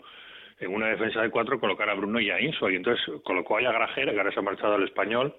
en 0.60 0.72
una 0.72 0.90
defensa 0.90 1.24
de 1.24 1.32
cuatro 1.32 1.60
colocar 1.60 1.90
a 1.90 1.96
Bruno 1.96 2.20
y 2.20 2.30
a 2.30 2.40
Inso. 2.40 2.70
Y 2.70 2.76
entonces 2.76 3.04
colocó 3.24 3.58
a 3.58 3.62
Grajera, 3.62 4.12
que 4.12 4.20
ahora 4.20 4.32
se 4.32 4.42
ha 4.42 4.44
marchado 4.44 4.76
al 4.76 4.84
español, 4.84 5.34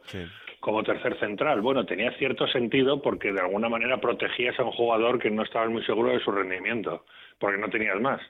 como 0.58 0.82
tercer 0.82 1.16
central. 1.20 1.60
Bueno, 1.60 1.86
tenía 1.86 2.10
cierto 2.18 2.48
sentido 2.48 3.00
porque 3.00 3.32
de 3.32 3.40
alguna 3.40 3.68
manera 3.68 4.00
protegías 4.00 4.58
a 4.58 4.64
un 4.64 4.72
jugador 4.72 5.20
que 5.20 5.30
no 5.30 5.44
estaba 5.44 5.68
muy 5.68 5.84
seguro 5.84 6.10
de 6.10 6.18
su 6.24 6.32
rendimiento, 6.32 7.04
porque 7.38 7.60
no 7.60 7.70
tenías 7.70 8.00
más. 8.00 8.20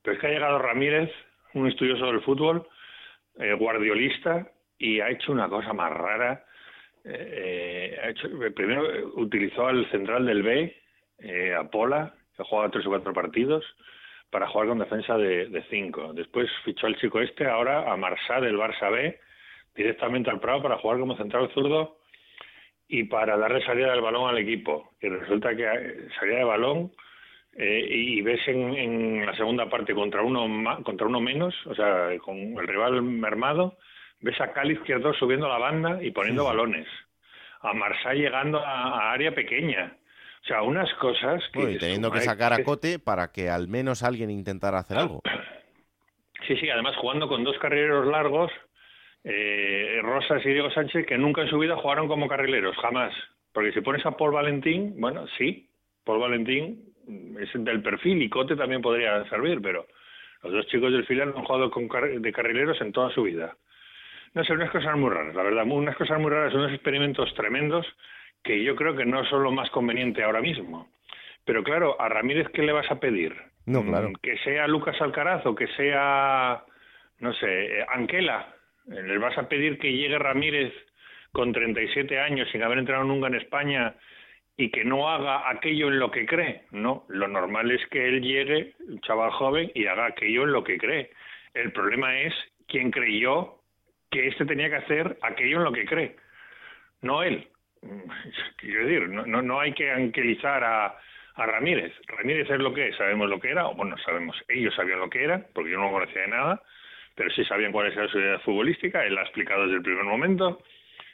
Pero 0.00 0.14
es 0.14 0.20
que 0.22 0.26
ha 0.26 0.30
llegado 0.30 0.58
Ramírez, 0.58 1.10
un 1.52 1.68
estudioso 1.68 2.06
del 2.06 2.22
fútbol, 2.22 2.66
eh, 3.40 3.52
guardiolista, 3.52 4.50
y 4.78 5.00
ha 5.00 5.10
hecho 5.10 5.32
una 5.32 5.50
cosa 5.50 5.74
más 5.74 5.92
rara. 5.92 6.46
Eh, 7.10 7.98
hecho, 8.04 8.28
primero 8.54 8.82
utilizó 9.14 9.66
al 9.66 9.90
central 9.90 10.26
del 10.26 10.42
B, 10.42 10.76
eh, 11.18 11.54
a 11.54 11.64
Pola, 11.64 12.14
que 12.36 12.42
ha 12.42 12.44
jugado 12.44 12.70
tres 12.70 12.86
o 12.86 12.90
cuatro 12.90 13.12
partidos, 13.12 13.64
para 14.30 14.48
jugar 14.48 14.68
con 14.68 14.78
defensa 14.78 15.16
de, 15.16 15.64
cinco. 15.70 16.12
Después 16.12 16.50
fichó 16.64 16.86
al 16.86 16.96
chico 16.96 17.20
este, 17.20 17.46
ahora 17.46 17.90
a 17.90 17.96
Marsá 17.96 18.40
del 18.40 18.58
Barça 18.58 18.90
B, 18.90 19.18
directamente 19.74 20.30
al 20.30 20.40
Prado 20.40 20.62
para 20.62 20.78
jugar 20.78 20.98
como 20.98 21.16
central 21.16 21.50
zurdo 21.54 21.98
y 22.88 23.04
para 23.04 23.36
darle 23.36 23.64
salida 23.64 23.92
del 23.92 24.00
balón 24.00 24.28
al 24.28 24.38
equipo. 24.38 24.92
Y 25.00 25.08
resulta 25.08 25.54
que 25.56 25.64
eh, 25.64 26.08
salida 26.18 26.38
de 26.38 26.44
balón 26.44 26.92
eh, 27.56 27.86
y 27.88 28.20
ves 28.22 28.40
en, 28.48 29.24
la 29.24 29.34
segunda 29.34 29.68
parte 29.68 29.94
contra 29.94 30.22
uno 30.22 30.82
contra 30.82 31.06
uno 31.06 31.20
menos, 31.20 31.54
o 31.66 31.74
sea, 31.74 32.10
con 32.18 32.36
el 32.36 32.68
rival 32.68 33.02
mermado, 33.02 33.78
ves 34.20 34.40
a 34.40 34.52
Cali 34.52 34.74
izquierdo 34.74 35.12
subiendo 35.14 35.48
la 35.48 35.58
banda 35.58 36.02
y 36.02 36.10
poniendo 36.10 36.44
balones. 36.44 36.86
A 37.60 37.72
Marsá 37.72 38.14
llegando 38.14 38.58
a, 38.58 39.12
área 39.12 39.34
pequeña. 39.34 39.96
O 40.42 40.46
sea, 40.46 40.62
unas 40.62 40.92
cosas 40.94 41.42
que... 41.52 41.72
y 41.72 41.78
teniendo 41.78 42.10
que 42.10 42.20
sacar 42.20 42.52
a 42.52 42.62
Cote 42.62 42.98
para 42.98 43.32
que 43.32 43.50
al 43.50 43.68
menos 43.68 44.02
alguien 44.02 44.30
intentara 44.30 44.78
hacer 44.78 44.98
algo. 44.98 45.22
Sí, 46.46 46.56
sí, 46.56 46.70
además 46.70 46.96
jugando 46.96 47.28
con 47.28 47.44
dos 47.44 47.58
carrileros 47.58 48.06
largos 48.06 48.50
eh, 49.24 49.98
Rosas 50.02 50.40
y 50.46 50.48
Diego 50.48 50.70
Sánchez 50.70 51.04
que 51.06 51.18
nunca 51.18 51.42
en 51.42 51.50
su 51.50 51.58
vida 51.58 51.76
jugaron 51.76 52.08
como 52.08 52.28
carrileros, 52.28 52.76
jamás. 52.76 53.12
Porque 53.52 53.72
si 53.72 53.82
pones 53.82 54.06
a 54.06 54.12
Paul 54.12 54.32
Valentín, 54.32 54.94
bueno, 54.98 55.26
sí, 55.36 55.68
Paul 56.04 56.20
Valentín 56.20 56.94
es 57.38 57.50
del 57.52 57.82
perfil 57.82 58.22
y 58.22 58.30
Cote 58.30 58.56
también 58.56 58.80
podría 58.80 59.28
servir, 59.28 59.60
pero 59.60 59.86
los 60.42 60.52
dos 60.52 60.66
chicos 60.68 60.92
del 60.92 61.06
filial 61.06 61.34
han 61.36 61.44
jugado 61.44 61.70
con 61.70 61.88
de 61.88 62.32
carrileros 62.32 62.80
en 62.80 62.92
toda 62.92 63.10
su 63.12 63.22
vida. 63.24 63.56
No 64.34 64.44
sé, 64.44 64.52
unas 64.52 64.70
cosas 64.70 64.96
muy 64.96 65.10
raras, 65.10 65.34
la 65.34 65.42
verdad, 65.42 65.64
unas 65.66 65.96
cosas 65.96 66.20
muy 66.20 66.30
raras, 66.30 66.54
unos 66.54 66.72
experimentos 66.72 67.32
tremendos 67.34 67.86
que 68.42 68.62
yo 68.62 68.76
creo 68.76 68.94
que 68.96 69.04
no 69.04 69.24
son 69.24 69.42
lo 69.42 69.50
más 69.50 69.70
conveniente 69.70 70.22
ahora 70.22 70.40
mismo. 70.40 70.88
Pero 71.44 71.64
claro, 71.64 72.00
a 72.00 72.08
Ramírez, 72.08 72.48
¿qué 72.52 72.62
le 72.62 72.72
vas 72.72 72.90
a 72.90 73.00
pedir? 73.00 73.34
No, 73.66 73.84
claro. 73.84 74.12
Que 74.22 74.38
sea 74.38 74.66
Lucas 74.66 75.00
Alcaraz 75.00 75.44
o 75.46 75.54
que 75.54 75.66
sea, 75.68 76.62
no 77.20 77.32
sé, 77.34 77.84
Anquela 77.88 78.54
¿Le 78.88 79.18
vas 79.18 79.36
a 79.36 79.48
pedir 79.48 79.78
que 79.78 79.92
llegue 79.92 80.18
Ramírez 80.18 80.72
con 81.32 81.52
37 81.52 82.18
años 82.18 82.48
sin 82.50 82.62
haber 82.62 82.78
entrado 82.78 83.04
nunca 83.04 83.26
en 83.26 83.34
España 83.34 83.94
y 84.56 84.70
que 84.70 84.84
no 84.84 85.08
haga 85.08 85.48
aquello 85.50 85.88
en 85.88 85.98
lo 85.98 86.10
que 86.10 86.24
cree? 86.24 86.62
No, 86.70 87.04
lo 87.08 87.28
normal 87.28 87.70
es 87.70 87.86
que 87.88 88.08
él 88.08 88.22
llegue, 88.22 88.72
un 88.88 89.00
chaval 89.00 89.30
joven, 89.32 89.70
y 89.74 89.86
haga 89.86 90.06
aquello 90.06 90.44
en 90.44 90.52
lo 90.52 90.64
que 90.64 90.78
cree. 90.78 91.10
El 91.52 91.72
problema 91.72 92.18
es 92.18 92.34
quién 92.66 92.90
creyó 92.90 93.57
que 94.10 94.28
éste 94.28 94.44
tenía 94.46 94.68
que 94.68 94.76
hacer 94.76 95.18
aquello 95.22 95.58
en 95.58 95.64
lo 95.64 95.72
que 95.72 95.84
cree, 95.84 96.16
no 97.02 97.22
él. 97.22 97.48
Quiero 98.56 98.86
decir, 98.86 99.08
no, 99.08 99.42
no, 99.42 99.60
hay 99.60 99.72
que 99.72 99.90
anquilizar 99.90 100.64
a, 100.64 100.98
a 101.34 101.46
Ramírez. 101.46 101.92
Ramírez 102.06 102.50
es 102.50 102.58
lo 102.58 102.74
que 102.74 102.88
es, 102.88 102.96
sabemos 102.96 103.28
lo 103.28 103.38
que 103.40 103.50
era, 103.50 103.66
o 103.66 103.74
bueno, 103.74 103.96
sabemos, 103.98 104.36
ellos 104.48 104.74
sabían 104.74 105.00
lo 105.00 105.10
que 105.10 105.24
era, 105.24 105.46
porque 105.54 105.70
yo 105.70 105.78
no 105.78 105.92
conocía 105.92 106.22
de 106.22 106.28
nada, 106.28 106.62
pero 107.14 107.30
sí 107.30 107.44
sabían 107.44 107.72
cuál 107.72 107.92
era 107.92 108.08
su 108.08 108.18
idea 108.18 108.38
futbolística, 108.40 109.04
él 109.04 109.14
la 109.14 109.22
ha 109.22 109.24
explicado 109.24 109.62
desde 109.64 109.76
el 109.76 109.82
primer 109.82 110.04
momento, 110.04 110.62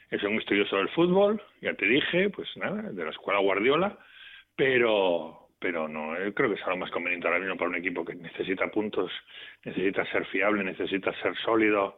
es 0.09 0.23
un 0.23 0.37
estudioso 0.37 0.77
del 0.77 0.89
fútbol, 0.89 1.41
ya 1.61 1.73
te 1.73 1.85
dije, 1.85 2.29
pues 2.29 2.47
nada, 2.57 2.83
de 2.91 3.03
la 3.03 3.11
escuela 3.11 3.39
Guardiola, 3.39 3.97
pero 4.55 5.45
pero 5.59 5.87
no, 5.87 6.13
creo 6.35 6.49
que 6.49 6.61
es 6.61 6.63
algo 6.63 6.77
más 6.77 6.91
conveniente 6.91 7.27
ahora 7.27 7.39
mismo 7.39 7.57
para 7.57 7.69
un 7.69 7.77
equipo 7.77 8.05
que 8.05 8.13
necesita 8.13 8.67
puntos, 8.67 9.11
necesita 9.63 10.05
ser 10.11 10.25
fiable, 10.27 10.63
necesita 10.63 11.11
ser 11.21 11.35
sólido, 11.37 11.97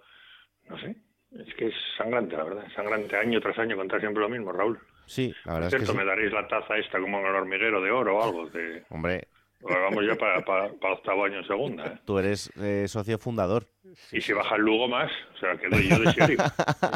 no 0.69 0.77
sé, 0.79 0.95
es 1.31 1.53
que 1.55 1.67
es 1.67 1.75
sangrante, 1.97 2.35
la 2.35 2.43
verdad, 2.43 2.65
sangrante 2.75 3.15
año 3.17 3.39
tras 3.41 3.57
año 3.59 3.75
contar 3.75 3.99
siempre 3.99 4.21
lo 4.21 4.29
mismo, 4.29 4.51
Raúl. 4.51 4.79
Sí, 5.05 5.33
la 5.45 5.53
verdad 5.53 5.73
es 5.73 5.89
que 5.89 5.97
me 5.97 6.05
daréis 6.05 6.33
la 6.33 6.47
taza 6.47 6.77
esta 6.77 6.99
como 6.99 7.19
en 7.19 7.25
el 7.25 7.35
hormiguero 7.35 7.81
de 7.81 7.91
oro 7.91 8.17
o 8.17 8.23
algo. 8.23 8.49
De... 8.49 8.83
Hombre, 8.89 9.27
vamos 9.61 10.05
ya 10.05 10.15
para, 10.15 10.43
para, 10.43 10.93
octavo 10.93 11.25
año 11.25 11.39
en 11.39 11.47
segunda. 11.47 11.85
¿eh? 11.85 11.99
Tú 12.05 12.19
eres 12.19 12.51
eh, 12.57 12.85
socio 12.87 13.17
fundador. 13.17 13.65
Y 14.11 14.19
si 14.19 14.33
baja 14.33 14.55
el 14.55 14.63
Lugo 14.63 14.87
más, 14.87 15.09
o 15.35 15.39
sea, 15.39 15.55
que 15.57 15.69
doy 15.69 15.89
yo 15.89 15.99
de 15.99 16.11
sheriff. 16.11 16.39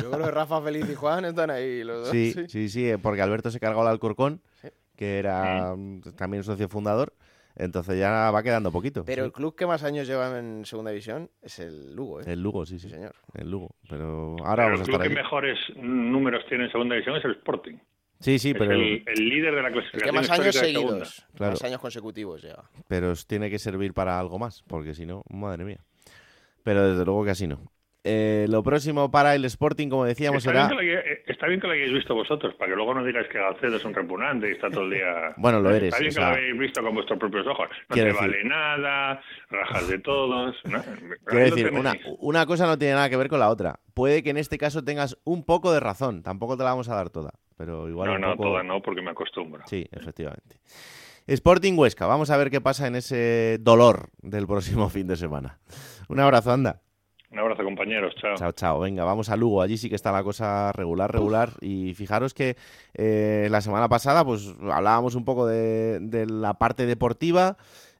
yo 0.03 0.11
creo 0.11 0.25
que 0.25 0.31
Rafa, 0.31 0.61
Feliz 0.61 0.89
y 0.89 0.95
Juan 0.95 1.25
están 1.25 1.49
ahí 1.49 1.83
los 1.83 2.01
dos. 2.01 2.09
Sí, 2.09 2.33
sí, 2.47 2.69
sí, 2.69 2.91
porque 3.01 3.21
Alberto 3.21 3.49
se 3.49 3.59
cargó 3.59 3.81
al 3.81 3.87
Alcorcón, 3.87 4.41
que 4.97 5.17
era 5.17 5.73
mm, 5.75 6.01
también 6.17 6.43
socio 6.43 6.67
fundador. 6.67 7.13
Entonces 7.55 7.99
ya 7.99 8.31
va 8.31 8.43
quedando 8.43 8.71
poquito. 8.71 9.03
Pero 9.05 9.25
el 9.25 9.31
club 9.31 9.55
que 9.55 9.65
más 9.65 9.83
años 9.83 10.07
lleva 10.07 10.37
en 10.37 10.65
segunda 10.65 10.91
división 10.91 11.29
es 11.41 11.59
el 11.59 11.95
Lugo, 11.95 12.21
¿eh? 12.21 12.23
El 12.27 12.41
Lugo, 12.41 12.65
sí, 12.65 12.79
sí. 12.79 12.89
señor. 12.89 13.13
El 13.33 13.51
Lugo. 13.51 13.75
Pero 13.89 14.35
ahora 14.43 14.65
vamos 14.65 14.79
el 14.79 14.83
a 14.83 14.85
club 14.85 14.95
estar 14.95 15.07
que 15.09 15.15
mejores 15.15 15.59
números 15.75 16.43
tiene 16.47 16.65
en 16.65 16.71
segunda 16.71 16.95
división 16.95 17.17
es 17.17 17.25
el 17.25 17.31
Sporting. 17.31 17.77
Sí, 18.19 18.37
sí, 18.37 18.53
pero... 18.53 18.73
El, 18.73 19.03
líder 19.17 19.55
de 19.55 19.61
la 19.63 19.71
clasificación. 19.71 20.15
más 20.15 20.29
años 20.29 20.55
seguidos, 20.55 21.25
más 21.39 21.63
años 21.63 21.79
consecutivos 21.79 22.43
lleva. 22.43 22.69
Pero 22.87 23.13
tiene 23.27 23.49
que 23.49 23.57
servir 23.57 23.93
para 23.93 24.19
algo 24.19 24.37
más, 24.37 24.63
porque 24.67 24.93
si 24.93 25.07
no, 25.07 25.23
madre 25.29 25.65
mía. 25.65 25.79
Pero 26.63 26.87
desde 26.87 27.03
luego 27.03 27.25
que 27.25 27.31
así 27.31 27.47
no. 27.47 27.71
Eh, 28.03 28.47
lo 28.49 28.63
próximo 28.63 29.11
para 29.11 29.35
el 29.35 29.45
Sporting, 29.45 29.89
como 29.89 30.05
decíamos, 30.05 30.43
está 30.43 30.67
Bien 30.69 30.79
que 30.79 30.93
eh, 30.93 31.23
está 31.27 31.45
bien 31.45 31.59
que 31.59 31.67
lo 31.67 31.73
hayáis 31.73 31.93
visto 31.93 32.15
vosotros, 32.15 32.55
para 32.55 32.71
que 32.71 32.75
luego 32.75 32.95
no 32.95 33.03
digáis 33.03 33.27
que 33.27 33.37
Galcedo 33.37 33.77
es 33.77 33.85
un 33.85 33.93
repugnante 33.93 34.49
y 34.49 34.53
está 34.53 34.69
todo 34.71 34.85
el 34.85 34.91
día... 34.91 35.33
bueno, 35.37 35.59
lo 35.59 35.69
eres. 35.69 35.93
Está 35.93 35.99
bien 35.99 36.13
que 36.13 36.19
lo 36.19 36.25
hayáis 36.25 36.59
visto 36.59 36.81
con 36.81 36.95
vuestros 36.95 37.19
propios 37.19 37.45
ojos. 37.45 37.69
No 37.89 37.95
te 37.95 38.11
vale 38.11 38.43
nada, 38.43 39.21
rajas 39.51 39.87
de 39.87 39.99
todos... 39.99 40.55
Quiero 41.25 41.45
decir, 41.45 41.71
una, 41.71 41.93
una 42.19 42.45
cosa 42.47 42.65
no 42.65 42.77
tiene 42.77 42.95
nada 42.95 43.09
que 43.09 43.17
ver 43.17 43.29
con 43.29 43.39
la 43.39 43.49
otra. 43.49 43.79
Puede 43.93 44.23
que 44.23 44.31
en 44.31 44.37
este 44.37 44.57
caso 44.57 44.83
tengas 44.83 45.17
un 45.23 45.45
poco 45.45 45.71
de 45.71 45.79
razón, 45.79 46.23
tampoco 46.23 46.57
te 46.57 46.63
la 46.63 46.71
vamos 46.71 46.89
a 46.89 46.95
dar 46.95 47.11
toda, 47.11 47.33
pero 47.55 47.87
igual 47.87 48.09
No, 48.09 48.15
un 48.15 48.21
no, 48.21 48.31
poco... 48.35 48.49
toda 48.49 48.63
no, 48.63 48.81
porque 48.81 49.03
me 49.03 49.11
acostumbro. 49.11 49.61
Sí, 49.67 49.85
efectivamente. 49.91 50.57
Sporting 51.27 51.77
Huesca, 51.77 52.07
vamos 52.07 52.31
a 52.31 52.37
ver 52.37 52.49
qué 52.49 52.61
pasa 52.61 52.87
en 52.87 52.95
ese 52.95 53.57
dolor 53.59 54.09
del 54.23 54.47
próximo 54.47 54.89
fin 54.89 55.07
de 55.07 55.15
semana. 55.15 55.59
Un 56.09 56.19
abrazo, 56.19 56.51
anda. 56.51 56.81
Un 57.31 57.39
abrazo, 57.39 57.63
compañeros. 57.63 58.13
Chao. 58.19 58.35
Chao, 58.35 58.51
chao. 58.51 58.79
Venga, 58.81 59.05
vamos 59.05 59.29
a 59.29 59.37
Lugo. 59.37 59.61
Allí 59.61 59.77
sí 59.77 59.87
que 59.87 59.95
está 59.95 60.11
la 60.11 60.21
cosa 60.21 60.73
regular, 60.73 61.11
regular. 61.11 61.51
Y 61.61 61.93
fijaros 61.93 62.33
que 62.33 62.57
eh, 62.93 63.47
la 63.49 63.61
semana 63.61 63.87
pasada, 63.87 64.25
pues 64.25 64.53
hablábamos 64.69 65.15
un 65.15 65.23
poco 65.23 65.47
de, 65.47 66.25
la 66.29 66.55
parte 66.55 66.85
deportiva. 66.85 67.55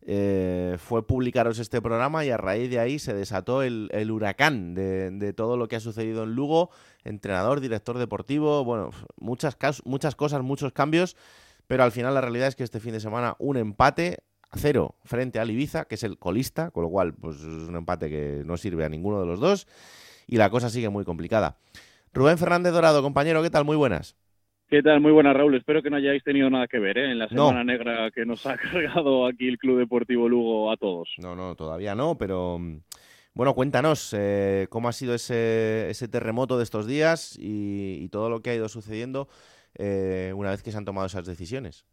Eh, 0.05 0.75
fue 0.79 1.07
publicaros 1.07 1.59
este 1.59 1.81
programa 1.81 2.25
y 2.25 2.31
a 2.31 2.37
raíz 2.37 2.69
de 2.71 2.79
ahí 2.79 2.99
se 2.99 3.13
desató 3.13 3.61
el, 3.61 4.11
huracán 4.11 4.73
de, 4.73 5.33
todo 5.33 5.55
lo 5.55 5.69
que 5.69 5.77
ha 5.77 5.79
sucedido 5.79 6.23
en 6.23 6.35
Lugo. 6.35 6.69
Entrenador, 7.05 7.61
director 7.61 7.97
deportivo, 7.97 8.65
bueno, 8.65 8.89
muchas, 9.17 9.57
muchas 9.85 10.15
cosas, 10.15 10.41
muchos 10.41 10.73
cambios. 10.73 11.15
Pero 11.67 11.85
al 11.85 11.93
final 11.93 12.13
la 12.15 12.21
realidad 12.21 12.49
es 12.49 12.57
que 12.57 12.65
este 12.65 12.81
fin 12.81 12.91
de 12.91 12.99
semana 12.99 13.37
un 13.39 13.55
empate 13.55 14.17
cero 14.53 14.95
frente 15.03 15.39
al 15.39 15.51
Ibiza, 15.51 15.85
que 15.85 15.95
es 15.95 16.03
el 16.03 16.17
colista, 16.17 16.71
con 16.71 16.83
lo 16.83 16.89
cual 16.89 17.13
pues, 17.13 17.37
es 17.37 17.45
un 17.45 17.75
empate 17.75 18.09
que 18.09 18.43
no 18.45 18.57
sirve 18.57 18.85
a 18.85 18.89
ninguno 18.89 19.19
de 19.19 19.27
los 19.27 19.39
dos 19.39 19.67
y 20.27 20.37
la 20.37 20.49
cosa 20.49 20.69
sigue 20.69 20.89
muy 20.89 21.05
complicada. 21.05 21.57
Rubén 22.13 22.37
Fernández 22.37 22.73
Dorado, 22.73 23.01
compañero, 23.01 23.41
¿qué 23.41 23.49
tal? 23.49 23.65
Muy 23.65 23.77
buenas. 23.77 24.17
¿Qué 24.71 24.81
tal? 24.81 25.01
Muy 25.01 25.11
buenas, 25.11 25.35
Raúl. 25.35 25.55
Espero 25.55 25.83
que 25.83 25.89
no 25.89 25.97
hayáis 25.97 26.23
tenido 26.23 26.49
nada 26.49 26.65
que 26.67 26.79
ver 26.79 26.97
¿eh? 26.97 27.11
en 27.11 27.19
la 27.19 27.27
semana 27.27 27.63
negra 27.63 28.09
que 28.11 28.25
nos 28.25 28.45
ha 28.45 28.55
cargado 28.71 29.25
aquí 29.25 29.49
el 29.49 29.57
Club 29.57 29.79
Deportivo 29.79 30.29
Lugo 30.29 30.71
a 30.71 30.77
todos. 30.77 31.09
No, 31.17 31.35
no, 31.35 31.55
todavía 31.55 31.93
no, 31.93 32.17
pero 32.17 32.57
bueno, 33.33 33.53
cuéntanos 33.53 34.13
eh, 34.17 34.67
cómo 34.69 34.87
ha 34.87 34.93
sido 34.93 35.13
ese, 35.13 35.89
ese, 35.89 36.07
terremoto 36.07 36.57
de 36.57 36.63
estos 36.63 36.87
días 36.87 37.37
y, 37.39 38.07
todo 38.09 38.29
lo 38.29 38.41
que 38.41 38.49
ha 38.49 38.55
ido 38.55 38.67
sucediendo 38.67 39.27
eh, 39.75 40.33
una 40.35 40.51
vez 40.51 40.63
que 40.63 40.71
se 40.71 40.77
han 40.77 40.85
tomado 40.85 41.07
esas 41.07 41.25
decisiones. 41.25 41.85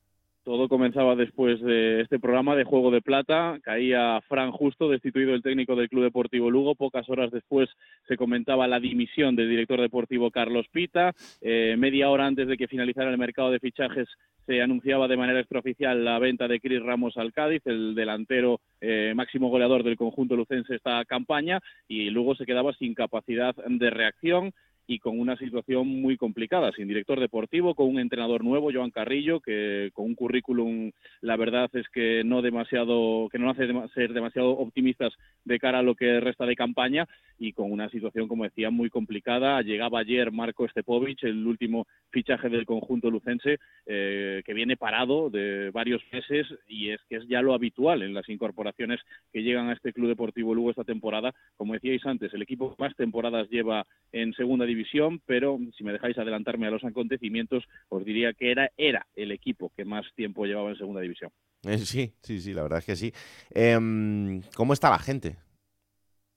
Todo 0.48 0.66
comenzaba 0.66 1.14
después 1.14 1.60
de 1.60 2.00
este 2.00 2.18
programa 2.18 2.56
de 2.56 2.64
Juego 2.64 2.90
de 2.90 3.02
Plata. 3.02 3.58
Caía 3.62 4.18
Fran 4.28 4.50
Justo, 4.50 4.88
destituido 4.88 5.34
el 5.34 5.42
técnico 5.42 5.76
del 5.76 5.90
Club 5.90 6.04
Deportivo 6.04 6.50
Lugo. 6.50 6.74
Pocas 6.74 7.06
horas 7.10 7.30
después 7.30 7.68
se 8.06 8.16
comentaba 8.16 8.66
la 8.66 8.80
dimisión 8.80 9.36
del 9.36 9.50
director 9.50 9.78
deportivo 9.78 10.30
Carlos 10.30 10.64
Pita. 10.72 11.12
Eh, 11.42 11.76
media 11.78 12.08
hora 12.08 12.24
antes 12.24 12.48
de 12.48 12.56
que 12.56 12.66
finalizara 12.66 13.10
el 13.10 13.18
mercado 13.18 13.50
de 13.50 13.58
fichajes 13.58 14.08
se 14.46 14.62
anunciaba 14.62 15.06
de 15.08 15.18
manera 15.18 15.40
extraoficial 15.40 16.02
la 16.02 16.18
venta 16.18 16.48
de 16.48 16.60
Cris 16.60 16.82
Ramos 16.82 17.18
al 17.18 17.34
Cádiz, 17.34 17.60
el 17.66 17.94
delantero 17.94 18.60
eh, 18.80 19.12
máximo 19.14 19.50
goleador 19.50 19.82
del 19.84 19.98
conjunto 19.98 20.34
lucense 20.34 20.76
esta 20.76 21.04
campaña, 21.04 21.60
y 21.86 22.08
luego 22.08 22.34
se 22.34 22.46
quedaba 22.46 22.72
sin 22.72 22.94
capacidad 22.94 23.54
de 23.54 23.90
reacción 23.90 24.54
y 24.90 25.00
con 25.00 25.20
una 25.20 25.36
situación 25.36 25.86
muy 25.86 26.16
complicada, 26.16 26.72
sin 26.72 26.88
director 26.88 27.20
deportivo, 27.20 27.74
con 27.74 27.88
un 27.88 28.00
entrenador 28.00 28.42
nuevo, 28.42 28.70
Joan 28.72 28.90
Carrillo, 28.90 29.38
que 29.38 29.90
con 29.92 30.06
un 30.06 30.14
currículum, 30.14 30.92
la 31.20 31.36
verdad 31.36 31.68
es 31.74 31.86
que 31.90 32.24
no 32.24 32.40
demasiado, 32.40 33.28
que 33.30 33.38
no 33.38 33.50
hace 33.50 33.68
ser 33.94 34.14
demasiado 34.14 34.52
optimistas 34.52 35.12
de 35.44 35.58
cara 35.58 35.80
a 35.80 35.82
lo 35.82 35.94
que 35.94 36.20
resta 36.20 36.46
de 36.46 36.56
campaña 36.56 37.06
y 37.38 37.52
con 37.52 37.70
una 37.70 37.90
situación, 37.90 38.28
como 38.28 38.44
decía, 38.44 38.70
muy 38.70 38.88
complicada. 38.88 39.60
Llegaba 39.60 40.00
ayer 40.00 40.32
Marco 40.32 40.66
Stepovic, 40.66 41.22
el 41.24 41.46
último 41.46 41.86
fichaje 42.08 42.48
del 42.48 42.64
conjunto 42.64 43.10
lucense, 43.10 43.58
eh, 43.84 44.42
que 44.46 44.54
viene 44.54 44.78
parado 44.78 45.28
de 45.28 45.70
varios 45.70 46.02
meses 46.10 46.46
y 46.66 46.88
es 46.88 47.00
que 47.10 47.16
es 47.16 47.28
ya 47.28 47.42
lo 47.42 47.52
habitual 47.52 48.02
en 48.02 48.14
las 48.14 48.28
incorporaciones 48.30 49.00
que 49.34 49.42
llegan 49.42 49.68
a 49.68 49.74
este 49.74 49.92
Club 49.92 50.08
Deportivo 50.08 50.54
Lugo 50.54 50.70
esta 50.70 50.84
temporada. 50.84 51.34
Como 51.58 51.74
decíais 51.74 52.06
antes, 52.06 52.32
el 52.32 52.40
equipo 52.40 52.74
más 52.78 52.96
temporadas 52.96 53.50
lleva 53.50 53.86
en 54.12 54.32
segunda 54.32 54.64
división 54.64 54.77
pero 55.26 55.58
si 55.76 55.84
me 55.84 55.92
dejáis 55.92 56.18
adelantarme 56.18 56.66
a 56.66 56.70
los 56.70 56.84
acontecimientos, 56.84 57.64
os 57.88 58.04
diría 58.04 58.32
que 58.32 58.50
era, 58.50 58.70
era 58.76 59.06
el 59.16 59.32
equipo 59.32 59.72
que 59.76 59.84
más 59.84 60.06
tiempo 60.14 60.44
llevaba 60.44 60.70
en 60.70 60.76
segunda 60.76 61.00
división. 61.00 61.30
Eh, 61.64 61.78
sí, 61.78 62.12
sí, 62.22 62.40
sí, 62.40 62.54
la 62.54 62.62
verdad 62.62 62.78
es 62.78 62.84
que 62.84 62.96
sí. 62.96 63.12
Em, 63.50 64.42
¿Cómo 64.54 64.72
está 64.72 64.90
la 64.90 64.98
gente? 64.98 65.36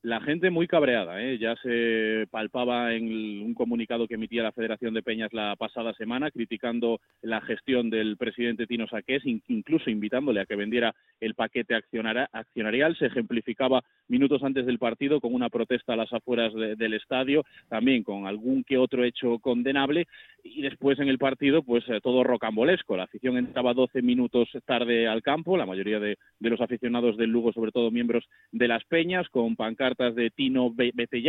La 0.03 0.19
gente 0.19 0.49
muy 0.49 0.65
cabreada, 0.65 1.21
¿eh? 1.21 1.37
ya 1.37 1.55
se 1.57 2.25
palpaba 2.31 2.95
en 2.95 3.43
un 3.43 3.53
comunicado 3.53 4.07
que 4.07 4.15
emitía 4.15 4.41
la 4.41 4.51
Federación 4.51 4.95
de 4.95 5.03
Peñas 5.03 5.31
la 5.31 5.55
pasada 5.55 5.93
semana, 5.93 6.31
criticando 6.31 6.99
la 7.21 7.39
gestión 7.41 7.91
del 7.91 8.17
presidente 8.17 8.65
Tino 8.65 8.87
Saqués, 8.87 9.21
incluso 9.25 9.91
invitándole 9.91 10.41
a 10.41 10.47
que 10.47 10.55
vendiera 10.55 10.95
el 11.19 11.35
paquete 11.35 11.75
accionarial. 11.75 12.97
Se 12.97 13.05
ejemplificaba 13.05 13.83
minutos 14.07 14.41
antes 14.43 14.65
del 14.65 14.79
partido 14.79 15.21
con 15.21 15.35
una 15.35 15.49
protesta 15.49 15.93
a 15.93 15.97
las 15.97 16.11
afueras 16.11 16.51
del 16.55 16.95
estadio, 16.95 17.45
también 17.69 18.01
con 18.01 18.25
algún 18.25 18.63
que 18.63 18.79
otro 18.79 19.03
hecho 19.03 19.37
condenable, 19.37 20.07
y 20.43 20.63
después 20.63 20.97
en 20.97 21.09
el 21.09 21.19
partido, 21.19 21.61
pues 21.61 21.87
eh, 21.89 21.99
todo 22.01 22.23
rocambolesco. 22.23 22.97
La 22.97 23.03
afición 23.03 23.37
entraba 23.37 23.75
12 23.75 24.01
minutos 24.01 24.49
tarde 24.65 25.07
al 25.07 25.21
campo, 25.21 25.57
la 25.57 25.67
mayoría 25.67 25.99
de, 25.99 26.17
los 26.39 26.59
aficionados 26.59 27.17
del 27.17 27.29
Lugo, 27.29 27.53
sobre 27.53 27.71
todo 27.71 27.91
miembros 27.91 28.27
de 28.51 28.67
las 28.67 28.83
Peñas, 28.85 29.29
con 29.29 29.55
pancartas 29.55 29.90
de 29.97 30.29
Tino 30.29 30.71
vete 30.71 31.23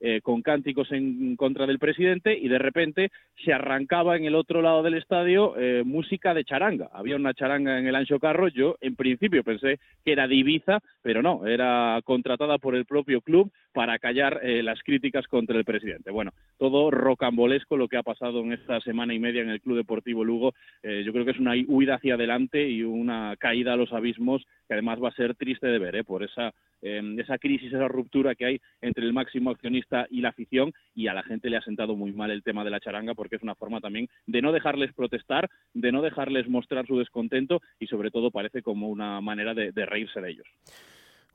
eh, 0.00 0.20
con 0.22 0.42
cánticos 0.42 0.92
en 0.92 1.36
contra 1.36 1.66
del 1.66 1.78
presidente, 1.78 2.36
y 2.36 2.48
de 2.48 2.58
repente 2.58 3.10
se 3.44 3.52
arrancaba 3.52 4.16
en 4.16 4.24
el 4.24 4.34
otro 4.34 4.62
lado 4.62 4.82
del 4.82 4.94
estadio 4.94 5.56
eh, 5.56 5.82
música 5.84 6.34
de 6.34 6.44
charanga. 6.44 6.90
Había 6.92 7.16
una 7.16 7.34
charanga 7.34 7.78
en 7.78 7.86
el 7.86 7.94
Ancho 7.94 8.18
Carro, 8.18 8.48
yo 8.48 8.76
en 8.80 8.96
principio 8.96 9.44
pensé 9.44 9.78
que 10.04 10.12
era 10.12 10.28
de 10.28 10.34
Ibiza, 10.34 10.80
pero 11.02 11.22
no, 11.22 11.46
era 11.46 12.00
contratada 12.04 12.58
por 12.58 12.74
el 12.74 12.84
propio 12.84 13.20
club 13.20 13.50
para 13.76 13.98
callar 13.98 14.40
las 14.42 14.82
críticas 14.82 15.26
contra 15.26 15.58
el 15.58 15.66
presidente. 15.66 16.10
Bueno, 16.10 16.32
todo 16.56 16.90
rocambolesco 16.90 17.76
lo 17.76 17.88
que 17.88 17.98
ha 17.98 18.02
pasado 18.02 18.40
en 18.40 18.54
esta 18.54 18.80
semana 18.80 19.12
y 19.12 19.18
media 19.18 19.42
en 19.42 19.50
el 19.50 19.60
Club 19.60 19.76
Deportivo 19.76 20.24
Lugo. 20.24 20.54
Eh, 20.82 21.02
yo 21.04 21.12
creo 21.12 21.26
que 21.26 21.32
es 21.32 21.38
una 21.38 21.52
huida 21.68 21.96
hacia 21.96 22.14
adelante 22.14 22.66
y 22.70 22.82
una 22.82 23.36
caída 23.38 23.74
a 23.74 23.76
los 23.76 23.92
abismos 23.92 24.46
que 24.66 24.72
además 24.72 24.98
va 25.02 25.10
a 25.10 25.14
ser 25.14 25.34
triste 25.34 25.66
de 25.66 25.78
ver, 25.78 25.94
¿eh? 25.96 26.04
por 26.04 26.22
esa, 26.22 26.54
em, 26.80 27.20
esa 27.20 27.36
crisis, 27.36 27.70
esa 27.70 27.86
ruptura 27.86 28.34
que 28.34 28.46
hay 28.46 28.60
entre 28.80 29.04
el 29.04 29.12
máximo 29.12 29.50
accionista 29.50 30.06
y 30.10 30.22
la 30.22 30.30
afición 30.30 30.72
y 30.94 31.08
a 31.08 31.12
la 31.12 31.22
gente 31.22 31.50
le 31.50 31.58
ha 31.58 31.62
sentado 31.62 31.96
muy 31.96 32.12
mal 32.12 32.30
el 32.30 32.42
tema 32.42 32.64
de 32.64 32.70
la 32.70 32.80
charanga 32.80 33.12
porque 33.12 33.36
es 33.36 33.42
una 33.42 33.56
forma 33.56 33.82
también 33.82 34.08
de 34.26 34.40
no 34.40 34.52
dejarles 34.52 34.94
protestar, 34.94 35.50
de 35.74 35.92
no 35.92 36.00
dejarles 36.00 36.48
mostrar 36.48 36.86
su 36.86 36.98
descontento 36.98 37.60
y 37.78 37.88
sobre 37.88 38.10
todo 38.10 38.30
parece 38.30 38.62
como 38.62 38.88
una 38.88 39.20
manera 39.20 39.52
de 39.52 39.86
reírse 39.86 40.22
de 40.22 40.30
ellos. 40.30 40.46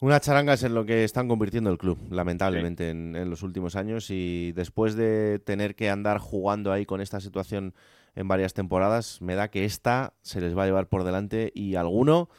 Una 0.01 0.19
charanga 0.19 0.53
es 0.53 0.63
en 0.63 0.73
lo 0.73 0.83
que 0.83 1.03
están 1.03 1.27
convirtiendo 1.27 1.69
el 1.69 1.77
club, 1.77 1.99
lamentablemente, 2.09 2.89
en, 2.89 3.29
los 3.29 3.43
últimos 3.43 3.75
años. 3.75 4.09
Y 4.09 4.51
después 4.53 4.95
de 4.95 5.37
tener 5.37 5.75
que 5.75 5.91
andar 5.91 6.17
jugando 6.17 6.71
ahí 6.71 6.87
con 6.87 7.01
esta 7.01 7.19
situación 7.19 7.75
en 8.15 8.27
varias 8.27 8.55
temporadas, 8.55 9.21
me 9.21 9.35
da 9.35 9.49
que 9.49 9.63
esta 9.63 10.15
se 10.23 10.41
les 10.41 10.57
va 10.57 10.63
a 10.63 10.65
llevar 10.65 10.87
por 10.87 11.03
delante 11.03 11.51
y 11.53 11.75
alguno 11.75 12.29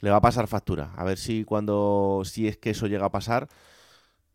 le 0.00 0.10
va 0.10 0.16
a 0.16 0.20
pasar 0.20 0.46
factura. 0.46 0.92
A 0.94 1.04
ver 1.04 1.16
si 1.16 1.44
cuando, 1.44 2.20
si 2.26 2.48
es 2.48 2.58
que 2.58 2.68
eso 2.68 2.86
llega 2.86 3.06
a 3.06 3.10
pasar, 3.10 3.48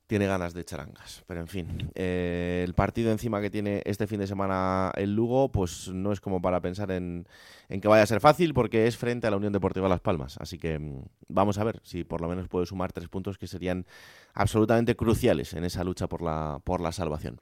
tiene 0.08 0.28
ganas 0.28 0.54
de 0.54 0.64
charangas. 0.64 1.24
Pero 1.28 1.40
en 1.40 1.48
fin, 1.48 1.68
eh, 1.96 2.64
el 2.66 2.74
partido 2.74 3.12
encima 3.12 3.42
que 3.42 3.50
tiene 3.50 3.82
este 3.86 4.08
fin 4.08 4.20
de 4.20 4.28
semana 4.28 4.92
el 4.96 5.16
Lugo, 5.16 5.52
pues 5.52 5.90
no 5.90 6.12
es 6.12 6.22
como 6.22 6.42
para 6.42 6.62
pensar 6.62 6.92
en, 6.92 7.26
que 7.70 7.88
vaya 7.88 8.04
a 8.04 8.08
ser 8.08 8.20
fácil, 8.20 8.54
porque 8.54 8.88
es 8.88 8.98
frente 8.98 9.28
a 9.28 9.32
la 9.32 9.38
Unión 9.38 9.54
Deportiva 9.54 9.90
Las 9.90 10.02
Palmas. 10.02 10.38
Así 10.40 10.58
que 10.58 10.78
mm, 10.78 11.04
vamos 11.28 11.58
a 11.58 11.64
ver 11.64 11.80
si 11.84 12.04
por 12.04 12.22
lo 12.22 12.28
menos 12.28 12.48
puede 12.48 12.66
sumar 12.66 12.92
tres 12.92 13.08
puntos 13.08 13.38
que 13.38 13.48
serían 13.48 13.86
absolutamente 14.34 14.96
cruciales 14.96 15.54
en 15.54 15.66
esa 15.66 15.84
lucha 15.84 16.08
por 16.08 16.22
la, 16.22 16.60
por 16.64 16.82
la 16.82 16.92
salvación. 16.92 17.40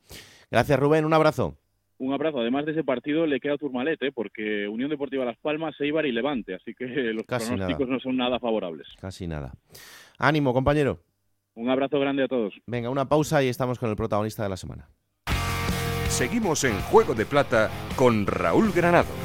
Gracias, 0.49 0.80
Rubén. 0.80 1.05
Un 1.05 1.14
abrazo. 1.14 1.57
Un 1.97 2.14
abrazo. 2.14 2.39
Además 2.39 2.66
de 2.66 2.72
ese 2.72 2.84
partido 2.84 3.26
le 3.26 3.39
queda 3.39 3.57
Turmalet, 3.57 4.01
¿eh? 4.03 4.11
porque 4.14 4.68
Unión 4.68 4.89
Deportiva 4.89 5.26
Las 5.26 5.38
Palmas, 5.38 5.76
Eibar 5.80 6.05
y 6.05 6.11
Levante. 6.11 6.55
Así 6.55 6.74
que 6.74 6.86
los 7.14 7.24
pronósticos 7.24 7.88
no 7.88 7.99
son 7.99 8.18
nada 8.18 8.39
favorables. 8.39 8.88
Casi 8.99 9.28
nada. 9.28 9.53
Ánimo, 10.18 10.53
compañero. 10.53 10.99
Un 11.56 11.70
abrazo 11.70 11.99
grande 11.99 12.24
a 12.24 12.28
todos. 12.28 12.54
Venga, 12.66 12.89
una 12.89 13.08
pausa 13.08 13.43
y 13.43 13.47
estamos 13.47 13.80
con 13.80 13.89
el 13.89 13.95
protagonista 13.95 14.43
de 14.43 14.49
la 14.49 14.58
semana. 14.58 14.89
Seguimos 16.10 16.64
en 16.64 16.80
Juego 16.82 17.14
de 17.16 17.26
Plata 17.26 17.70
con 17.95 18.28
Raúl 18.28 18.72
Granado. 18.72 19.22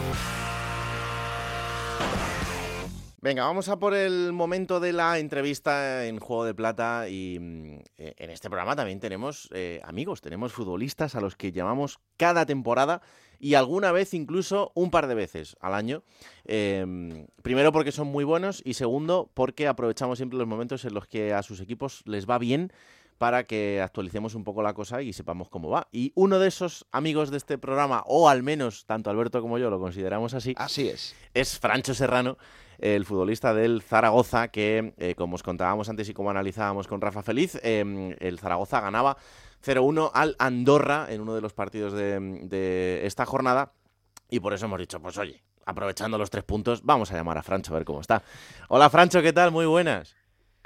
Venga, 3.21 3.45
vamos 3.45 3.69
a 3.69 3.81
por 3.81 3.95
el 3.95 4.33
momento 4.33 4.79
de 4.79 4.93
la 4.93 5.19
entrevista 5.19 6.07
en 6.07 6.21
Juego 6.21 6.45
de 6.45 6.55
Plata 6.55 7.09
y 7.09 7.37
mm, 7.41 7.79
eh, 7.97 8.15
en 8.17 8.31
este 8.31 8.49
programa 8.49 8.77
también 8.77 9.01
tenemos 9.01 9.49
eh, 9.53 9.81
amigos, 9.83 10.21
tenemos 10.21 10.53
futbolistas 10.53 11.17
a 11.17 11.21
los 11.21 11.35
que 11.35 11.51
llamamos 11.51 11.99
cada 12.17 12.47
temporada 12.47 13.03
y 13.41 13.55
alguna 13.55 13.91
vez 13.91 14.15
incluso 14.15 14.71
un 14.77 14.93
par 14.93 15.09
de 15.09 15.17
veces 15.17 15.57
al 15.59 15.75
año. 15.75 16.05
Em, 16.45 17.27
primero 17.43 17.73
porque 17.73 17.91
son 17.91 18.07
muy 18.07 18.23
buenos 18.23 18.63
y 18.65 18.75
segundo 18.75 19.29
porque 19.35 19.67
aprovechamos 19.67 20.19
siempre 20.19 20.39
los 20.39 20.47
momentos 20.47 20.85
en 20.85 20.95
los 20.95 21.09
que 21.09 21.35
a 21.35 21.43
sus 21.43 21.61
equipos 21.61 22.03
les 22.07 22.31
va 22.31 22.39
bien 22.39 22.73
para 23.19 23.43
que 23.43 23.81
actualicemos 23.83 24.37
un 24.37 24.45
poco 24.45 24.63
la 24.63 24.75
cosa 24.75 25.03
y 25.03 25.13
sepamos 25.13 25.49
cómo 25.49 25.71
va. 25.71 25.89
Y 25.91 26.13
uno 26.15 26.39
de 26.39 26.47
esos 26.47 26.87
amigos 26.93 27.33
de 27.33 27.39
este 27.39 27.59
programa, 27.59 28.05
o 28.07 28.29
al 28.29 28.45
menos 28.45 28.87
tanto 28.87 29.11
Alberto 29.11 29.43
como 29.43 29.59
yo 29.59 29.71
lo 29.71 29.81
consideramos 29.81 30.35
así, 30.35 30.55
así 30.57 30.89
es, 30.89 31.17
es 31.35 31.59
Francho 31.59 31.95
Serrano, 31.95 32.39
el 32.79 33.05
futbolista 33.05 33.55
del 33.55 33.83
Zaragoza, 33.83 34.49
que 34.49 34.95
eh, 34.97 35.15
como 35.15 35.35
os 35.35 35.43
contábamos 35.43 35.89
antes 35.89 36.09
y 36.09 36.15
como 36.15 36.31
analizábamos 36.31 36.87
con 36.87 37.01
Rafa 37.01 37.23
Feliz, 37.23 37.59
em, 37.63 38.15
el 38.21 38.39
Zaragoza 38.39 38.81
ganaba 38.81 39.17
0-1 39.65 40.11
al 40.15 40.37
Andorra 40.39 41.07
en 41.11 41.21
uno 41.21 41.35
de 41.35 41.41
los 41.41 41.53
partidos 41.53 41.93
de, 41.93 43.01
esta 43.05 43.27
jornada. 43.27 43.73
Y 44.31 44.41
por 44.41 44.53
eso 44.53 44.67
hemos 44.67 44.79
dicho, 44.79 45.01
pues 45.01 45.17
oye, 45.19 45.43
aprovechando 45.65 46.19
los 46.19 46.31
tres 46.31 46.45
puntos, 46.45 46.83
vamos 46.85 47.11
a 47.13 47.17
llamar 47.17 47.39
a 47.39 47.43
Francho 47.43 47.73
a 47.73 47.79
ver 47.79 47.85
cómo 47.85 48.01
está. 48.01 48.23
Hola 48.69 48.91
Francho, 48.91 49.23
¿qué 49.23 49.33
tal? 49.33 49.51
Muy 49.51 49.67
buenas. 49.67 50.18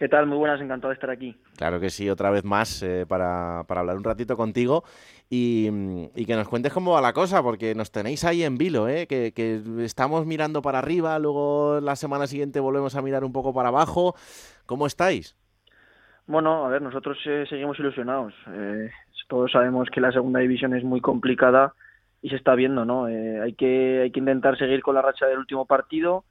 ¿Qué 0.03 0.09
tal? 0.09 0.27
Muy 0.27 0.37
buenas, 0.37 0.61
encantado 0.61 0.89
de 0.89 0.95
estar 0.95 1.11
aquí. 1.11 1.37
Claro 1.57 1.79
que 1.79 1.89
sí, 1.89 2.11
otra 2.11 2.33
vez 2.33 2.43
más 2.43 2.83
eh, 2.83 3.07
para, 3.09 3.61
hablar 3.61 3.97
un 3.97 4.03
ratito 4.03 4.37
contigo 4.37 4.83
y, 5.31 5.71
que 6.27 6.35
nos 6.35 6.49
cuentes 6.49 6.73
cómo 6.73 6.95
va 6.95 7.01
la 7.01 7.13
cosa, 7.13 7.41
porque 7.41 7.77
nos 7.77 7.93
tenéis 7.93 8.25
ahí 8.25 8.43
en 8.43 8.59
vilo, 8.59 8.89
¿eh? 8.89 9.07
que, 9.07 9.63
estamos 9.79 10.27
mirando 10.27 10.61
para 10.61 10.81
arriba, 10.81 11.17
luego 11.21 11.79
la 11.81 11.95
semana 11.95 12.27
siguiente 12.27 12.59
volvemos 12.59 12.97
a 12.97 13.03
mirar 13.03 13.23
un 13.23 13.33
poco 13.33 13.55
para 13.55 13.69
abajo. 13.69 14.17
¿Cómo 14.67 14.89
estáis? 14.89 15.37
Bueno, 16.27 16.67
a 16.67 16.69
ver, 16.69 16.83
nosotros 16.83 17.17
eh, 17.25 17.45
seguimos 17.49 17.79
ilusionados. 17.79 18.35
Eh, 18.49 18.91
todos 19.29 19.53
sabemos 19.53 19.89
que 19.89 20.01
la 20.01 20.11
segunda 20.11 20.41
división 20.41 20.75
es 20.75 20.83
muy 20.83 21.01
complicada 21.01 21.75
y 22.23 22.31
se 22.31 22.35
está 22.35 22.57
viendo, 22.57 22.85
¿no? 22.85 23.07
Eh, 23.07 23.41
hay, 23.41 23.53
que, 23.53 24.01
hay 24.03 24.11
que 24.11 24.19
intentar 24.19 24.59
seguir 24.59 24.83
con 24.83 24.97
la 24.97 25.03
racha 25.03 25.27
del 25.27 25.39
último 25.39 25.65
partido, 25.65 26.25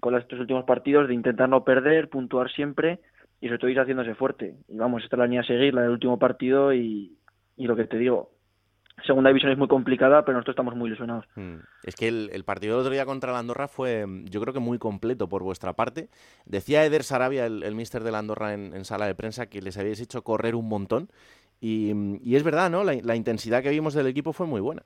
con 0.00 0.12
los 0.12 0.26
tres 0.26 0.40
últimos 0.40 0.64
partidos, 0.64 1.06
de 1.06 1.14
intentar 1.14 1.48
no 1.48 1.62
perder, 1.62 2.08
puntuar 2.08 2.50
siempre 2.50 2.98
y 3.42 3.48
sobre 3.48 3.58
todo 3.58 3.70
ir 3.70 3.80
haciéndose 3.80 4.14
fuerte. 4.14 4.54
Y 4.68 4.76
vamos, 4.78 5.02
esta 5.02 5.16
es 5.16 5.18
la 5.18 5.26
línea 5.26 5.42
a 5.42 5.44
seguir, 5.44 5.74
la 5.74 5.82
del 5.82 5.90
último 5.90 6.18
partido 6.18 6.72
y, 6.72 7.18
y 7.56 7.66
lo 7.66 7.76
que 7.76 7.84
te 7.84 7.98
digo, 7.98 8.30
segunda 9.04 9.30
división 9.30 9.52
es 9.52 9.58
muy 9.58 9.68
complicada, 9.68 10.24
pero 10.24 10.36
nosotros 10.36 10.54
estamos 10.54 10.76
muy 10.76 10.88
ilusionados. 10.88 11.26
Mm. 11.34 11.56
Es 11.82 11.96
que 11.96 12.08
el, 12.08 12.44
partido 12.44 12.74
del 12.74 12.82
otro 12.82 12.92
día 12.92 13.04
contra 13.04 13.32
la 13.32 13.40
Andorra 13.40 13.68
fue, 13.68 14.04
yo 14.24 14.40
creo 14.40 14.54
que 14.54 14.60
muy 14.60 14.78
completo 14.78 15.28
por 15.28 15.42
vuestra 15.42 15.72
parte. 15.72 16.08
Decía 16.46 16.84
Eder 16.84 17.02
Sarabia, 17.02 17.46
el, 17.46 17.62
el 17.62 17.74
mister 17.74 18.04
de 18.04 18.12
la 18.12 18.18
Andorra 18.18 18.54
en, 18.54 18.84
sala 18.84 19.06
de 19.06 19.14
prensa, 19.14 19.46
que 19.46 19.60
les 19.60 19.76
habéis 19.76 20.00
hecho 20.00 20.22
correr 20.22 20.54
un 20.54 20.68
montón. 20.68 21.08
Y, 21.60 22.34
es 22.34 22.42
verdad, 22.42 22.70
¿no? 22.70 22.82
La, 22.82 23.16
intensidad 23.16 23.62
que 23.62 23.70
vimos 23.70 23.94
del 23.94 24.08
equipo 24.08 24.32
fue 24.32 24.46
muy 24.46 24.60
buena. 24.60 24.82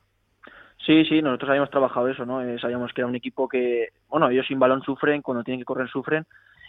Sí, 0.85 1.05
sí, 1.07 1.23
nosotros 1.23 1.49
habíamos 1.49 1.71
trabajado 1.71 2.09
eso, 2.09 2.27
¿no? 2.27 2.43
Eh, 2.43 2.59
sabíamos 2.59 2.93
que 2.93 3.01
era 3.01 3.09
un 3.09 3.17
equipo 3.17 3.49
que, 3.49 3.89
bueno, 4.09 4.29
ellos 4.29 4.47
sin 4.47 4.59
balón 4.59 4.83
sufren, 4.83 5.23
cuando 5.23 5.43
tienen 5.43 5.61
que 5.61 5.65
correr 5.65 5.89
sufren, 5.89 6.27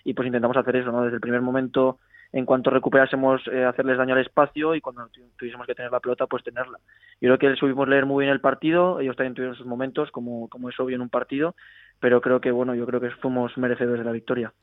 y 0.08 0.14
pues 0.14 0.26
intentamos 0.26 0.56
hacer 0.56 0.78
eso, 0.78 0.90
¿no? 0.90 1.04
Desde 1.04 1.16
el 1.16 1.22
primer 1.22 1.42
momento, 1.42 2.00
en 2.32 2.46
cuanto 2.46 2.70
recuperásemos, 2.70 3.42
eh, 3.52 3.66
hacerles 3.66 3.98
daño 3.98 4.14
al 4.16 4.22
espacio 4.22 4.74
y 4.74 4.80
cuando 4.80 5.10
tuviésemos 5.36 5.68
que 5.68 5.76
tener 5.76 5.92
la 5.92 6.00
pelota, 6.00 6.28
pues 6.28 6.46
tenerla. 6.46 6.80
Yo 7.20 7.36
creo 7.36 7.38
que 7.38 7.60
subimos 7.60 7.90
leer 7.90 8.06
muy 8.06 8.24
bien 8.24 8.34
el 8.34 8.40
partido, 8.40 9.02
ellos 9.02 9.18
también 9.18 9.34
tuvieron 9.34 9.58
sus 9.58 9.66
momentos, 9.66 10.10
como, 10.12 10.48
como 10.48 10.70
es 10.70 10.80
obvio 10.80 10.96
en 10.96 11.02
un 11.02 11.10
partido, 11.10 11.56
pero 12.00 12.22
creo 12.22 12.40
que, 12.40 12.52
bueno, 12.52 12.74
yo 12.74 12.86
creo 12.86 13.02
que 13.02 13.12
fuimos 13.12 13.58
merecedores 13.58 14.00
de 14.00 14.06
la 14.06 14.14
victoria. 14.14 14.54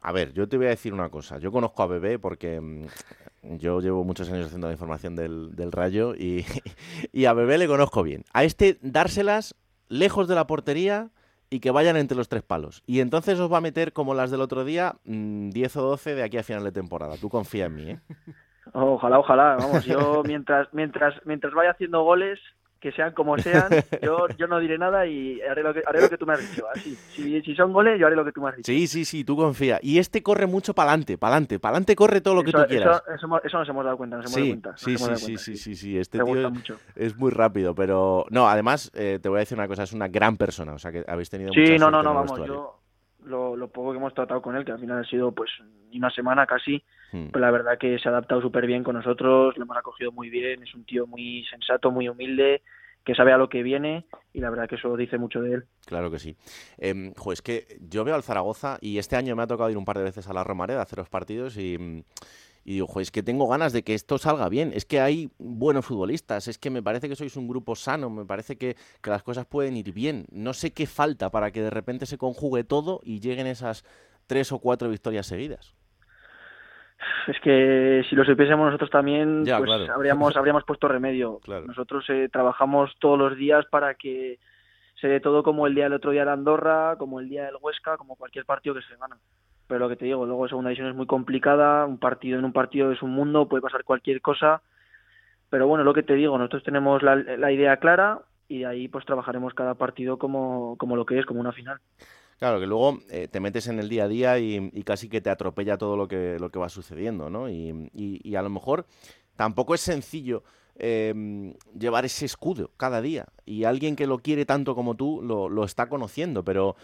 A 0.00 0.10
ver, 0.10 0.32
yo 0.32 0.48
te 0.48 0.56
voy 0.56 0.66
a 0.66 0.70
decir 0.70 0.94
una 0.94 1.10
cosa. 1.10 1.36
Yo 1.36 1.52
conozco 1.52 1.82
a 1.82 1.86
Bebé 1.86 2.18
porque 2.18 2.58
mm, 2.58 2.86
yo 3.58 3.82
llevo 3.82 4.04
muchos 4.04 4.32
años 4.32 4.46
haciendo 4.46 4.68
la 4.68 4.72
información 4.72 5.14
del, 5.14 5.54
del 5.54 5.70
Rayo 5.70 6.14
y, 6.14 6.46
y, 7.12 7.26
a 7.26 7.34
Bebé 7.34 7.58
le 7.58 7.66
conozco 7.66 8.02
bien. 8.02 8.24
A 8.32 8.42
este 8.42 8.78
dárselas 8.80 9.54
lejos 9.90 10.28
de 10.28 10.34
la 10.34 10.46
portería 10.46 11.10
y 11.50 11.60
que 11.60 11.70
vayan 11.70 11.96
entre 11.96 12.16
los 12.16 12.28
tres 12.28 12.42
palos. 12.42 12.82
Y 12.86 13.00
entonces 13.00 13.38
os 13.40 13.52
va 13.52 13.58
a 13.58 13.62
meter 13.62 13.92
como 13.92 14.14
las 14.14 14.30
del 14.30 14.40
otro 14.40 14.64
día, 14.64 14.96
10 15.04 15.76
mm, 15.76 15.78
o 15.78 15.82
12 15.82 16.14
de 16.14 16.22
aquí 16.22 16.38
a 16.38 16.42
final 16.42 16.64
de 16.64 16.72
temporada. 16.72 17.16
Tú 17.20 17.28
confía 17.28 17.66
en 17.66 17.74
mí, 17.74 17.90
¿eh? 17.90 18.00
Ojalá, 18.74 19.18
ojalá. 19.18 19.56
Vamos, 19.56 19.86
yo 19.86 20.22
mientras, 20.26 20.68
mientras, 20.72 21.14
mientras 21.24 21.54
vaya 21.54 21.70
haciendo 21.70 22.02
goles, 22.02 22.38
que 22.80 22.92
sean 22.92 23.12
como 23.12 23.36
sean, 23.38 23.68
yo, 24.02 24.28
yo 24.38 24.46
no 24.46 24.60
diré 24.60 24.78
nada 24.78 25.06
y 25.06 25.40
haré 25.42 25.62
lo 25.62 25.74
que, 25.74 25.82
haré 25.84 26.00
lo 26.00 26.08
que 26.08 26.16
tú 26.16 26.26
me 26.26 26.34
has 26.34 26.50
dicho. 26.50 26.64
Así. 26.72 26.94
Si, 26.94 27.40
si 27.42 27.54
son 27.54 27.72
goles, 27.72 27.98
yo 27.98 28.06
haré 28.06 28.14
lo 28.14 28.24
que 28.24 28.32
tú 28.32 28.40
me 28.40 28.50
has 28.50 28.56
dicho. 28.56 28.70
Sí, 28.70 28.86
sí, 28.86 29.04
sí, 29.04 29.24
tú 29.24 29.36
confía. 29.36 29.78
Y 29.82 29.98
este 29.98 30.22
corre 30.22 30.46
mucho 30.46 30.74
para 30.74 30.90
adelante, 30.90 31.18
para 31.18 31.34
adelante, 31.34 31.58
para 31.58 31.70
adelante 31.72 31.96
corre 31.96 32.20
todo 32.20 32.34
lo 32.34 32.44
que 32.44 32.52
tú 32.52 32.64
quieras. 32.68 33.02
Eso, 33.14 33.40
eso, 33.42 33.58
nos 33.58 33.68
hemos 33.68 33.84
dado 33.84 33.96
cuenta, 33.96 34.16
nos 34.16 34.26
hemos 34.26 34.34
sí, 34.34 34.40
dado 34.40 34.50
cuenta. 34.50 34.76
Sí, 34.76 34.96
sí, 34.96 35.16
sí, 35.16 35.38
sí, 35.38 35.56
sí, 35.56 35.74
sí, 35.74 35.98
este 35.98 36.18
tío 36.18 36.52
es, 36.94 37.16
muy 37.16 37.30
rápido, 37.30 37.74
pero 37.74 38.26
no, 38.30 38.48
además 38.48 38.90
eh, 38.94 39.18
te 39.20 39.28
voy 39.28 39.38
a 39.38 39.40
decir 39.40 39.58
una 39.58 39.66
cosa, 39.66 39.82
es 39.82 39.92
una 39.92 40.08
gran 40.08 40.36
persona, 40.36 40.72
o 40.72 40.78
sea 40.78 40.92
que 40.92 41.04
habéis 41.08 41.30
tenido 41.30 41.52
Sí, 41.52 41.78
no, 41.78 41.90
no, 41.90 42.02
no, 42.02 42.14
vamos, 42.14 42.46
yo 42.46 42.77
lo, 43.28 43.56
lo, 43.56 43.68
poco 43.68 43.92
que 43.92 43.98
hemos 43.98 44.14
tratado 44.14 44.42
con 44.42 44.56
él, 44.56 44.64
que 44.64 44.72
al 44.72 44.80
final 44.80 44.98
ha 44.98 45.08
sido 45.08 45.32
pues 45.32 45.50
una 45.92 46.10
semana 46.10 46.46
casi, 46.46 46.82
hmm. 47.12 47.28
pero 47.32 47.44
la 47.44 47.50
verdad 47.50 47.78
que 47.78 47.98
se 47.98 48.08
ha 48.08 48.12
adaptado 48.12 48.40
súper 48.40 48.66
bien 48.66 48.82
con 48.82 48.96
nosotros, 48.96 49.56
lo 49.56 49.64
hemos 49.64 49.76
acogido 49.76 50.12
muy 50.12 50.30
bien, 50.30 50.62
es 50.62 50.74
un 50.74 50.84
tío 50.84 51.06
muy 51.06 51.44
sensato, 51.50 51.90
muy 51.90 52.08
humilde 52.08 52.62
que 53.08 53.14
sabe 53.14 53.32
a 53.32 53.38
lo 53.38 53.48
que 53.48 53.62
viene 53.62 54.04
y 54.34 54.40
la 54.40 54.50
verdad 54.50 54.68
que 54.68 54.74
eso 54.74 54.94
dice 54.94 55.16
mucho 55.16 55.40
de 55.40 55.54
él. 55.54 55.64
Claro 55.86 56.10
que 56.10 56.18
sí. 56.18 56.36
Eh, 56.76 57.14
es 57.32 57.40
que 57.40 57.78
yo 57.80 58.04
veo 58.04 58.14
al 58.14 58.22
Zaragoza 58.22 58.76
y 58.82 58.98
este 58.98 59.16
año 59.16 59.34
me 59.34 59.42
ha 59.42 59.46
tocado 59.46 59.70
ir 59.70 59.78
un 59.78 59.86
par 59.86 59.96
de 59.96 60.04
veces 60.04 60.28
a 60.28 60.34
la 60.34 60.44
Romareda 60.44 60.80
a 60.80 60.82
hacer 60.82 60.98
los 60.98 61.08
partidos 61.08 61.56
y, 61.56 62.04
y 62.68 62.72
digo, 62.72 62.86
es 63.00 63.10
que 63.10 63.22
tengo 63.22 63.48
ganas 63.48 63.72
de 63.72 63.82
que 63.82 63.94
esto 63.94 64.18
salga 64.18 64.46
bien. 64.50 64.72
Es 64.74 64.84
que 64.84 65.00
hay 65.00 65.30
buenos 65.38 65.86
futbolistas, 65.86 66.48
es 66.48 66.58
que 66.58 66.68
me 66.68 66.82
parece 66.82 67.08
que 67.08 67.16
sois 67.16 67.34
un 67.38 67.48
grupo 67.48 67.74
sano, 67.74 68.10
me 68.10 68.26
parece 68.26 68.58
que, 68.58 68.76
que 69.02 69.08
las 69.08 69.22
cosas 69.22 69.46
pueden 69.46 69.74
ir 69.78 69.94
bien. 69.94 70.26
No 70.30 70.52
sé 70.52 70.74
qué 70.74 70.86
falta 70.86 71.30
para 71.30 71.50
que 71.50 71.62
de 71.62 71.70
repente 71.70 72.04
se 72.04 72.18
conjugue 72.18 72.64
todo 72.64 73.00
y 73.02 73.20
lleguen 73.20 73.46
esas 73.46 73.86
tres 74.26 74.52
o 74.52 74.58
cuatro 74.58 74.90
victorias 74.90 75.26
seguidas. 75.26 75.74
Es 77.26 77.40
que 77.40 78.04
si 78.06 78.14
lo 78.14 78.26
supiésemos 78.26 78.66
nosotros 78.66 78.90
también, 78.90 79.44
pues 79.44 79.88
habríamos, 79.88 80.36
habríamos 80.36 80.64
puesto 80.64 80.88
remedio. 80.88 81.40
Nosotros 81.66 82.04
eh, 82.10 82.28
trabajamos 82.30 82.90
todos 83.00 83.18
los 83.18 83.34
días 83.38 83.64
para 83.70 83.94
que 83.94 84.40
se 85.00 85.08
dé 85.08 85.20
todo 85.20 85.42
como 85.42 85.66
el 85.66 85.74
día 85.74 85.84
del 85.84 85.94
otro 85.94 86.10
día 86.10 86.26
de 86.26 86.32
Andorra, 86.32 86.96
como 86.98 87.18
el 87.18 87.30
día 87.30 87.46
del 87.46 87.56
Huesca, 87.62 87.96
como 87.96 88.16
cualquier 88.16 88.44
partido 88.44 88.74
que 88.74 88.82
se 88.82 88.96
gana. 88.96 89.16
Pero 89.68 89.80
lo 89.80 89.88
que 89.90 89.96
te 89.96 90.06
digo, 90.06 90.24
luego 90.24 90.48
segunda 90.48 90.70
división 90.70 90.88
es 90.88 90.96
muy 90.96 91.06
complicada, 91.06 91.84
un 91.84 91.98
partido 91.98 92.38
en 92.38 92.46
un 92.46 92.54
partido 92.54 92.90
es 92.90 93.02
un 93.02 93.10
mundo, 93.10 93.48
puede 93.48 93.60
pasar 93.60 93.84
cualquier 93.84 94.22
cosa. 94.22 94.62
Pero 95.50 95.68
bueno, 95.68 95.84
lo 95.84 95.92
que 95.92 96.02
te 96.02 96.14
digo, 96.14 96.36
nosotros 96.38 96.64
tenemos 96.64 97.02
la, 97.02 97.52
idea 97.52 97.76
clara 97.76 98.22
y 98.48 98.60
de 98.60 98.66
ahí 98.66 98.88
pues 98.88 99.04
trabajaremos 99.04 99.52
cada 99.52 99.74
partido 99.74 100.18
como, 100.18 100.76
como 100.78 100.96
lo 100.96 101.04
que 101.04 101.18
es, 101.18 101.26
como 101.26 101.40
una 101.40 101.52
final. 101.52 101.78
Claro, 102.38 102.60
que 102.60 102.66
luego 102.66 102.98
eh, 103.10 103.28
te 103.28 103.40
metes 103.40 103.66
en 103.66 103.78
el 103.78 103.90
día 103.90 104.04
a 104.04 104.08
día 104.08 104.38
y, 104.38 104.70
casi 104.84 105.10
que 105.10 105.20
te 105.20 105.28
atropella 105.28 105.76
todo 105.76 105.96
lo 105.96 106.08
que, 106.08 106.38
lo 106.40 106.50
que 106.50 106.58
va 106.58 106.70
sucediendo, 106.70 107.28
¿no? 107.28 107.50
Y, 107.50 107.90
y, 107.92 108.34
a 108.36 108.42
lo 108.42 108.48
mejor 108.48 108.86
tampoco 109.36 109.74
es 109.74 109.82
sencillo 109.82 110.44
em, 110.76 111.52
llevar 111.78 112.06
ese 112.06 112.24
escudo 112.24 112.70
cada 112.78 113.02
día. 113.02 113.26
Y 113.44 113.64
alguien 113.64 113.96
que 113.96 114.06
lo 114.06 114.20
quiere 114.20 114.46
tanto 114.46 114.74
como 114.74 114.94
tú 114.94 115.20
lo, 115.22 115.50
lo 115.50 115.64
está 115.64 115.88
conociendo, 115.88 116.42
pero, 116.42 116.76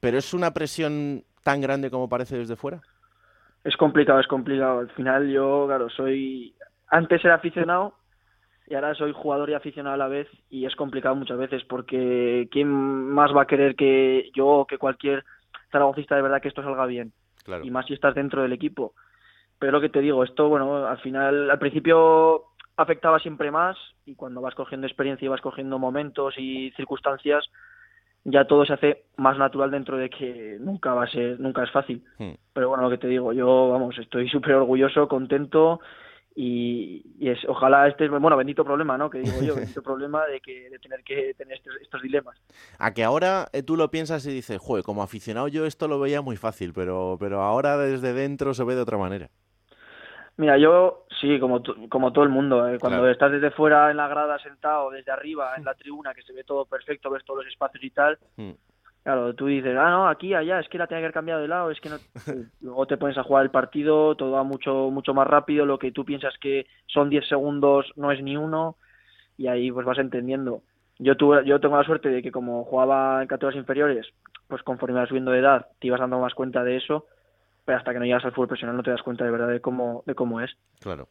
pero 0.00 0.18
es 0.18 0.34
una 0.34 0.52
presión 0.54 1.24
tan 1.46 1.60
grande 1.60 1.92
como 1.92 2.08
parece 2.08 2.36
desde 2.36 2.56
fuera. 2.56 2.80
Es 3.62 3.76
complicado, 3.76 4.18
es 4.18 4.26
complicado. 4.26 4.80
Al 4.80 4.90
final 4.90 5.30
yo, 5.30 5.66
claro, 5.68 5.88
soy... 5.88 6.56
Antes 6.88 7.24
era 7.24 7.36
aficionado 7.36 7.94
y 8.66 8.74
ahora 8.74 8.96
soy 8.96 9.12
jugador 9.12 9.48
y 9.48 9.54
aficionado 9.54 9.94
a 9.94 9.96
la 9.96 10.08
vez 10.08 10.26
y 10.50 10.66
es 10.66 10.74
complicado 10.74 11.14
muchas 11.14 11.38
veces 11.38 11.62
porque 11.62 12.48
¿quién 12.50 12.68
más 12.68 13.30
va 13.32 13.42
a 13.42 13.46
querer 13.46 13.76
que 13.76 14.28
yo 14.34 14.46
o 14.48 14.66
que 14.66 14.76
cualquier 14.76 15.24
zaragocista 15.70 16.16
de 16.16 16.22
verdad 16.22 16.42
que 16.42 16.48
esto 16.48 16.64
salga 16.64 16.84
bien? 16.84 17.12
Y 17.62 17.70
más 17.70 17.86
si 17.86 17.94
estás 17.94 18.16
dentro 18.16 18.42
del 18.42 18.52
equipo. 18.52 18.94
Pero 19.60 19.70
lo 19.70 19.80
que 19.80 19.88
te 19.88 20.00
digo, 20.00 20.24
esto, 20.24 20.48
bueno, 20.48 20.84
al 20.84 20.98
final, 20.98 21.48
al 21.48 21.58
principio 21.60 22.42
afectaba 22.76 23.20
siempre 23.20 23.52
más 23.52 23.76
y 24.04 24.16
cuando 24.16 24.40
vas 24.40 24.56
cogiendo 24.56 24.88
experiencia 24.88 25.26
y 25.26 25.28
vas 25.28 25.40
cogiendo 25.40 25.78
momentos 25.78 26.34
y 26.38 26.72
circunstancias, 26.72 27.48
ya 28.28 28.44
todo 28.44 28.66
se 28.66 28.72
hace 28.72 29.04
más 29.16 29.38
natural 29.38 29.70
dentro 29.70 29.96
de 29.96 30.10
que 30.10 30.56
nunca 30.60 30.92
va 30.92 31.04
a 31.04 31.08
ser, 31.08 31.38
nunca 31.38 31.62
es 31.62 31.70
fácil. 31.70 32.02
Hmm. 32.18 32.32
Pero 32.52 32.68
bueno, 32.68 32.84
lo 32.84 32.90
que 32.90 32.98
te 32.98 33.06
digo, 33.06 33.32
yo, 33.32 33.70
vamos, 33.70 33.96
estoy 33.98 34.28
súper 34.28 34.54
orgulloso, 34.54 35.06
contento 35.06 35.80
y, 36.34 37.02
es 37.18 37.38
ojalá 37.48 37.88
este 37.88 38.08
bueno 38.10 38.36
bendito 38.36 38.62
problema 38.62 38.98
no 38.98 39.08
que 39.08 39.20
digo 39.20 39.40
yo 39.40 39.54
bendito 39.56 39.82
problema 39.82 40.26
de 40.26 40.40
que 40.40 40.68
de 40.68 40.78
tener 40.78 41.02
que 41.02 41.32
tener 41.32 41.58
estos, 41.80 42.02
dilemas 42.02 42.38
a 42.78 42.92
que 42.92 43.02
ahora 43.02 43.48
eh, 43.54 43.62
tú 43.62 43.74
lo 43.74 43.90
piensas 43.90 44.26
y 44.26 44.32
dices 44.32 44.58
joder 44.60 44.84
como 44.84 45.02
aficionado 45.02 45.48
yo 45.48 45.64
esto 45.64 45.88
lo 45.88 45.98
veía 45.98 46.20
muy 46.20 46.36
fácil 46.36 46.74
pero 46.74 47.16
pero 47.18 47.40
ahora 47.40 47.78
desde 47.78 48.12
dentro 48.12 48.52
se 48.52 48.64
ve 48.64 48.74
de 48.74 48.82
otra 48.82 48.98
manera 48.98 49.30
mira 50.36 50.58
yo 50.58 51.06
sí 51.20 51.38
como 51.40 51.62
como 51.88 52.12
todo 52.12 52.24
el 52.24 52.30
mundo 52.30 52.68
eh, 52.68 52.78
cuando 52.78 53.08
estás 53.08 53.32
desde 53.32 53.50
fuera 53.50 53.90
en 53.90 53.96
la 53.96 54.08
grada 54.08 54.38
sentado 54.38 54.90
desde 54.90 55.10
arriba 55.10 55.54
en 55.56 55.64
la 55.64 55.74
tribuna 55.74 56.14
que 56.14 56.22
se 56.22 56.32
ve 56.32 56.44
todo 56.44 56.66
perfecto 56.66 57.10
ves 57.10 57.24
todos 57.24 57.44
los 57.44 57.52
espacios 57.52 57.82
y 57.82 57.90
tal 57.90 58.18
hmm. 58.36 58.52
Claro, 59.06 59.32
tú 59.36 59.46
dices, 59.46 59.76
ah, 59.78 59.88
no, 59.88 60.08
aquí, 60.08 60.34
allá, 60.34 60.58
es 60.58 60.68
que 60.68 60.78
la 60.78 60.88
tenía 60.88 60.98
que 60.98 61.04
haber 61.04 61.14
cambiado 61.14 61.40
de 61.40 61.46
lado, 61.46 61.70
es 61.70 61.80
que 61.80 61.90
no... 61.90 61.96
Luego 62.60 62.86
te 62.86 62.96
pones 62.96 63.16
a 63.16 63.22
jugar 63.22 63.44
el 63.44 63.52
partido, 63.52 64.16
todo 64.16 64.32
va 64.32 64.42
mucho, 64.42 64.90
mucho 64.90 65.14
más 65.14 65.28
rápido, 65.28 65.64
lo 65.64 65.78
que 65.78 65.92
tú 65.92 66.04
piensas 66.04 66.34
que 66.40 66.66
son 66.86 67.08
10 67.08 67.28
segundos 67.28 67.86
no 67.94 68.10
es 68.10 68.20
ni 68.20 68.36
uno, 68.36 68.74
y 69.36 69.46
ahí 69.46 69.70
pues 69.70 69.86
vas 69.86 69.98
entendiendo. 69.98 70.62
Yo, 70.98 71.16
tuve, 71.16 71.44
yo 71.44 71.60
tengo 71.60 71.76
la 71.76 71.84
suerte 71.84 72.08
de 72.08 72.20
que 72.20 72.32
como 72.32 72.64
jugaba 72.64 73.22
en 73.22 73.28
categorías 73.28 73.60
inferiores, 73.60 74.08
pues 74.48 74.64
conforme 74.64 74.98
vas 74.98 75.08
subiendo 75.08 75.30
de 75.30 75.38
edad, 75.38 75.68
te 75.78 75.86
ibas 75.86 76.00
dando 76.00 76.18
más 76.18 76.34
cuenta 76.34 76.64
de 76.64 76.76
eso, 76.76 77.06
pero 77.66 77.78
hasta 77.78 77.92
que 77.92 77.98
no 77.98 78.06
llegas 78.06 78.24
al 78.24 78.30
fútbol 78.30 78.48
profesional 78.48 78.76
no 78.76 78.82
te 78.82 78.92
das 78.92 79.02
cuenta 79.02 79.24
de 79.24 79.30
verdad 79.30 79.48
de 79.48 79.60
cómo, 79.60 80.02
de 80.06 80.14
cómo 80.14 80.40
es. 80.40 80.56
Claro. 80.80 81.08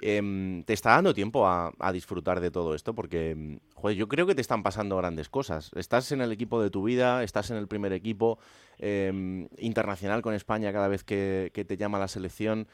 Em, 0.00 0.62
¿Te 0.64 0.74
está 0.74 0.90
dando 0.90 1.12
tiempo 1.12 1.48
a, 1.48 1.72
disfrutar 1.92 2.40
de 2.40 2.50
todo 2.50 2.74
esto? 2.74 2.94
Porque, 2.94 3.30
em, 3.30 3.58
joder, 3.74 3.96
yo 3.96 4.08
creo 4.08 4.26
que 4.26 4.34
te 4.34 4.40
están 4.40 4.62
pasando 4.62 4.96
grandes 4.96 5.28
cosas. 5.28 5.72
Estás 5.74 6.12
en 6.12 6.20
el 6.20 6.30
equipo 6.30 6.62
de 6.62 6.70
tu 6.70 6.84
vida, 6.84 7.22
estás 7.22 7.50
en 7.50 7.56
el 7.56 7.68
primer 7.68 7.92
equipo 7.92 8.38
em, 8.78 9.48
internacional 9.58 10.22
con 10.22 10.34
España 10.34 10.72
cada 10.72 10.88
vez 10.88 11.02
que, 11.04 11.50
te 11.52 11.76
llama 11.76 11.98
la 11.98 12.08
selección, 12.08 12.66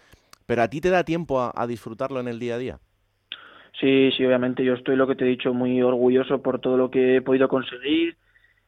pero 0.47 0.63
¿a 0.63 0.69
ti 0.69 0.81
te 0.81 0.91
da 0.91 1.05
tiempo 1.05 1.41
a, 1.55 1.67
disfrutarlo 1.67 2.21
en 2.21 2.29
el 2.29 2.39
día 2.39 2.57
a 2.57 2.59
día? 2.59 2.79
Sí, 3.81 4.11
sí, 4.13 4.25
obviamente 4.25 4.65
yo 4.65 4.75
estoy, 4.75 4.97
lo 4.97 5.07
que 5.07 5.15
te 5.15 5.25
he 5.25 5.29
dicho, 5.29 5.53
muy 5.53 5.83
orgulloso 5.83 6.43
por 6.43 6.61
todo 6.61 6.77
lo 6.77 6.91
que 6.91 7.17
he 7.17 7.23
podido 7.23 7.49
conseguir. 7.49 8.17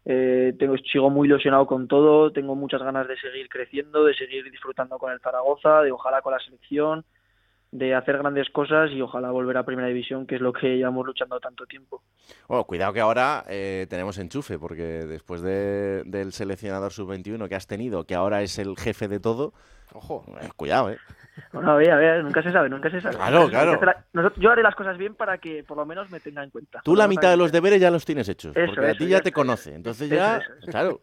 Eh, 0.09 0.55
tengo, 0.57 0.77
sigo 0.79 1.11
muy 1.11 1.27
ilusionado 1.27 1.67
con 1.67 1.89
todo, 1.89 2.31
tengo 2.31 2.55
muchas 2.55 2.81
ganas 2.81 3.09
de 3.09 3.19
seguir 3.19 3.49
creciendo, 3.49 4.05
de 4.05 4.15
seguir 4.15 4.49
disfrutando 4.51 4.99
con 4.99 5.13
el 5.13 5.21
Zaragoza, 5.21 5.83
de 5.83 5.91
ojalá 5.91 6.23
con 6.23 6.33
la 6.33 6.39
selección 6.39 7.05
de 7.73 7.95
hacer 7.95 8.19
grandes 8.19 8.49
cosas 8.51 8.91
y 8.93 9.03
ojalá 9.03 9.31
volver 9.31 9.57
a 9.57 9.65
Primera 9.65 9.89
División, 9.89 10.27
que 10.27 10.37
es 10.37 10.41
lo 10.41 10.53
que 10.53 10.77
llevamos 10.77 11.05
luchando 11.05 11.39
tanto 11.41 11.67
tiempo. 11.67 12.03
Bueno, 12.49 12.65
cuidado 12.65 12.93
que 12.93 13.01
ahora 13.01 13.45
eh, 13.49 13.87
tenemos 13.91 14.19
enchufe, 14.19 14.59
porque 14.59 14.83
después 14.83 15.43
de, 15.43 16.03
del 16.05 16.33
seleccionador 16.33 16.93
sub-21 16.93 17.49
que 17.49 17.55
has 17.55 17.67
tenido, 17.67 18.05
que 18.05 18.15
ahora 18.15 18.43
es 18.43 18.59
el 18.59 18.77
jefe 18.77 19.09
de 19.09 19.21
todo, 19.21 19.53
ojo, 19.93 20.25
eh, 20.41 20.49
cuidado, 20.57 20.91
¿eh? 20.91 20.99
Bueno, 21.53 21.73
a 21.73 21.77
ver, 21.77 21.91
a 21.91 21.97
ver, 21.97 22.25
nunca 22.25 22.43
se 22.43 22.51
sabe, 22.51 22.69
nunca 22.69 22.91
se 22.91 23.01
sabe. 23.01 23.17
Claro, 23.17 23.49
claro. 23.49 23.79
Yo 24.37 24.51
haré 24.51 24.63
las 24.63 24.75
cosas 24.75 24.97
bien 24.97 25.15
para 25.15 25.39
que 25.39 25.65
por 25.65 25.77
lo 25.77 25.85
menos 25.85 26.11
me 26.11 26.21
tenga 26.21 26.43
en 26.43 26.51
cuenta. 26.51 26.81
Tú 26.85 26.97
la 26.97 27.09
mitad 27.09 27.31
de 27.31 27.37
los 27.37 27.53
deberes 27.53 27.81
ya 27.81 27.91
los 27.91 28.05
tienes 28.05 28.29
hechos, 28.29 28.55
porque 28.55 28.91
a 28.91 28.95
ti 28.95 29.07
ya 29.07 29.21
te 29.21 29.33
conoce. 29.33 29.75
Entonces 29.75 30.09
ya, 30.09 30.41
claro. 30.71 31.01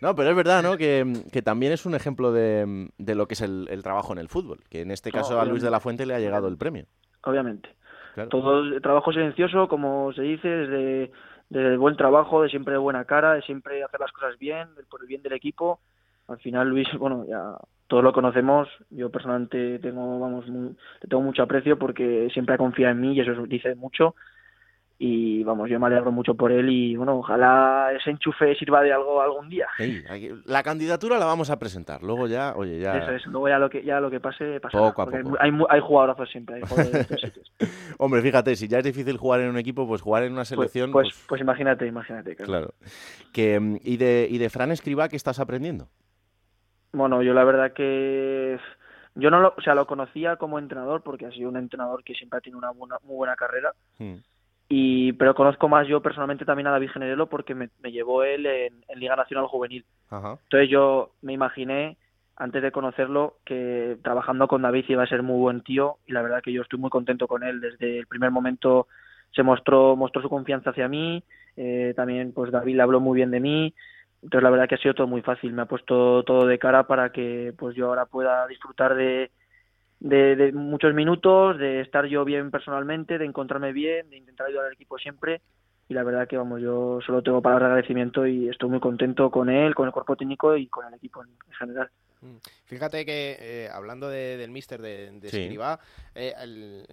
No, 0.00 0.14
pero 0.14 0.30
es 0.30 0.36
verdad, 0.36 0.62
¿no? 0.62 0.76
Que, 0.76 1.24
que 1.32 1.42
también 1.42 1.72
es 1.72 1.86
un 1.86 1.94
ejemplo 1.94 2.32
de, 2.32 2.90
de 2.98 3.14
lo 3.14 3.26
que 3.26 3.34
es 3.34 3.40
el, 3.40 3.68
el, 3.70 3.82
trabajo 3.82 4.12
en 4.12 4.18
el 4.18 4.28
fútbol. 4.28 4.58
Que 4.68 4.82
en 4.82 4.90
este 4.90 5.12
caso 5.12 5.40
a 5.40 5.44
Luis 5.44 5.62
de 5.62 5.70
la 5.70 5.80
Fuente 5.80 6.06
le 6.06 6.14
ha 6.14 6.18
llegado 6.18 6.48
el 6.48 6.56
premio. 6.56 6.86
Obviamente. 7.22 7.68
Todo 8.28 8.60
el 8.60 8.82
trabajo 8.82 9.12
silencioso, 9.12 9.68
como 9.68 10.12
se 10.12 10.22
dice, 10.22 10.48
desde, 10.48 11.12
desde 11.48 11.68
el 11.68 11.78
buen 11.78 11.96
trabajo, 11.96 12.42
de 12.42 12.50
siempre 12.50 12.72
de 12.72 12.78
buena 12.78 13.04
cara, 13.04 13.34
de 13.34 13.42
siempre 13.42 13.82
hacer 13.82 14.00
las 14.00 14.12
cosas 14.12 14.38
bien, 14.38 14.68
por 14.90 15.00
el 15.00 15.06
bien 15.06 15.22
del 15.22 15.32
equipo. 15.32 15.80
Al 16.28 16.38
final 16.38 16.68
Luis, 16.68 16.88
bueno, 16.98 17.24
ya 17.26 17.56
todos 17.92 18.02
lo 18.02 18.14
conocemos. 18.14 18.70
Yo 18.88 19.10
personalmente 19.10 19.78
tengo, 19.80 20.18
vamos, 20.18 20.48
le 20.48 21.08
tengo 21.10 21.22
mucho 21.22 21.42
aprecio 21.42 21.78
porque 21.78 22.30
siempre 22.32 22.54
ha 22.54 22.58
confiado 22.58 22.92
en 22.92 23.00
mí 23.02 23.12
y 23.12 23.20
eso 23.20 23.44
dice 23.46 23.74
mucho. 23.74 24.14
y 24.98 25.44
vamos, 25.44 25.68
yo 25.68 25.78
me 25.78 25.88
alegro 25.88 26.10
mucho 26.10 26.34
por 26.34 26.52
él 26.52 26.70
y 26.70 26.96
bueno, 26.96 27.18
ojalá 27.18 27.90
ese 27.94 28.08
enchufe 28.08 28.54
sirva 28.54 28.80
de 28.80 28.94
algo 28.94 29.20
algún 29.20 29.50
día. 29.50 29.66
la 30.46 30.62
candidatura 30.62 31.18
la 31.18 31.26
vamos 31.26 31.50
a 31.50 31.58
presentar, 31.58 32.02
luego 32.02 32.28
ya, 32.28 32.54
oye, 32.56 32.78
ya... 32.78 32.96
Eso 32.96 33.10
es, 33.10 33.26
luego 33.26 33.50
ya 33.50 33.58
lo 33.58 33.68
que, 33.68 33.84
ya 33.84 34.00
lo 34.00 34.10
que 34.10 34.20
pase, 34.20 34.58
pasa. 34.58 34.78
Poco 34.78 35.02
a 35.02 35.04
poco. 35.04 35.36
Hay, 35.38 35.50
hay, 35.68 35.80
jugadorazos 35.80 36.30
siempre, 36.30 36.62
hay 36.62 36.62
Hombre, 37.98 38.22
fíjate, 38.22 38.56
si 38.56 38.68
ya 38.68 38.78
es 38.78 38.84
difícil 38.84 39.18
jugar 39.18 39.40
en 39.40 39.50
un 39.50 39.58
equipo, 39.58 39.86
pues 39.86 40.00
jugar 40.00 40.22
en 40.22 40.32
una 40.32 40.42
pues, 40.42 40.48
selección... 40.48 40.92
Pues, 40.92 41.08
pues, 41.08 41.24
pues, 41.28 41.40
imagínate, 41.42 41.86
imagínate. 41.86 42.36
Claro. 42.36 42.72
Que, 43.34 43.60
mm, 43.60 43.76
¿y, 43.84 43.98
de, 43.98 44.28
¿Y 44.30 44.38
de 44.38 44.48
Fran 44.48 44.70
Escribá 44.70 45.10
qué 45.10 45.16
estás 45.16 45.40
aprendiendo? 45.40 45.88
Bueno, 46.92 47.22
yo 47.22 47.34
la 47.34 47.44
verdad 47.44 47.72
que... 47.72 48.58
Yo 49.14 49.30
no 49.30 49.40
lo, 49.40 49.54
o 49.56 49.60
sea, 49.60 49.74
lo 49.74 49.86
conocía 49.86 50.36
como 50.36 50.58
entrenador 50.58 51.02
porque 51.02 51.26
ha 51.26 51.30
sido 51.30 51.50
un 51.50 51.58
entrenador 51.58 52.02
que 52.02 52.14
siempre 52.14 52.38
ha 52.38 52.40
tenido 52.40 52.58
una, 52.58 52.72
muy 52.72 53.16
buena 53.16 53.36
carrera. 53.36 53.72
Hmm. 53.98 54.16
Y, 54.68 55.12
pero 55.14 55.34
conozco 55.34 55.68
más 55.68 55.86
yo 55.86 56.00
personalmente 56.00 56.46
también 56.46 56.66
a 56.66 56.70
David 56.70 56.90
Generelo 56.90 57.26
porque 57.26 57.54
me, 57.54 57.68
llevó 57.84 58.24
él 58.24 58.46
en, 58.46 58.72
Liga 58.94 59.16
Nacional 59.16 59.46
Juvenil. 59.46 59.84
Entonces 60.10 60.70
yo 60.70 61.10
me 61.20 61.34
imaginé, 61.34 61.98
antes 62.36 62.62
de 62.62 62.72
conocerlo, 62.72 63.36
que 63.44 63.98
trabajando 64.02 64.48
con 64.48 64.62
David 64.62 64.86
iba 64.88 65.02
a 65.02 65.08
ser 65.08 65.22
muy 65.22 65.38
buen 65.38 65.60
tío 65.60 65.98
y 66.06 66.12
la 66.12 66.22
verdad 66.22 66.40
que 66.42 66.54
yo 66.54 66.62
estoy 66.62 66.78
muy 66.78 66.88
contento 66.88 67.28
con 67.28 67.42
él. 67.42 67.60
Desde 67.60 67.98
el 67.98 68.06
primer 68.06 68.30
momento 68.30 68.86
se 69.30 69.42
mostró, 69.42 69.94
mostró 69.94 70.22
su 70.22 70.30
confianza 70.30 70.70
hacia 70.70 70.88
mí, 70.88 71.22
eh, 71.56 71.92
también 71.94 72.32
pues 72.32 72.50
David 72.50 72.76
le 72.76 72.82
habló 72.82 72.98
muy 72.98 73.16
bien 73.16 73.30
de 73.30 73.40
mí. 73.40 73.74
Entonces 74.22 74.42
la 74.42 74.50
verdad 74.50 74.68
que 74.68 74.76
ha 74.76 74.78
sido 74.78 74.94
todo 74.94 75.06
muy 75.06 75.22
fácil, 75.22 75.52
me 75.52 75.62
ha 75.62 75.66
puesto 75.66 76.22
todo 76.22 76.46
de 76.46 76.58
cara 76.58 76.86
para 76.86 77.10
que 77.10 77.52
pues 77.58 77.74
yo 77.74 77.88
ahora 77.88 78.06
pueda 78.06 78.46
disfrutar 78.46 78.94
de, 78.94 79.30
de, 79.98 80.52
muchos 80.52 80.94
minutos, 80.94 81.58
de 81.58 81.80
estar 81.80 82.06
yo 82.06 82.24
bien 82.24 82.50
personalmente, 82.50 83.18
de 83.18 83.24
encontrarme 83.24 83.72
bien, 83.72 84.10
de 84.10 84.18
intentar 84.18 84.46
ayudar 84.46 84.66
al 84.66 84.74
equipo 84.74 84.98
siempre. 84.98 85.40
Y 85.88 85.94
la 85.94 86.04
verdad 86.04 86.28
que, 86.28 86.36
vamos, 86.36 86.60
yo 86.60 87.00
solo 87.04 87.22
tengo 87.22 87.42
palabras 87.42 87.68
de 87.68 87.72
agradecimiento 87.72 88.26
y 88.26 88.48
estoy 88.48 88.70
muy 88.70 88.80
contento 88.80 89.30
con 89.30 89.50
él, 89.50 89.74
con 89.74 89.86
el 89.86 89.92
cuerpo 89.92 90.16
técnico 90.16 90.56
y 90.56 90.68
con 90.68 90.86
el 90.86 90.94
equipo 90.94 91.22
en 91.24 91.52
general. 91.58 91.90
Mm. 92.22 92.36
Fíjate 92.64 93.04
que, 93.04 93.36
eh, 93.38 93.68
hablando 93.70 94.08
del 94.08 94.50
míster 94.50 94.80
de, 94.80 95.10
de 95.10 95.28
Escribá, 95.28 95.80
eh, 96.14 96.34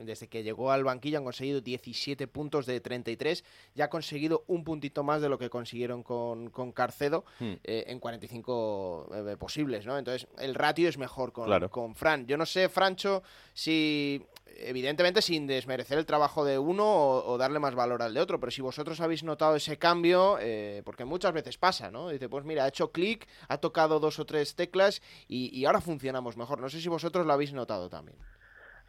desde 0.04 0.28
que 0.28 0.44
llegó 0.44 0.72
al 0.72 0.84
banquillo 0.84 1.20
han 1.20 1.24
conseguido 1.24 1.62
17 1.62 2.28
puntos 2.28 2.66
de 2.66 2.82
33, 2.82 3.44
ya 3.76 3.86
ha 3.86 3.90
conseguido 3.90 4.44
un 4.48 4.64
puntito 4.64 5.04
más 5.04 5.22
de 5.22 5.30
lo 5.30 5.38
que 5.38 5.50
consiguieron 5.50 6.04
con, 6.04 6.50
con 6.50 6.72
Carcedo 6.72 7.26
hmm. 7.40 7.54
eh, 7.64 7.86
en 7.88 8.00
45 8.00 9.10
posibles, 9.40 9.86
¿no? 9.86 9.98
Entonces, 9.98 10.28
el 10.40 10.56
ratio 10.56 10.90
es 10.90 10.98
mejor 10.98 11.32
con, 11.32 11.70
con 11.70 11.96
Fran. 11.96 12.26
Yo 12.26 12.36
no 12.36 12.46
sé, 12.46 12.68
Francho, 12.68 13.24
si 13.54 14.26
evidentemente 14.58 15.22
sin 15.22 15.48
desmerecer 15.48 15.98
el 15.98 16.06
trabajo 16.06 16.46
de 16.46 16.58
uno 16.58 16.86
o, 16.86 17.38
darle 17.38 17.60
más 17.60 17.76
valor 17.76 18.02
al 18.02 18.14
de 18.14 18.22
otro, 18.22 18.40
pero 18.40 18.52
si 18.52 18.62
vosotros 18.62 19.02
habéis 19.02 19.24
notado 19.24 19.56
ese 19.56 19.78
cambio, 19.78 20.38
eh, 20.40 20.82
porque 20.86 21.06
muchas 21.06 21.34
veces 21.34 21.58
pasa, 21.58 21.92
¿no? 21.92 22.10
Dice, 22.10 22.30
pues 22.30 22.46
mira, 22.46 22.64
ha 22.64 22.68
hecho 22.68 22.92
clic, 22.92 23.28
ha 23.48 23.58
tocado 23.58 24.00
dos 24.00 24.20
o 24.20 24.26
tres 24.26 24.56
teclas 24.56 25.02
y, 25.28 25.66
ahora 25.66 25.82
funcionamos 25.82 26.38
mejor. 26.38 26.60
No 26.60 26.70
sé 26.70 26.80
si 26.80 26.90
vosotros 26.90 27.26
lo 27.26 27.34
habéis 27.34 27.54
notado 27.54 27.90
también. 27.90 28.18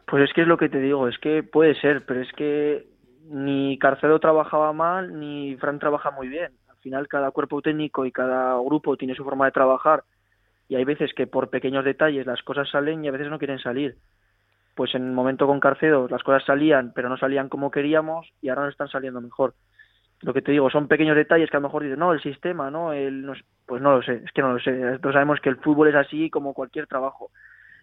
Pues 0.07 0.23
es 0.23 0.33
que 0.33 0.41
es 0.41 0.47
lo 0.47 0.57
que 0.57 0.69
te 0.69 0.79
digo, 0.79 1.07
es 1.07 1.17
que 1.19 1.43
puede 1.43 1.79
ser, 1.79 2.05
pero 2.05 2.21
es 2.21 2.31
que 2.33 2.87
ni 3.29 3.77
Carcedo 3.77 4.19
trabajaba 4.19 4.73
mal, 4.73 5.19
ni 5.19 5.55
Fran 5.57 5.79
trabaja 5.79 6.11
muy 6.11 6.27
bien. 6.27 6.51
Al 6.67 6.77
final 6.77 7.07
cada 7.07 7.31
cuerpo 7.31 7.61
técnico 7.61 8.05
y 8.05 8.11
cada 8.11 8.59
grupo 8.59 8.97
tiene 8.97 9.15
su 9.15 9.23
forma 9.23 9.45
de 9.45 9.51
trabajar 9.51 10.03
y 10.67 10.75
hay 10.75 10.85
veces 10.85 11.13
que 11.13 11.27
por 11.27 11.49
pequeños 11.49 11.83
detalles 11.83 12.25
las 12.25 12.41
cosas 12.43 12.69
salen 12.69 13.03
y 13.03 13.07
a 13.09 13.11
veces 13.11 13.29
no 13.29 13.37
quieren 13.37 13.59
salir 13.59 13.97
pues 14.75 14.95
en 14.95 15.05
el 15.05 15.11
momento 15.11 15.47
con 15.47 15.59
Carcedo 15.59 16.07
las 16.09 16.23
cosas 16.23 16.43
salían, 16.45 16.91
pero 16.93 17.09
no 17.09 17.17
salían 17.17 17.49
como 17.49 17.71
queríamos 17.71 18.31
y 18.41 18.49
ahora 18.49 18.63
no 18.63 18.69
están 18.69 18.89
saliendo 18.89 19.21
mejor. 19.21 19.53
Lo 20.21 20.33
que 20.33 20.41
te 20.41 20.51
digo, 20.51 20.69
son 20.69 20.87
pequeños 20.87 21.15
detalles 21.15 21.49
que 21.49 21.57
a 21.57 21.59
lo 21.59 21.67
mejor 21.67 21.83
dices, 21.83 21.97
no, 21.97 22.13
el 22.13 22.21
sistema, 22.21 22.69
¿no? 22.69 22.93
El, 22.93 23.25
pues 23.65 23.81
no 23.81 23.95
lo 23.95 24.03
sé, 24.03 24.21
es 24.23 24.31
que 24.31 24.41
no 24.41 24.53
lo 24.53 24.59
sé. 24.59 24.71
Nosotros 24.71 25.13
sabemos 25.13 25.39
que 25.41 25.49
el 25.49 25.57
fútbol 25.57 25.89
es 25.89 25.95
así 25.95 26.29
como 26.29 26.53
cualquier 26.53 26.87
trabajo 26.87 27.31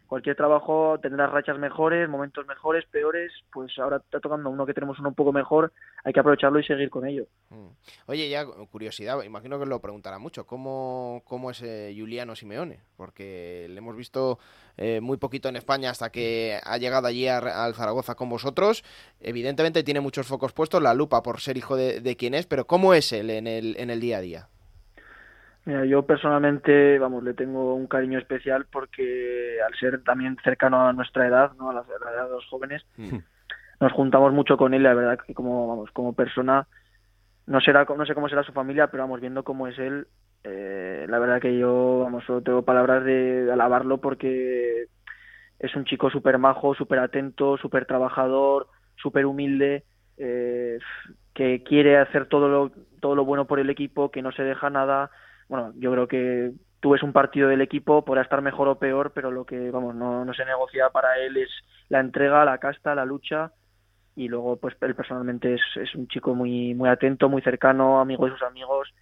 cualquier 0.09 0.35
trabajo 0.35 0.99
tendrá 1.01 1.27
rachas 1.27 1.59
mejores, 1.59 2.09
momentos 2.09 2.47
mejores, 2.47 2.85
peores, 2.91 3.31
pues 3.53 3.79
ahora 3.79 3.99
está 3.99 4.19
tocando 4.21 4.49
uno 4.49 4.65
que 4.65 4.73
tenemos 4.73 4.99
uno 4.99 5.11
un 5.11 5.15
poco 5.15 5.33
mejor, 5.33 5.73
hay 6.03 6.13
que 6.13 6.21
aprovecharlo 6.21 6.59
y 6.59 6.65
seguir 6.65 6.89
con 6.89 7.07
ello. 7.07 7.27
Mm. 7.51 7.69
Oye, 8.07 8.29
ya 8.31 8.47
curiosidad, 8.47 9.23
imagino 9.23 9.59
que 9.59 9.67
lo 9.67 9.81
preguntará 9.81 10.19
mucho, 10.19 10.47
¿cómo, 10.47 11.23
cómo 11.27 11.51
es 11.51 11.63
eh, 11.63 11.95
Juliano 11.97 12.35
Simeone? 12.35 12.81
Porque 12.97 13.67
le 13.69 13.77
hemos 13.77 13.97
visto 13.97 14.39
eh, 14.79 15.01
muy 15.01 15.19
poquito 15.19 15.51
en 15.51 15.57
España 15.57 15.91
hasta 15.91 16.11
que 16.11 16.59
ha 16.65 16.79
llegado 16.79 17.07
allí 17.07 17.29
al 17.29 17.75
Zaragoza 17.75 18.15
con 18.15 18.31
vosotros, 18.31 18.85
evidentemente 19.21 19.83
tiene 19.83 20.01
muchos 20.01 20.27
focos 20.27 20.55
puestos, 20.55 20.83
la 20.83 20.95
lupa 20.95 21.23
por 21.23 21.41
ser 21.41 21.59
hijo 21.59 21.77
de, 21.77 22.01
de 22.01 22.17
quien 22.17 22.33
es, 22.33 22.47
pero 22.47 22.67
¿cómo 22.67 22.95
es 22.95 23.13
él 23.13 23.29
en 23.29 23.47
el, 23.47 23.77
en 23.79 23.91
el 23.91 24.01
día 24.01 24.17
a 24.17 24.21
día? 24.23 24.49
Mira, 25.65 25.85
yo 25.85 26.07
personalmente, 26.07 26.99
vamos, 26.99 27.23
le 27.23 27.35
tengo 27.35 27.75
un 27.75 27.87
cariño 27.87 28.19
especial 28.19 28.67
porque 28.73 29.59
al 29.67 29.75
ser 29.75 30.03
también 30.03 30.37
cercano 30.43 30.87
a 30.87 30.93
nuestra 30.93 31.27
edad, 31.27 31.53
¿no? 31.59 31.71
a 31.71 31.75
la, 31.75 31.81
edad 31.83 32.25
de 32.25 32.31
los 32.31 32.47
jóvenes, 32.47 32.87
mm. 32.97 33.19
nos 33.81 33.93
juntamos 33.93 34.33
mucho 34.33 34.57
con 34.57 34.73
él. 34.73 34.83
La 34.83 34.95
verdad 34.95 35.19
que 35.27 35.35
como, 35.35 35.69
vamos, 35.69 35.91
como 35.93 36.15
persona, 36.15 36.67
no 37.47 37.61
será, 37.61 37.85
no 37.85 38.07
sé 38.07 38.15
cómo 38.15 38.29
será 38.29 38.43
su 38.45 38.53
familia, 38.53 38.87
pero 38.89 39.03
vamos 39.03 39.21
viendo 39.21 39.45
cómo 39.45 39.67
es 39.67 39.79
él. 39.79 40.07
Eh, 40.45 41.07
la 41.09 41.19
verdad 41.19 41.41
que 41.41 41.59
yo, 41.59 42.01
vamos, 42.05 42.25
solo 42.25 42.43
tengo 42.43 42.63
palabras 42.63 43.05
de, 43.05 43.51
alabarlo 43.53 43.99
porque 43.99 44.87
es 45.59 45.77
un 45.77 45.85
chico 45.85 46.09
súper 46.11 46.39
majo, 46.39 46.75
súper 46.75 47.01
atento, 47.01 47.59
súper 47.59 47.85
trabajador, 47.85 48.69
súper 48.97 49.27
humilde. 49.27 49.85
Eh, 50.17 50.79
que 51.35 51.63
quiere 51.63 51.99
hacer 51.99 52.27
todo 52.27 52.49
lo, 52.49 52.73
todo 53.01 53.15
lo 53.15 53.25
bueno 53.25 53.47
por 53.47 53.61
el 53.61 53.71
equipo, 53.71 54.11
que 54.11 54.23
no 54.23 54.33
se 54.33 54.43
deja 54.43 54.71
nada, 54.71 55.11
bueno, 55.49 55.73
yo 55.77 55.93
creo 55.93 56.09
que 56.09 56.53
tú 56.81 56.91
ves 56.91 57.03
un 57.03 57.13
partido 57.13 57.49
del 57.49 57.61
equipo, 57.61 58.05
podrá 58.05 58.23
estar 58.23 58.43
mejor 58.43 58.69
o 58.69 58.79
peor, 58.79 59.13
pero 59.15 59.31
lo 59.31 59.45
que, 59.45 59.71
vamos, 59.71 59.95
no, 59.95 60.25
no 60.25 60.35
se 60.35 60.45
negocia 60.45 60.91
para 60.91 61.19
él 61.19 61.37
es 61.37 61.51
la 61.89 62.01
entrega, 62.01 62.45
la 62.45 62.59
casta, 62.59 62.95
la 62.95 63.05
lucha 63.05 63.53
y 64.15 64.29
luego 64.29 64.57
pues 64.57 64.75
él 64.81 64.97
personalmente 64.97 65.55
es, 65.55 65.61
es 65.77 65.95
un 65.95 66.09
chico 66.09 66.35
muy 66.35 66.75
muy 66.75 66.89
atento, 66.89 67.29
muy 67.29 67.41
cercano, 67.41 68.01
amigo 68.01 68.27
de 68.27 68.33
sus 68.33 68.43
amigos, 68.43 68.93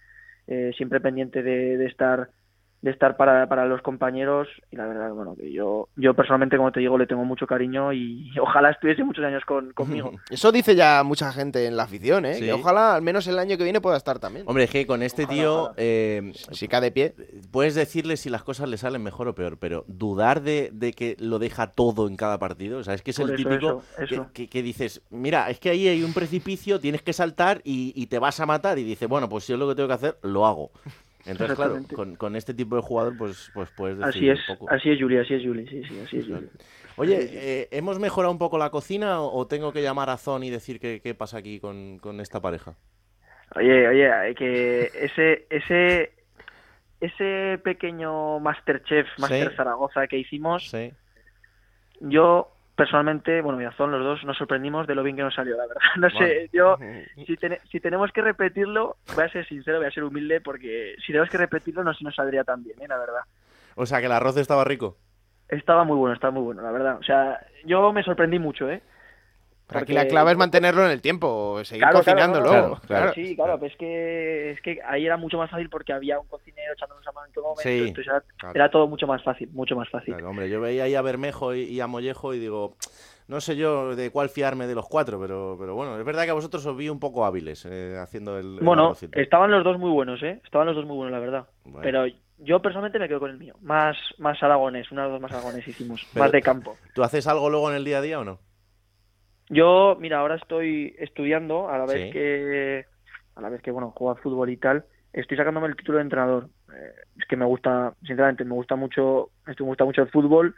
eh, 0.45 0.71
siempre 0.77 1.01
pendiente 1.01 1.41
de, 1.41 1.77
de 1.77 1.85
estar 1.87 2.29
de 2.87 2.93
estar 2.93 3.17
para, 3.17 3.47
para 3.47 3.65
los 3.65 3.81
compañeros 3.81 4.47
y 4.71 4.77
la 4.77 4.87
verdad 4.87 5.11
bueno 5.11 5.35
que 5.35 5.51
yo 5.51 5.89
yo 5.97 6.13
personalmente 6.13 6.55
como 6.55 6.71
te 6.71 6.79
digo 6.79 6.97
le 6.97 7.05
tengo 7.05 7.25
mucho 7.25 7.45
cariño 7.45 7.91
y, 7.91 8.31
ojalá 8.41 8.71
estuviese 8.71 9.03
muchos 9.03 9.25
años 9.25 9.43
con, 9.45 9.73
conmigo. 9.73 10.13
Eso 10.29 10.51
dice 10.51 10.75
ya 10.75 11.03
mucha 11.03 11.31
gente 11.33 11.65
en 11.65 11.75
la 11.75 11.83
afición 11.83 12.25
eh 12.25 12.37
que 12.39 12.53
ojalá 12.53 12.95
al 12.95 13.01
menos 13.01 13.27
el 13.27 13.39
año 13.39 13.57
que 13.57 13.63
viene 13.63 13.81
pueda 13.81 13.97
estar 13.97 14.19
también. 14.19 14.45
Hombre 14.47 14.63
es 14.63 14.71
que 14.71 14.87
con 14.87 15.03
este 15.03 15.25
tío 15.25 15.73
eh, 15.75 16.31
si 16.33 16.67
cae 16.67 16.81
de 16.81 16.91
pie. 16.91 17.15
puedes 17.51 17.75
decirle 17.75 18.15
si 18.15 18.29
las 18.29 18.43
cosas 18.43 18.69
le 18.69 18.77
salen 18.77 19.03
mejor 19.03 19.27
o 19.27 19.35
peor 19.35 19.57
pero 19.59 19.83
dudar 19.87 20.41
de, 20.41 20.69
de 20.71 20.93
que 20.93 21.17
lo 21.19 21.39
deja 21.39 21.67
todo 21.67 22.07
en 22.07 22.15
cada 22.15 22.39
partido 22.39 22.79
o 22.79 22.83
sea 22.83 22.93
es 22.93 23.01
que 23.01 23.11
es 23.11 23.19
el 23.19 23.35
típico 23.35 23.83
Que, 24.33 24.47
que, 24.47 24.61
dices 24.61 25.01
mira 25.09 25.49
es 25.49 25.59
que 25.59 25.69
ahí 25.69 25.87
hay 25.87 26.03
un 26.03 26.13
precipicio 26.13 26.79
tienes 26.79 27.01
que 27.01 27.11
saltar 27.11 27.61
y, 27.65 27.91
y 27.95 28.07
te 28.07 28.19
vas 28.19 28.39
a 28.39 28.45
matar 28.45 28.79
y 28.79 28.83
dice 28.83 29.07
bueno 29.07 29.27
pues 29.27 29.43
si 29.43 29.53
es 29.53 29.59
lo 29.59 29.67
que 29.67 29.75
tengo 29.75 29.87
que 29.87 29.95
hacer 29.95 30.17
lo 30.21 30.45
hago 30.45 30.71
entonces, 31.27 31.55
claro, 31.57 31.79
con, 32.17 32.35
este 32.35 32.53
tipo 32.53 32.75
de 32.75 32.81
jugador, 32.81 33.17
pues, 33.17 33.51
pues 33.53 33.69
puedes 33.71 33.97
decir 33.97 34.09
así 34.09 34.29
es, 34.29 34.49
un 34.49 34.55
poco. 34.55 34.73
Así 34.73 34.89
es, 34.89 34.99
Juli, 34.99 35.17
así 35.17 35.33
es, 35.33 35.43
Juli, 35.43 35.67
sí, 35.67 35.83
sí, 35.83 35.99
así 35.99 36.17
es, 36.19 36.25
Juli. 36.25 36.49
Oye, 36.95 37.17
eh, 37.31 37.67
¿hemos 37.71 37.99
mejorado 37.99 38.31
un 38.31 38.39
poco 38.39 38.57
la 38.57 38.69
cocina 38.69 39.21
o, 39.21 39.45
tengo 39.45 39.71
que 39.71 39.81
llamar 39.81 40.09
a 40.09 40.17
Zon 40.17 40.43
y 40.43 40.49
decir 40.49 40.79
qué, 40.79 41.01
qué 41.01 41.13
pasa 41.13 41.37
aquí 41.37 41.59
con, 41.59 41.99
con, 41.99 42.19
esta 42.21 42.41
pareja? 42.41 42.75
Oye, 43.55 43.87
oye, 43.87 44.35
que 44.35 44.89
ese, 44.95 45.45
ese, 45.49 46.13
ese 46.99 47.59
pequeño 47.63 48.39
Masterchef, 48.39 49.07
Master 49.19 49.55
Zaragoza 49.55 50.07
que 50.07 50.17
hicimos, 50.17 50.69
sí. 50.69 50.91
yo 51.99 52.56
personalmente, 52.77 53.41
bueno, 53.41 53.59
son 53.75 53.91
los 53.91 54.03
dos 54.03 54.23
nos 54.23 54.37
sorprendimos 54.37 54.85
de 54.85 54.93
lo 54.95 55.03
bien 55.03 55.15
que 55.17 55.23
nos 55.23 55.33
salió, 55.33 55.57
la 55.57 55.65
verdad. 55.65 55.81
No 55.97 56.09
sé, 56.11 56.49
yo, 56.53 56.77
si, 57.25 57.35
si 57.69 57.79
tenemos 57.79 58.11
que 58.11 58.21
repetirlo, 58.21 58.97
voy 59.15 59.25
a 59.25 59.29
ser 59.29 59.45
sincero, 59.47 59.79
voy 59.79 59.87
a 59.87 59.91
ser 59.91 60.03
humilde, 60.03 60.39
porque 60.39 60.95
si 60.99 61.07
tenemos 61.07 61.29
que 61.29 61.39
repetirlo, 61.39 61.83
no 61.83 61.91
sé 61.91 61.99
si 61.99 62.05
nos 62.05 62.15
saldría 62.15 62.43
tan 62.43 62.63
bien, 62.63 62.79
¿eh? 62.79 62.87
la 62.87 62.97
verdad. 62.97 63.21
O 63.75 63.85
sea, 63.85 63.99
que 63.99 64.05
el 64.05 64.11
arroz 64.11 64.37
estaba 64.37 64.63
rico. 64.63 64.95
Estaba 65.49 65.83
muy 65.83 65.97
bueno, 65.97 66.13
estaba 66.13 66.31
muy 66.31 66.43
bueno, 66.43 66.61
la 66.61 66.71
verdad. 66.71 66.97
O 66.99 67.03
sea, 67.03 67.39
yo 67.65 67.91
me 67.91 68.03
sorprendí 68.03 68.37
mucho, 68.37 68.69
¿eh? 68.69 68.81
Aquí 69.69 69.93
la 69.93 70.07
clave 70.07 70.31
es 70.31 70.37
mantenerlo 70.37 70.85
en 70.85 70.91
el 70.91 71.01
tiempo, 71.01 71.59
seguir 71.63 71.85
cocinándolo. 71.91 72.79
Claro, 72.87 73.13
Sí, 73.13 73.35
claro, 73.35 73.59
pero 73.59 73.71
es 73.71 73.77
que, 73.77 74.51
es 74.51 74.61
que 74.61 74.79
ahí 74.85 75.05
era 75.05 75.17
mucho 75.17 75.37
más 75.37 75.49
fácil 75.49 75.69
porque 75.69 75.93
había 75.93 76.19
un 76.19 76.27
cocinero 76.27 76.73
echándonos 76.73 77.05
a 77.07 77.11
mano 77.11 77.27
en 77.27 77.33
todo 77.33 77.43
momento, 77.49 77.69
entonces 77.69 78.13
era, 78.53 78.69
todo 78.69 78.87
mucho 78.87 79.07
más 79.07 79.23
fácil, 79.23 79.49
mucho 79.51 79.75
más 79.75 79.89
fácil. 79.89 80.13
hombre, 80.23 80.49
yo 80.49 80.61
veía 80.61 80.83
ahí 80.83 80.95
a 80.95 81.01
Bermejo 81.01 81.53
y, 81.53 81.79
a 81.79 81.87
Mollejo 81.87 82.33
y 82.33 82.39
digo, 82.39 82.75
no 83.27 83.41
sé 83.41 83.55
yo 83.55 83.95
de 83.95 84.11
cuál 84.11 84.29
fiarme 84.29 84.67
de 84.67 84.75
los 84.75 84.87
cuatro, 84.87 85.19
pero, 85.19 85.57
pero 85.59 85.75
bueno, 85.75 85.97
es 85.97 86.05
verdad 86.05 86.23
que 86.23 86.31
a 86.31 86.35
vosotros 86.35 86.65
os 86.65 86.77
vi 86.77 86.89
un 86.89 86.99
poco 86.99 87.25
hábiles 87.25 87.65
eh, 87.69 87.97
haciendo 87.99 88.37
el... 88.37 88.59
Bueno, 88.61 88.93
estaban 89.13 89.51
los 89.51 89.63
dos 89.63 89.77
muy 89.77 89.91
buenos, 89.91 90.21
¿eh? 90.23 90.39
Estaban 90.43 90.67
los 90.67 90.75
dos 90.75 90.85
muy 90.85 90.95
buenos, 90.95 91.11
la 91.11 91.19
verdad. 91.19 91.47
Pero 91.81 92.05
yo 92.39 92.61
personalmente 92.61 92.99
me 92.99 93.07
quedo 93.07 93.19
con 93.19 93.31
el 93.31 93.37
mío, 93.37 93.55
más, 93.61 93.97
más 94.17 94.41
aragones, 94.43 94.91
una 94.91 95.05
de 95.05 95.11
dos 95.11 95.21
más 95.21 95.31
aragones 95.31 95.67
hicimos, 95.67 96.07
más 96.15 96.31
de 96.31 96.41
campo. 96.41 96.77
¿Tú 96.93 97.03
haces 97.03 97.27
algo 97.27 97.49
luego 97.49 97.69
en 97.69 97.77
el 97.77 97.83
día 97.83 97.97
a 97.97 98.01
día 98.01 98.19
o 98.19 98.23
no? 98.23 98.39
Yo, 99.49 99.95
mira, 99.99 100.19
ahora 100.19 100.35
estoy 100.35 100.95
estudiando 100.99 101.69
a 101.69 101.77
la 101.77 101.85
vez 101.85 102.07
Sí. 102.07 102.11
que 102.11 102.85
a 103.35 103.41
la 103.41 103.49
vez 103.49 103.61
que 103.61 103.71
bueno 103.71 103.91
juego 103.91 104.11
al 104.15 104.21
fútbol 104.21 104.49
y 104.49 104.57
tal. 104.57 104.85
Estoy 105.13 105.37
sacándome 105.37 105.67
el 105.67 105.75
título 105.75 105.99
de 105.99 106.03
entrenador. 106.03 106.49
Eh, 106.73 106.91
es 107.17 107.25
que 107.25 107.35
me 107.37 107.45
gusta, 107.45 107.93
sinceramente, 108.05 108.43
me 108.43 108.53
gusta 108.53 108.75
mucho, 108.75 109.29
esto 109.47 109.63
me 109.63 109.69
gusta 109.69 109.85
mucho 109.85 110.01
el 110.01 110.09
fútbol 110.09 110.55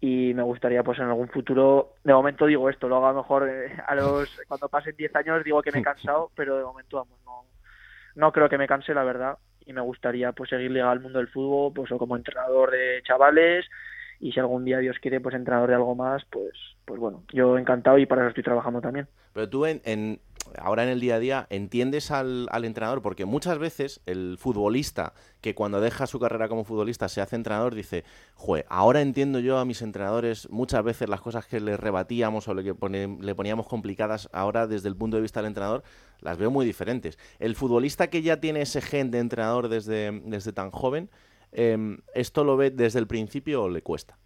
y 0.00 0.32
me 0.32 0.42
gustaría 0.42 0.82
pues 0.84 0.98
en 1.00 1.06
algún 1.06 1.28
futuro, 1.28 1.94
de 2.04 2.12
momento 2.14 2.46
digo 2.46 2.70
esto, 2.70 2.86
a 2.86 2.88
lo 3.12 3.14
mejor 3.14 3.48
eh, 3.48 3.76
a 3.84 3.94
los 3.96 4.28
cuando 4.48 4.68
pasen 4.68 4.94
10 4.96 5.14
años 5.16 5.42
digo 5.42 5.60
que 5.60 5.72
me 5.72 5.80
he 5.80 5.82
cansado, 5.82 6.30
pero 6.36 6.56
de 6.56 6.64
momento 6.64 6.98
vamos, 6.98 7.18
no, 7.24 7.42
no 8.14 8.32
creo 8.32 8.48
que 8.48 8.58
me 8.58 8.68
canse 8.68 8.94
la 8.94 9.02
verdad 9.02 9.38
y 9.66 9.72
me 9.72 9.80
gustaría 9.80 10.30
pues 10.32 10.50
seguir 10.50 10.70
ligado 10.70 10.92
al 10.92 11.00
mundo 11.00 11.18
del 11.18 11.28
fútbol, 11.28 11.72
pues 11.74 11.90
o 11.90 11.98
como 11.98 12.16
entrenador 12.16 12.70
de 12.70 13.02
chavales 13.02 13.66
y 14.20 14.32
si 14.32 14.40
algún 14.40 14.64
día 14.64 14.78
Dios 14.78 14.96
quiere 15.00 15.20
pues 15.20 15.34
entrenador 15.34 15.68
de 15.68 15.74
algo 15.76 15.94
más, 15.94 16.24
pues 16.30 16.52
pues 16.84 16.98
bueno, 16.98 17.22
yo 17.34 17.58
encantado 17.58 17.98
y 17.98 18.06
para 18.06 18.22
eso 18.22 18.28
estoy 18.30 18.44
trabajando 18.44 18.80
también. 18.80 19.06
Pero 19.34 19.48
tú 19.50 19.66
en, 19.66 19.82
en- 19.84 20.20
ahora 20.56 20.82
en 20.84 20.88
el 20.88 21.00
día 21.00 21.16
a 21.16 21.18
día 21.18 21.46
entiendes 21.50 22.10
al, 22.10 22.48
al 22.50 22.64
entrenador, 22.64 23.02
porque 23.02 23.26
muchas 23.26 23.58
veces 23.58 24.00
el 24.06 24.38
futbolista 24.38 25.12
que 25.42 25.54
cuando 25.54 25.82
deja 25.82 26.06
su 26.06 26.18
carrera 26.18 26.48
como 26.48 26.64
futbolista 26.64 27.10
se 27.10 27.20
hace 27.20 27.36
entrenador 27.36 27.74
dice, 27.74 28.04
jue, 28.34 28.64
ahora 28.70 29.02
entiendo 29.02 29.38
yo 29.40 29.58
a 29.58 29.66
mis 29.66 29.82
entrenadores 29.82 30.48
muchas 30.50 30.82
veces 30.82 31.10
las 31.10 31.20
cosas 31.20 31.44
que 31.44 31.60
les 31.60 31.78
rebatíamos 31.78 32.48
o 32.48 32.54
le, 32.54 32.64
que 32.64 32.74
pone- 32.74 33.18
le 33.20 33.34
poníamos 33.34 33.66
complicadas, 33.68 34.30
ahora 34.32 34.66
desde 34.66 34.88
el 34.88 34.96
punto 34.96 35.16
de 35.16 35.22
vista 35.22 35.40
del 35.40 35.48
entrenador 35.48 35.82
las 36.20 36.38
veo 36.38 36.50
muy 36.50 36.64
diferentes. 36.64 37.18
El 37.38 37.54
futbolista 37.54 38.06
que 38.08 38.22
ya 38.22 38.40
tiene 38.40 38.62
ese 38.62 38.80
gen 38.80 39.10
de 39.10 39.18
entrenador 39.18 39.68
desde, 39.68 40.10
desde 40.24 40.54
tan 40.54 40.70
joven, 40.70 41.10
em, 41.52 41.98
¿esto 42.14 42.44
lo 42.44 42.56
ve 42.56 42.70
desde 42.70 42.98
el 42.98 43.06
principio 43.06 43.62
o 43.62 43.68
le 43.68 43.82
cuesta? 43.82 44.16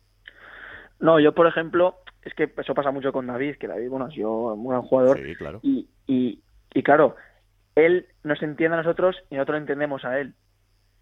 No, 1.00 1.18
yo 1.18 1.34
por 1.34 1.46
ejemplo, 1.46 1.96
es 2.22 2.32
que 2.34 2.52
eso 2.56 2.74
pasa 2.74 2.90
mucho 2.90 3.12
con 3.12 3.26
David, 3.26 3.56
que 3.56 3.66
David, 3.66 3.88
bueno, 3.88 4.06
ha 4.06 4.10
sido 4.10 4.54
un 4.54 4.68
gran 4.68 4.82
jugador. 4.82 5.18
Sí, 5.18 5.34
claro. 5.34 5.60
Y, 5.62 5.88
y, 6.06 6.40
y 6.72 6.82
claro, 6.82 7.16
él 7.74 8.06
nos 8.22 8.42
entiende 8.42 8.76
a 8.76 8.82
nosotros 8.82 9.16
y 9.30 9.34
nosotros 9.34 9.58
entendemos 9.58 10.04
a 10.04 10.20
él. 10.20 10.34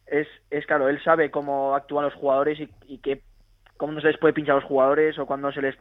Es, 0.06 0.26
es 0.50 0.66
claro, 0.66 0.88
él 0.88 1.02
sabe 1.02 1.30
cómo 1.30 1.74
actúan 1.74 2.04
los 2.04 2.14
jugadores 2.14 2.58
y, 2.58 2.68
y 2.86 2.98
qué, 2.98 3.22
cómo 3.76 3.92
no 3.92 4.00
se 4.00 4.08
les 4.08 4.18
puede 4.18 4.34
pinchar 4.34 4.56
a 4.56 4.60
los 4.60 4.68
jugadores 4.68 5.18
o 5.18 5.26
cuando 5.26 5.52
se 5.52 5.62
les... 5.62 5.76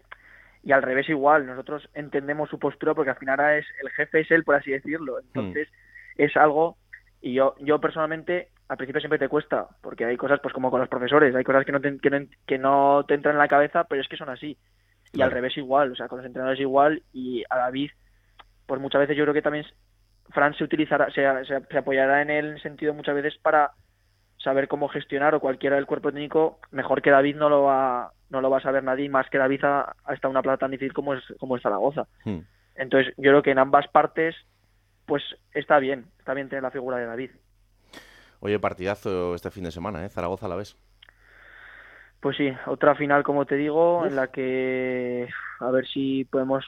Y 0.63 0.73
al 0.73 0.81
revés 0.81 1.07
igual, 1.07 1.45
nosotros 1.45 1.89
entendemos 1.93 2.49
su 2.49 2.59
postura 2.59 2.93
porque 2.93 3.11
al 3.11 3.17
final 3.17 3.39
ahora 3.39 3.57
es 3.57 3.65
el 3.81 3.89
jefe 3.91 4.21
es 4.21 4.31
él, 4.31 4.43
por 4.43 4.55
así 4.55 4.71
decirlo. 4.71 5.19
Entonces 5.19 5.69
es 6.17 6.35
algo 6.35 6.77
y 7.21 7.33
yo 7.33 7.55
yo 7.59 7.79
personalmente 7.79 8.49
al 8.70 8.78
principio 8.78 9.01
siempre 9.01 9.20
te 9.20 9.28
cuesta 9.28 9.67
porque 9.82 10.05
hay 10.05 10.15
cosas 10.15 10.39
pues 10.41 10.53
como 10.53 10.70
con 10.70 10.80
los 10.80 10.89
profesores 10.89 11.36
hay 11.36 11.43
cosas 11.43 11.65
que 11.65 11.72
no 11.72 11.82
te, 11.82 11.97
que 11.97 12.09
no, 12.09 12.20
que 12.45 12.57
no 12.59 13.03
te 13.07 13.15
entran 13.15 13.36
en 13.36 13.39
la 13.39 13.47
cabeza 13.47 13.84
pero 13.84 14.01
es 14.01 14.07
que 14.07 14.17
son 14.17 14.30
así. 14.30 14.57
Y 15.11 15.24
al 15.24 15.32
revés 15.32 15.57
igual 15.57 15.91
o 15.91 15.95
sea 15.95 16.07
con 16.07 16.20
los 16.20 16.28
entrenadores 16.28 16.61
igual 16.61 17.01
y 17.11 17.43
a 17.49 17.57
David 17.57 17.89
pues 18.67 18.80
muchas 18.80 19.01
veces 19.01 19.17
yo 19.17 19.24
creo 19.24 19.34
que 19.34 19.41
también 19.41 19.65
Fran 20.30 20.53
se 20.53 20.63
utilizará 20.63 21.09
se, 21.11 21.24
se, 21.45 21.59
se 21.65 21.78
apoyará 21.80 22.22
en 22.22 22.30
el 22.30 22.61
sentido 22.61 22.93
muchas 22.93 23.15
veces 23.15 23.36
para 23.41 23.72
saber 24.38 24.67
cómo 24.67 24.88
gestionar 24.88 25.34
o 25.34 25.39
cualquiera 25.39 25.76
del 25.76 25.88
cuerpo 25.88 26.11
técnico 26.11 26.59
mejor 26.70 27.01
que 27.01 27.09
David 27.09 27.38
no 27.38 27.49
lo 27.49 27.63
va 27.63 28.11
no 28.30 28.39
lo 28.39 28.51
va 28.51 28.59
a 28.59 28.61
saber 28.61 28.84
nadie 28.84 29.09
más 29.09 29.28
que 29.32 29.39
David 29.39 29.65
a, 29.65 29.95
a 30.05 30.13
esta 30.13 30.28
una 30.28 30.43
plata 30.43 30.59
tan 30.59 30.72
difícil 30.72 30.93
como 30.93 31.15
es 31.15 31.24
como 31.39 31.57
es 31.57 31.63
Zaragoza. 31.63 32.05
Hmm. 32.24 32.41
entonces 32.76 33.15
yo 33.17 33.32
creo 33.32 33.41
que 33.41 33.51
en 33.51 33.57
ambas 33.57 33.88
partes 33.88 34.36
pues 35.07 35.24
está 35.55 35.80
bien 35.80 36.05
está 36.20 36.36
bien 36.36 36.49
tener 36.49 36.61
la 36.61 36.70
figura 36.70 36.97
de 36.97 37.07
David 37.07 37.32
Oye, 38.41 38.59
partidazo 38.59 39.35
este 39.35 39.51
fin 39.51 39.63
de 39.65 39.71
semana, 39.71 40.05
¿eh? 40.05 40.09
Zaragoza 40.09 40.45
a 40.45 40.49
la 40.49 40.55
vez. 40.55 40.75
Pues 42.21 42.35
sí, 42.37 42.51
otra 42.67 42.95
final, 42.95 43.23
como 43.23 43.45
te 43.45 43.55
digo, 43.55 44.05
en 44.05 44.15
la 44.15 44.27
que 44.27 45.27
a 45.59 45.71
ver 45.71 45.87
si 45.87 46.25
podemos, 46.25 46.65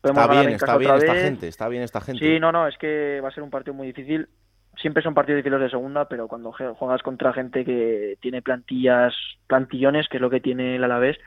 podemos 0.00 0.22
Está 0.22 0.32
bien, 0.32 0.48
en 0.48 0.54
está 0.54 0.78
bien 0.78 0.94
esta 0.96 1.12
vez. 1.12 1.22
gente, 1.22 1.48
está 1.48 1.68
bien 1.68 1.82
esta 1.82 2.00
gente. 2.00 2.24
Sí, 2.24 2.40
no, 2.40 2.50
no, 2.50 2.66
es 2.66 2.76
que 2.78 3.20
va 3.22 3.28
a 3.28 3.32
ser 3.32 3.42
un 3.42 3.50
partido 3.50 3.74
muy 3.74 3.86
difícil. 3.88 4.28
Siempre 4.76 5.02
son 5.02 5.12
partidos 5.14 5.38
difíciles 5.38 5.60
de 5.60 5.70
segunda, 5.70 6.08
pero 6.08 6.28
cuando 6.28 6.52
juegas 6.52 7.02
contra 7.02 7.32
gente 7.34 7.64
que 7.64 8.16
tiene 8.20 8.40
plantillas, 8.40 9.14
plantillones, 9.46 10.08
que 10.08 10.16
es 10.16 10.20
lo 10.20 10.30
que 10.30 10.40
tiene 10.40 10.76
el 10.76 10.84
Alavés, 10.84 11.18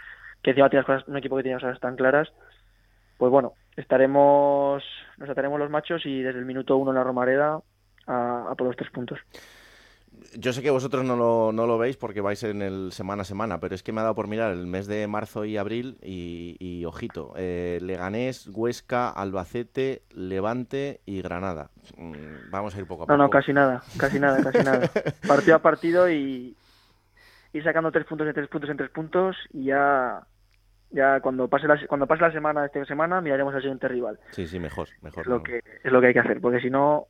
que 0.42 0.52
encima 0.52 0.70
tiene 0.70 0.86
cosas- 0.86 1.08
un 1.08 1.18
equipo 1.18 1.38
que 1.38 1.44
tiene 1.44 1.60
cosas 1.60 1.80
tan 1.80 1.96
claras, 1.96 2.32
pues 3.18 3.32
bueno, 3.32 3.54
estaremos, 3.76 4.84
nos 5.18 5.30
ataremos 5.30 5.60
los 5.60 5.70
machos 5.70 6.04
y 6.06 6.22
desde 6.24 6.40
el 6.40 6.46
minuto 6.46 6.78
uno 6.78 6.90
en 6.92 6.96
la 6.96 7.04
Romareda 7.04 7.60
a, 8.08 8.48
a 8.50 8.56
por 8.56 8.66
los 8.68 8.76
tres 8.76 8.90
puntos. 8.90 9.20
Yo 10.38 10.54
sé 10.54 10.62
que 10.62 10.70
vosotros 10.72 11.04
no 11.06 11.16
lo, 11.16 11.52
no 11.52 11.68
lo 11.68 11.78
veis 11.78 11.98
porque 11.98 12.22
vais 12.22 12.42
en 12.44 12.62
el 12.62 12.92
semana 12.92 13.22
a 13.22 13.26
semana, 13.26 13.60
pero 13.60 13.76
es 13.76 13.84
que 13.84 13.92
me 13.92 14.00
ha 14.00 14.04
dado 14.04 14.16
por 14.16 14.28
mirar 14.28 14.52
el 14.52 14.66
mes 14.68 14.88
de 14.88 15.08
marzo 15.08 15.46
y 15.46 15.58
abril 15.58 15.98
y, 16.02 16.56
y 16.60 16.86
ojito, 16.86 17.34
eh, 17.36 17.80
Leganés, 17.82 18.48
Huesca, 18.48 19.10
Albacete, 19.10 20.04
Levante 20.12 21.02
y 21.06 21.22
Granada. 21.22 21.70
Mm, 21.98 22.50
Vamos 22.52 22.76
a 22.76 22.80
ir 22.80 22.86
poco 22.88 23.04
a 23.04 23.06
No, 23.06 23.14
poco. 23.14 23.24
no, 23.24 23.30
casi 23.30 23.54
nada, 23.54 23.84
casi 23.98 24.20
nada, 24.20 24.42
casi 24.44 24.64
nada. 24.64 24.90
Partido 25.28 25.56
a 25.56 25.60
partido 25.60 26.10
y 26.10 26.56
ir 27.54 27.64
sacando 27.64 27.92
tres 27.92 28.06
puntos 28.06 28.28
en 28.28 28.34
tres 28.34 28.48
puntos 28.50 28.70
en 28.70 28.78
tres 28.78 28.90
puntos 28.90 29.36
y 29.52 29.66
ya, 29.66 30.26
ya 30.92 31.20
cuando 31.22 31.48
pase 31.48 31.68
la, 31.68 31.80
cuando 31.88 32.08
pase 32.08 32.22
la 32.24 32.32
semana, 32.32 32.66
esta 32.66 32.84
semana, 32.86 33.22
miraremos 33.22 33.54
al 33.54 33.62
siguiente 33.62 33.88
rival. 33.88 34.20
Sí, 34.32 34.48
sí, 34.48 34.60
mejor, 34.60 34.88
mejor. 35.02 35.22
Es 35.22 35.28
lo 35.28 35.38
no, 35.38 35.44
que 35.44 35.60
es 35.84 35.92
lo 35.92 36.02
que 36.02 36.08
hay 36.08 36.14
que 36.14 36.20
hacer, 36.20 36.42
porque 36.42 36.60
si 36.60 36.70
no, 36.70 37.08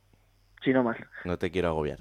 si 0.62 0.72
no 0.72 0.82
mal. 0.82 0.96
no 1.24 1.38
te 1.38 1.50
quiero 1.50 1.68
agobiar. 1.68 1.98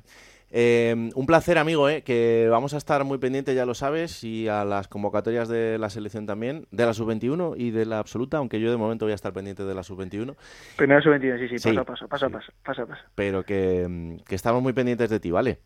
Eh, 0.55 1.09
un 1.15 1.25
placer, 1.25 1.57
amigo, 1.57 1.89
eh, 1.89 2.03
que 2.03 2.47
vamos 2.47 2.75
a 2.75 2.77
estar 2.77 3.03
muy 3.05 3.17
pendientes, 3.17 3.55
ya 3.55 3.65
lo 3.65 3.73
sabes, 3.73 4.23
y 4.23 4.47
a 4.47 4.63
las 4.63 4.87
convocatorias 4.87 5.49
de 5.49 5.79
la 5.79 5.89
selección 5.89 6.27
también, 6.27 6.67
de 6.69 6.85
la 6.85 6.93
sub-21 6.93 7.55
y 7.57 7.71
de 7.71 7.87
la 7.87 7.97
absoluta, 7.97 8.37
aunque 8.37 8.59
yo 8.59 8.69
de 8.69 8.77
momento 8.77 9.05
voy 9.05 9.13
a 9.13 9.15
estar 9.15 9.33
pendiente 9.33 9.63
de 9.63 9.73
la 9.73 9.81
sub-21. 9.81 10.35
Primero 10.77 11.01
sub-21, 11.01 11.39
sí, 11.39 11.47
sí, 11.47 11.55
paso 11.55 11.69
Sí, 11.71 11.77
a 11.77 11.83
paso, 11.83 12.07
paso 12.07 12.25
a 12.27 12.29
paso, 12.29 12.51
paso 12.63 12.81
a 12.83 12.85
paso. 12.85 13.01
pero 13.15 13.43
que, 13.43 13.87
mm, 13.89 14.17
que 14.27 14.35
estamos 14.35 14.61
muy 14.61 14.73
pendientes 14.73 15.09
de 15.09 15.19
ti, 15.19 15.31
¿vale? 15.31 15.57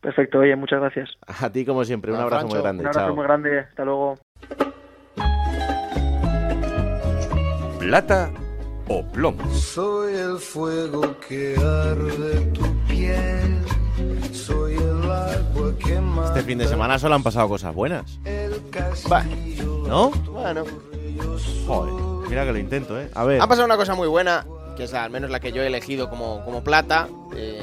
Perfecto, 0.00 0.40
oye, 0.40 0.56
muchas 0.56 0.80
gracias. 0.80 1.10
A 1.28 1.50
ti, 1.50 1.64
como 1.64 1.84
siempre, 1.84 2.10
un 2.10 2.16
Hola, 2.16 2.24
abrazo 2.26 2.48
muy 2.48 2.58
grande. 2.60 2.80
Un 2.82 2.88
abrazo 2.88 3.06
Chao. 3.06 3.14
muy 3.14 3.24
grande, 3.24 3.60
hasta 3.60 3.84
luego. 3.84 4.18
Plata 7.78 8.30
o 8.88 9.02
plomo. 9.12 9.48
Soy 9.52 10.14
el 10.14 10.38
fuego 10.38 11.16
que 11.26 11.54
arde 11.56 12.40
tu 12.52 12.64
piel. 12.88 13.58
Este 16.26 16.42
fin 16.42 16.58
de 16.58 16.66
semana 16.66 16.98
solo 16.98 17.14
han 17.14 17.22
pasado 17.22 17.48
cosas 17.48 17.74
buenas. 17.74 18.18
Va. 19.10 19.22
¿No? 19.86 20.10
Bueno. 20.10 20.64
Joder, 21.66 21.94
mira 22.28 22.44
que 22.44 22.52
lo 22.52 22.58
intento, 22.58 23.00
¿eh? 23.00 23.08
A 23.14 23.24
ver. 23.24 23.40
Ha 23.40 23.46
pasado 23.46 23.64
una 23.66 23.76
cosa 23.76 23.94
muy 23.94 24.08
buena, 24.08 24.44
que 24.76 24.84
es 24.84 24.94
al 24.94 25.10
menos 25.10 25.30
la 25.30 25.40
que 25.40 25.52
yo 25.52 25.62
he 25.62 25.66
elegido 25.66 26.10
como, 26.10 26.44
como 26.44 26.62
plata, 26.64 27.08
eh, 27.36 27.62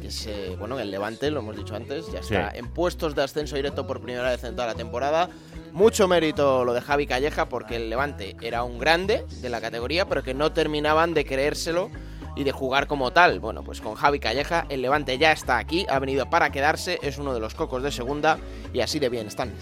que 0.00 0.08
es, 0.08 0.26
eh, 0.26 0.56
bueno, 0.58 0.78
el 0.78 0.90
Levante, 0.90 1.30
lo 1.30 1.40
hemos 1.40 1.56
dicho 1.56 1.74
antes, 1.76 2.10
ya 2.12 2.20
está 2.20 2.50
Sí. 2.52 2.58
en 2.58 2.68
puestos 2.68 3.14
de 3.14 3.22
ascenso 3.22 3.56
directo 3.56 3.86
por 3.86 4.00
primera 4.00 4.30
vez 4.30 4.42
en 4.44 4.54
toda 4.56 4.66
la 4.68 4.74
temporada. 4.74 5.28
Mucho 5.72 6.08
mérito 6.08 6.64
lo 6.64 6.72
de 6.72 6.80
Javi 6.80 7.06
Calleja, 7.06 7.48
porque 7.48 7.76
el 7.76 7.90
Levante 7.90 8.36
era 8.40 8.62
un 8.62 8.78
grande 8.78 9.24
de 9.42 9.50
la 9.50 9.60
categoría, 9.60 10.06
pero 10.08 10.22
que 10.22 10.32
no 10.32 10.52
terminaban 10.52 11.12
de 11.12 11.24
creérselo 11.26 11.90
y 12.36 12.44
de 12.44 12.52
jugar 12.52 12.86
como 12.86 13.12
tal. 13.12 13.40
Bueno, 13.40 13.64
pues 13.64 13.80
con 13.80 13.94
Javi 13.94 14.20
Calleja, 14.20 14.66
el 14.68 14.82
Levante 14.82 15.18
ya 15.18 15.32
está 15.32 15.58
aquí, 15.58 15.86
ha 15.88 15.98
venido 15.98 16.30
para 16.30 16.50
quedarse, 16.50 16.98
es 17.02 17.18
uno 17.18 17.34
de 17.34 17.40
los 17.40 17.54
cocos 17.54 17.82
de 17.82 17.90
segunda 17.90 18.38
y 18.72 18.80
así 18.80 18.98
de 18.98 19.08
bien 19.08 19.26
están. 19.26 19.52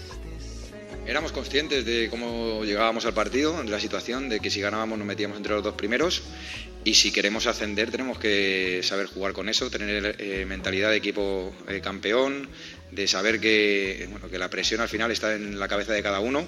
Éramos 1.07 1.31
conscientes 1.31 1.85
de 1.85 2.09
cómo 2.09 2.63
llegábamos 2.63 3.05
al 3.05 3.13
partido, 3.13 3.61
de 3.61 3.69
la 3.69 3.79
situación, 3.79 4.27
de 4.27 4.39
que 4.39 4.49
si 4.49 4.59
ganábamos 4.59 4.97
nos 4.97 5.07
metíamos 5.07 5.37
entre 5.37 5.53
los 5.53 5.63
dos 5.63 5.75
primeros 5.75 6.23
y 6.83 6.95
si 6.95 7.11
queremos 7.11 7.47
ascender 7.47 7.91
tenemos 7.91 8.17
que 8.17 8.81
saber 8.83 9.07
jugar 9.07 9.33
con 9.33 9.49
eso, 9.49 9.69
tener 9.69 10.15
eh, 10.19 10.45
mentalidad 10.45 10.89
de 10.89 10.97
equipo 10.97 11.53
eh, 11.67 11.79
campeón, 11.81 12.49
de 12.91 13.07
saber 13.07 13.39
que, 13.39 14.07
bueno, 14.09 14.29
que 14.29 14.37
la 14.37 14.49
presión 14.49 14.81
al 14.81 14.89
final 14.89 15.11
está 15.11 15.35
en 15.35 15.59
la 15.59 15.67
cabeza 15.67 15.93
de 15.93 16.01
cada 16.01 16.19
uno, 16.19 16.47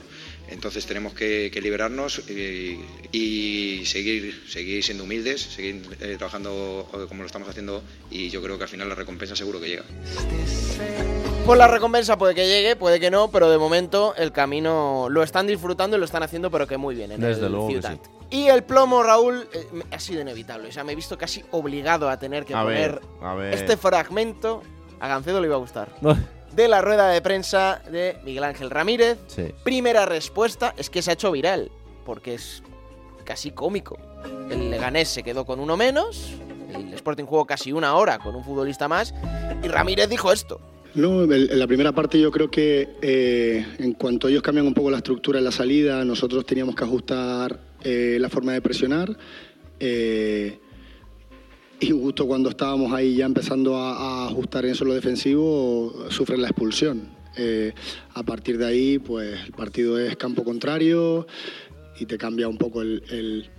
entonces 0.49 0.85
tenemos 0.85 1.13
que, 1.13 1.49
que 1.51 1.61
liberarnos 1.61 2.19
y, 2.29 2.79
y 3.11 3.85
seguir, 3.85 4.43
seguir 4.47 4.83
siendo 4.83 5.03
humildes, 5.03 5.41
seguir 5.41 5.81
eh, 6.01 6.15
trabajando 6.17 6.87
eh, 6.93 7.05
como 7.07 7.21
lo 7.23 7.27
estamos 7.27 7.47
haciendo 7.49 7.81
y 8.09 8.29
yo 8.29 8.41
creo 8.41 8.57
que 8.57 8.63
al 8.63 8.69
final 8.69 8.89
la 8.89 8.95
recompensa 8.95 9.35
seguro 9.35 9.59
que 9.59 9.67
llega. 9.69 9.83
Pues 11.45 11.57
la 11.57 11.67
recompensa 11.67 12.17
puede 12.17 12.35
que 12.35 12.45
llegue, 12.45 12.75
puede 12.75 12.99
que 12.99 13.09
no, 13.09 13.31
pero 13.31 13.49
de 13.49 13.57
momento 13.57 14.13
el 14.17 14.31
camino 14.33 15.07
lo 15.09 15.23
están 15.23 15.47
disfrutando 15.47 15.95
y 15.95 15.99
lo 15.99 16.05
están 16.05 16.23
haciendo, 16.23 16.51
pero 16.51 16.67
que 16.67 16.75
muy 16.77 16.93
bien 16.95 17.11
en 17.13 17.21
Desde 17.21 17.45
el 17.45 17.51
luego 17.53 17.67
que 17.67 17.73
Ciutat. 17.75 18.03
sí. 18.03 18.11
Y 18.29 18.47
el 18.47 18.65
plomo, 18.65 19.01
Raúl, 19.03 19.47
eh, 19.53 19.65
ha 19.89 19.99
sido 20.01 20.19
inevitable. 20.19 20.67
O 20.67 20.71
sea, 20.73 20.83
me 20.83 20.91
he 20.91 20.95
visto 20.95 21.17
casi 21.17 21.45
obligado 21.51 22.09
a 22.09 22.19
tener 22.19 22.43
que 22.43 22.53
A 22.53 22.63
poner 22.63 22.91
ver, 22.95 23.01
a 23.21 23.35
ver. 23.35 23.53
este 23.53 23.77
fragmento. 23.77 24.61
A 24.99 25.07
Gancedo 25.07 25.39
le 25.39 25.47
iba 25.47 25.55
a 25.55 25.59
gustar. 25.59 25.95
de 26.57 26.67
la 26.67 26.81
rueda 26.81 27.07
de 27.09 27.21
prensa 27.21 27.81
de 27.89 28.17
Miguel 28.25 28.43
Ángel 28.43 28.71
Ramírez. 28.71 29.19
Sí. 29.27 29.43
Primera 29.63 30.07
respuesta 30.07 30.73
es 30.75 30.89
que 30.89 31.03
se 31.03 31.11
ha 31.11 31.13
hecho 31.13 31.31
viral, 31.31 31.69
porque 32.03 32.33
es 32.33 32.63
casi 33.23 33.51
cómico. 33.51 33.99
El 34.49 34.71
Leganés 34.71 35.07
se 35.07 35.21
quedó 35.21 35.45
con 35.45 35.59
uno 35.59 35.77
menos, 35.77 36.31
el 36.73 36.93
Sporting 36.93 37.25
jugó 37.25 37.45
casi 37.45 37.71
una 37.71 37.95
hora 37.95 38.17
con 38.17 38.35
un 38.35 38.43
futbolista 38.43 38.87
más, 38.87 39.13
y 39.63 39.67
Ramírez 39.67 40.09
dijo 40.09 40.31
esto. 40.33 40.59
No, 40.95 41.31
en 41.31 41.59
la 41.59 41.67
primera 41.67 41.91
parte 41.91 42.19
yo 42.19 42.31
creo 42.31 42.49
que 42.49 42.89
eh, 43.03 43.63
en 43.77 43.93
cuanto 43.93 44.27
ellos 44.27 44.41
cambian 44.41 44.65
un 44.65 44.73
poco 44.73 44.89
la 44.89 44.97
estructura 44.97 45.37
en 45.37 45.45
la 45.45 45.51
salida, 45.51 46.03
nosotros 46.03 46.43
teníamos 46.43 46.73
que 46.75 46.83
ajustar 46.85 47.59
eh, 47.83 48.17
la 48.19 48.29
forma 48.29 48.53
de 48.53 48.61
presionar. 48.61 49.15
eh, 49.79 50.57
y 51.79 51.91
justo 51.91 52.25
cuando 52.27 52.49
estábamos 52.49 52.91
ahí 52.93 53.15
ya 53.15 53.25
empezando 53.25 53.75
a, 53.77 53.93
a 54.23 54.27
ajustar 54.27 54.65
en 54.65 54.71
eso 54.71 54.85
lo 54.85 54.93
defensivo, 54.93 56.05
sufren 56.09 56.41
la 56.41 56.47
expulsión. 56.49 57.09
Eh, 57.37 57.73
a 58.15 58.23
partir 58.23 58.57
de 58.57 58.65
ahí, 58.65 58.97
pues 58.99 59.39
el 59.45 59.51
partido 59.51 59.99
es 59.99 60.15
campo 60.17 60.43
contrario 60.43 61.27
y 61.99 62.05
te 62.05 62.17
cambia 62.17 62.47
un 62.47 62.57
poco 62.57 62.81
el- 62.81 63.49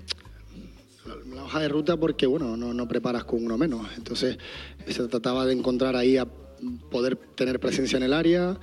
la 1.35 1.45
hoja 1.45 1.61
de 1.61 1.69
ruta 1.69 1.97
porque, 1.97 2.27
bueno, 2.27 2.57
no, 2.57 2.75
no 2.75 2.89
preparas 2.89 3.25
con 3.25 3.45
uno 3.45 3.57
menos. 3.57 3.87
Entonces 3.97 4.37
se 4.87 5.07
trataba 5.09 5.47
de 5.47 5.53
encontrar 5.55 5.97
ahí 5.97 6.17
a 6.17 6.27
poder 6.91 7.17
tener 7.17 7.61
presencia 7.61 7.97
en 7.97 8.03
el 8.03 8.13
área. 8.13 8.59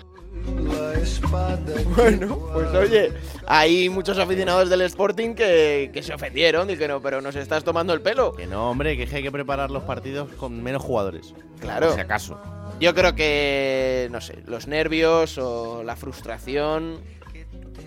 Bueno, 1.96 2.38
pues 2.54 2.74
oye, 2.74 3.12
hay 3.48 3.90
muchos 3.90 4.18
aficionados 4.18 4.70
del 4.70 4.82
Sporting 4.82 5.34
que, 5.34 5.90
que 5.94 6.04
se 6.04 6.14
ofendieron 6.14 6.70
y 6.70 6.78
que 6.78 6.88
no, 6.88 7.02
pero 7.02 7.22
nos 7.22 7.36
estás 7.36 7.64
tomando 7.64 7.94
el 7.94 8.02
pelo. 8.02 8.34
Que 8.34 8.48
no, 8.48 8.72
hombre, 8.72 8.98
que 8.98 9.04
es 9.04 9.10
que 9.10 9.18
hay 9.18 9.24
que 9.24 9.32
preparar 9.32 9.72
los 9.72 9.84
partidos 9.84 10.30
con 10.34 10.62
menos 10.62 10.84
jugadores. 10.84 11.34
Claro. 11.60 11.94
Si 11.94 12.00
acaso. 12.00 12.40
Yo 12.80 12.94
creo 12.94 13.16
que, 13.16 14.10
no 14.12 14.20
sé, 14.22 14.40
los 14.46 14.68
nervios 14.68 15.38
o 15.38 15.84
la 15.84 15.96
frustración 15.96 17.00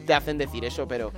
te 0.06 0.14
hacen 0.14 0.38
decir 0.38 0.64
eso, 0.64 0.88
pero 0.88 1.12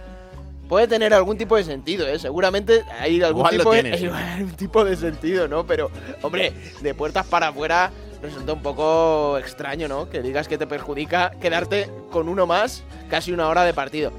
puede 0.68 0.88
tener 0.88 1.14
algún 1.14 1.38
tipo 1.38 1.56
de 1.56 1.64
sentido, 1.64 2.06
¿eh? 2.06 2.18
Seguramente 2.18 2.84
hay 2.98 3.22
algún 3.22 3.48
tipo, 3.48 3.72
de, 3.72 4.10
un 4.40 4.52
tipo 4.52 4.84
de 4.84 4.96
sentido, 4.96 5.46
¿no? 5.48 5.66
Pero, 5.66 5.90
hombre, 6.22 6.52
de 6.80 6.94
puertas 6.94 7.26
para 7.26 7.48
afuera 7.48 7.90
resulta 8.22 8.52
un 8.52 8.62
poco 8.62 9.38
extraño, 9.38 9.88
¿no? 9.88 10.08
Que 10.08 10.22
digas 10.22 10.48
que 10.48 10.58
te 10.58 10.66
perjudica 10.66 11.30
quedarte 11.40 11.90
con 12.10 12.28
uno 12.28 12.46
más 12.46 12.82
casi 13.08 13.32
una 13.32 13.48
hora 13.48 13.64
de 13.64 13.74
partido. 13.74 14.12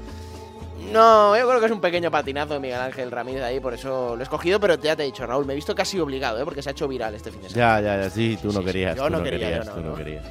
No, 0.90 1.36
yo 1.36 1.46
creo 1.48 1.60
que 1.60 1.66
es 1.66 1.72
un 1.72 1.80
pequeño 1.80 2.10
patinazo 2.10 2.54
de 2.54 2.60
Miguel 2.60 2.80
Ángel 2.80 3.10
Ramírez 3.10 3.42
ahí, 3.42 3.60
por 3.60 3.72
eso 3.72 4.14
lo 4.16 4.20
he 4.20 4.24
escogido, 4.24 4.58
pero 4.58 4.74
ya 4.74 4.96
te 4.96 5.04
he 5.04 5.06
dicho, 5.06 5.24
Raúl, 5.24 5.46
me 5.46 5.52
he 5.52 5.56
visto 5.56 5.74
casi 5.74 5.98
obligado, 6.00 6.40
¿eh? 6.40 6.44
Porque 6.44 6.60
se 6.60 6.70
ha 6.70 6.72
hecho 6.72 6.88
viral 6.88 7.14
este 7.14 7.30
fin 7.30 7.40
de 7.42 7.50
semana. 7.50 7.80
Ya, 7.80 7.96
ya, 7.96 8.02
ya, 8.02 8.10
sí, 8.10 8.38
tú 8.42 8.52
no 8.52 8.64
querías. 8.64 8.96
yo 8.96 9.08
no 9.08 9.18
no 9.18 9.24
quería, 9.24 9.58
yo 9.58 9.64
no, 9.64 9.72
tú 9.72 9.80
no. 9.80 9.94
querías. 9.94 10.24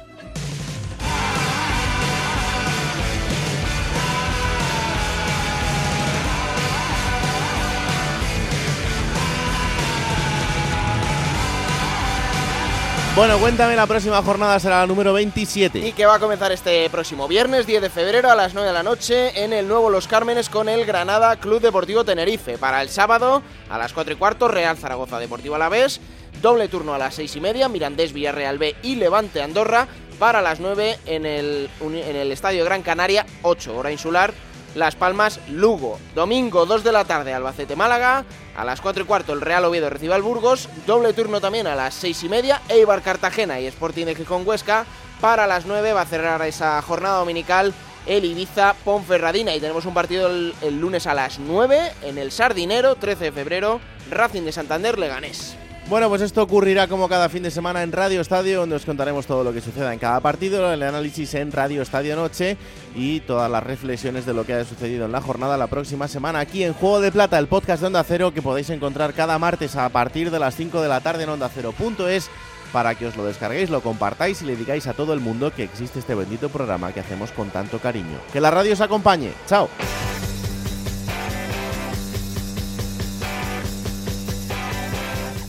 Bueno, 13.22 13.38
cuéntame, 13.38 13.76
la 13.76 13.86
próxima 13.86 14.20
jornada 14.20 14.58
será 14.58 14.80
la 14.80 14.86
número 14.88 15.12
27. 15.12 15.78
Y 15.78 15.92
que 15.92 16.06
va 16.06 16.16
a 16.16 16.18
comenzar 16.18 16.50
este 16.50 16.90
próximo 16.90 17.28
viernes 17.28 17.68
10 17.68 17.80
de 17.82 17.88
febrero 17.88 18.28
a 18.28 18.34
las 18.34 18.52
9 18.52 18.66
de 18.66 18.74
la 18.74 18.82
noche 18.82 19.44
en 19.44 19.52
el 19.52 19.68
nuevo 19.68 19.90
Los 19.90 20.08
Cármenes 20.08 20.48
con 20.48 20.68
el 20.68 20.84
Granada 20.84 21.36
Club 21.36 21.60
Deportivo 21.60 22.02
Tenerife. 22.02 22.58
Para 22.58 22.82
el 22.82 22.88
sábado 22.88 23.44
a 23.70 23.78
las 23.78 23.92
4 23.92 24.14
y 24.14 24.16
cuarto 24.16 24.48
Real 24.48 24.76
Zaragoza 24.76 25.20
Deportivo 25.20 25.54
Alavés. 25.54 26.00
Doble 26.42 26.66
turno 26.66 26.94
a 26.94 26.98
las 26.98 27.14
6 27.14 27.36
y 27.36 27.40
media 27.40 27.68
Mirandés 27.68 28.12
Villarreal 28.12 28.58
B 28.58 28.74
y 28.82 28.96
Levante 28.96 29.40
Andorra. 29.40 29.86
Para 30.18 30.42
las 30.42 30.58
9 30.58 30.98
en 31.06 31.24
el, 31.24 31.70
en 31.80 32.16
el 32.16 32.32
Estadio 32.32 32.64
Gran 32.64 32.82
Canaria 32.82 33.24
8 33.42 33.76
hora 33.76 33.92
insular. 33.92 34.34
Las 34.74 34.96
Palmas 34.96 35.40
Lugo. 35.48 35.98
Domingo 36.14 36.66
2 36.66 36.82
de 36.84 36.92
la 36.92 37.04
tarde 37.04 37.34
Albacete 37.34 37.76
Málaga. 37.76 38.24
A 38.56 38.64
las 38.64 38.80
4 38.80 39.02
y 39.02 39.06
cuarto 39.06 39.32
el 39.32 39.40
Real 39.40 39.64
Oviedo 39.64 39.90
recibe 39.90 40.14
al 40.14 40.22
Burgos. 40.22 40.68
Doble 40.86 41.12
turno 41.12 41.40
también 41.40 41.66
a 41.66 41.74
las 41.74 41.94
6 41.94 42.24
y 42.24 42.28
media. 42.28 42.62
Eibar 42.68 43.02
Cartagena 43.02 43.60
y 43.60 43.66
Sporting 43.66 44.06
de 44.06 44.14
Gijón 44.14 44.46
Huesca. 44.46 44.86
Para 45.20 45.46
las 45.46 45.66
9 45.66 45.92
va 45.92 46.02
a 46.02 46.06
cerrar 46.06 46.42
esa 46.42 46.80
jornada 46.82 47.18
dominical 47.18 47.72
el 48.06 48.24
Ibiza 48.24 48.74
Ponferradina. 48.84 49.54
Y 49.54 49.60
tenemos 49.60 49.86
un 49.86 49.94
partido 49.94 50.28
el, 50.28 50.54
el 50.62 50.80
lunes 50.80 51.06
a 51.06 51.14
las 51.14 51.38
9 51.38 51.92
en 52.02 52.18
el 52.18 52.32
Sardinero, 52.32 52.96
13 52.96 53.24
de 53.24 53.32
febrero. 53.32 53.80
Racing 54.10 54.42
de 54.42 54.52
Santander 54.52 54.98
Leganés. 54.98 55.56
Bueno, 55.88 56.08
pues 56.08 56.22
esto 56.22 56.42
ocurrirá 56.42 56.86
como 56.86 57.08
cada 57.08 57.28
fin 57.28 57.42
de 57.42 57.50
semana 57.50 57.82
en 57.82 57.92
Radio 57.92 58.20
Estadio, 58.20 58.60
donde 58.60 58.76
os 58.76 58.84
contaremos 58.84 59.26
todo 59.26 59.44
lo 59.44 59.52
que 59.52 59.60
suceda 59.60 59.92
en 59.92 59.98
cada 59.98 60.20
partido, 60.20 60.72
el 60.72 60.82
análisis 60.82 61.34
en 61.34 61.52
Radio 61.52 61.82
Estadio 61.82 62.16
Noche 62.16 62.56
y 62.94 63.20
todas 63.20 63.50
las 63.50 63.62
reflexiones 63.62 64.24
de 64.24 64.32
lo 64.32 64.46
que 64.46 64.54
ha 64.54 64.64
sucedido 64.64 65.04
en 65.04 65.12
la 65.12 65.20
jornada 65.20 65.58
la 65.58 65.66
próxima 65.66 66.08
semana 66.08 66.38
aquí 66.40 66.64
en 66.64 66.72
Juego 66.72 67.00
de 67.00 67.12
Plata, 67.12 67.38
el 67.38 67.48
podcast 67.48 67.82
de 67.82 67.88
Onda 67.88 68.04
Cero 68.04 68.32
que 68.32 68.40
podéis 68.40 68.70
encontrar 68.70 69.12
cada 69.12 69.38
martes 69.38 69.76
a 69.76 69.88
partir 69.90 70.30
de 70.30 70.38
las 70.38 70.56
5 70.56 70.80
de 70.80 70.88
la 70.88 71.00
tarde 71.00 71.24
en 71.24 71.30
Onda 71.30 71.50
Cero.es 71.52 72.30
para 72.72 72.94
que 72.94 73.06
os 73.06 73.16
lo 73.16 73.26
descarguéis, 73.26 73.68
lo 73.68 73.82
compartáis 73.82 74.40
y 74.40 74.46
le 74.46 74.56
digáis 74.56 74.86
a 74.86 74.94
todo 74.94 75.12
el 75.12 75.20
mundo 75.20 75.52
que 75.52 75.64
existe 75.64 75.98
este 75.98 76.14
bendito 76.14 76.48
programa 76.48 76.92
que 76.92 77.00
hacemos 77.00 77.30
con 77.32 77.50
tanto 77.50 77.78
cariño. 77.80 78.18
Que 78.32 78.40
la 78.40 78.50
radio 78.50 78.72
os 78.72 78.80
acompañe. 78.80 79.32
Chao. 79.46 79.68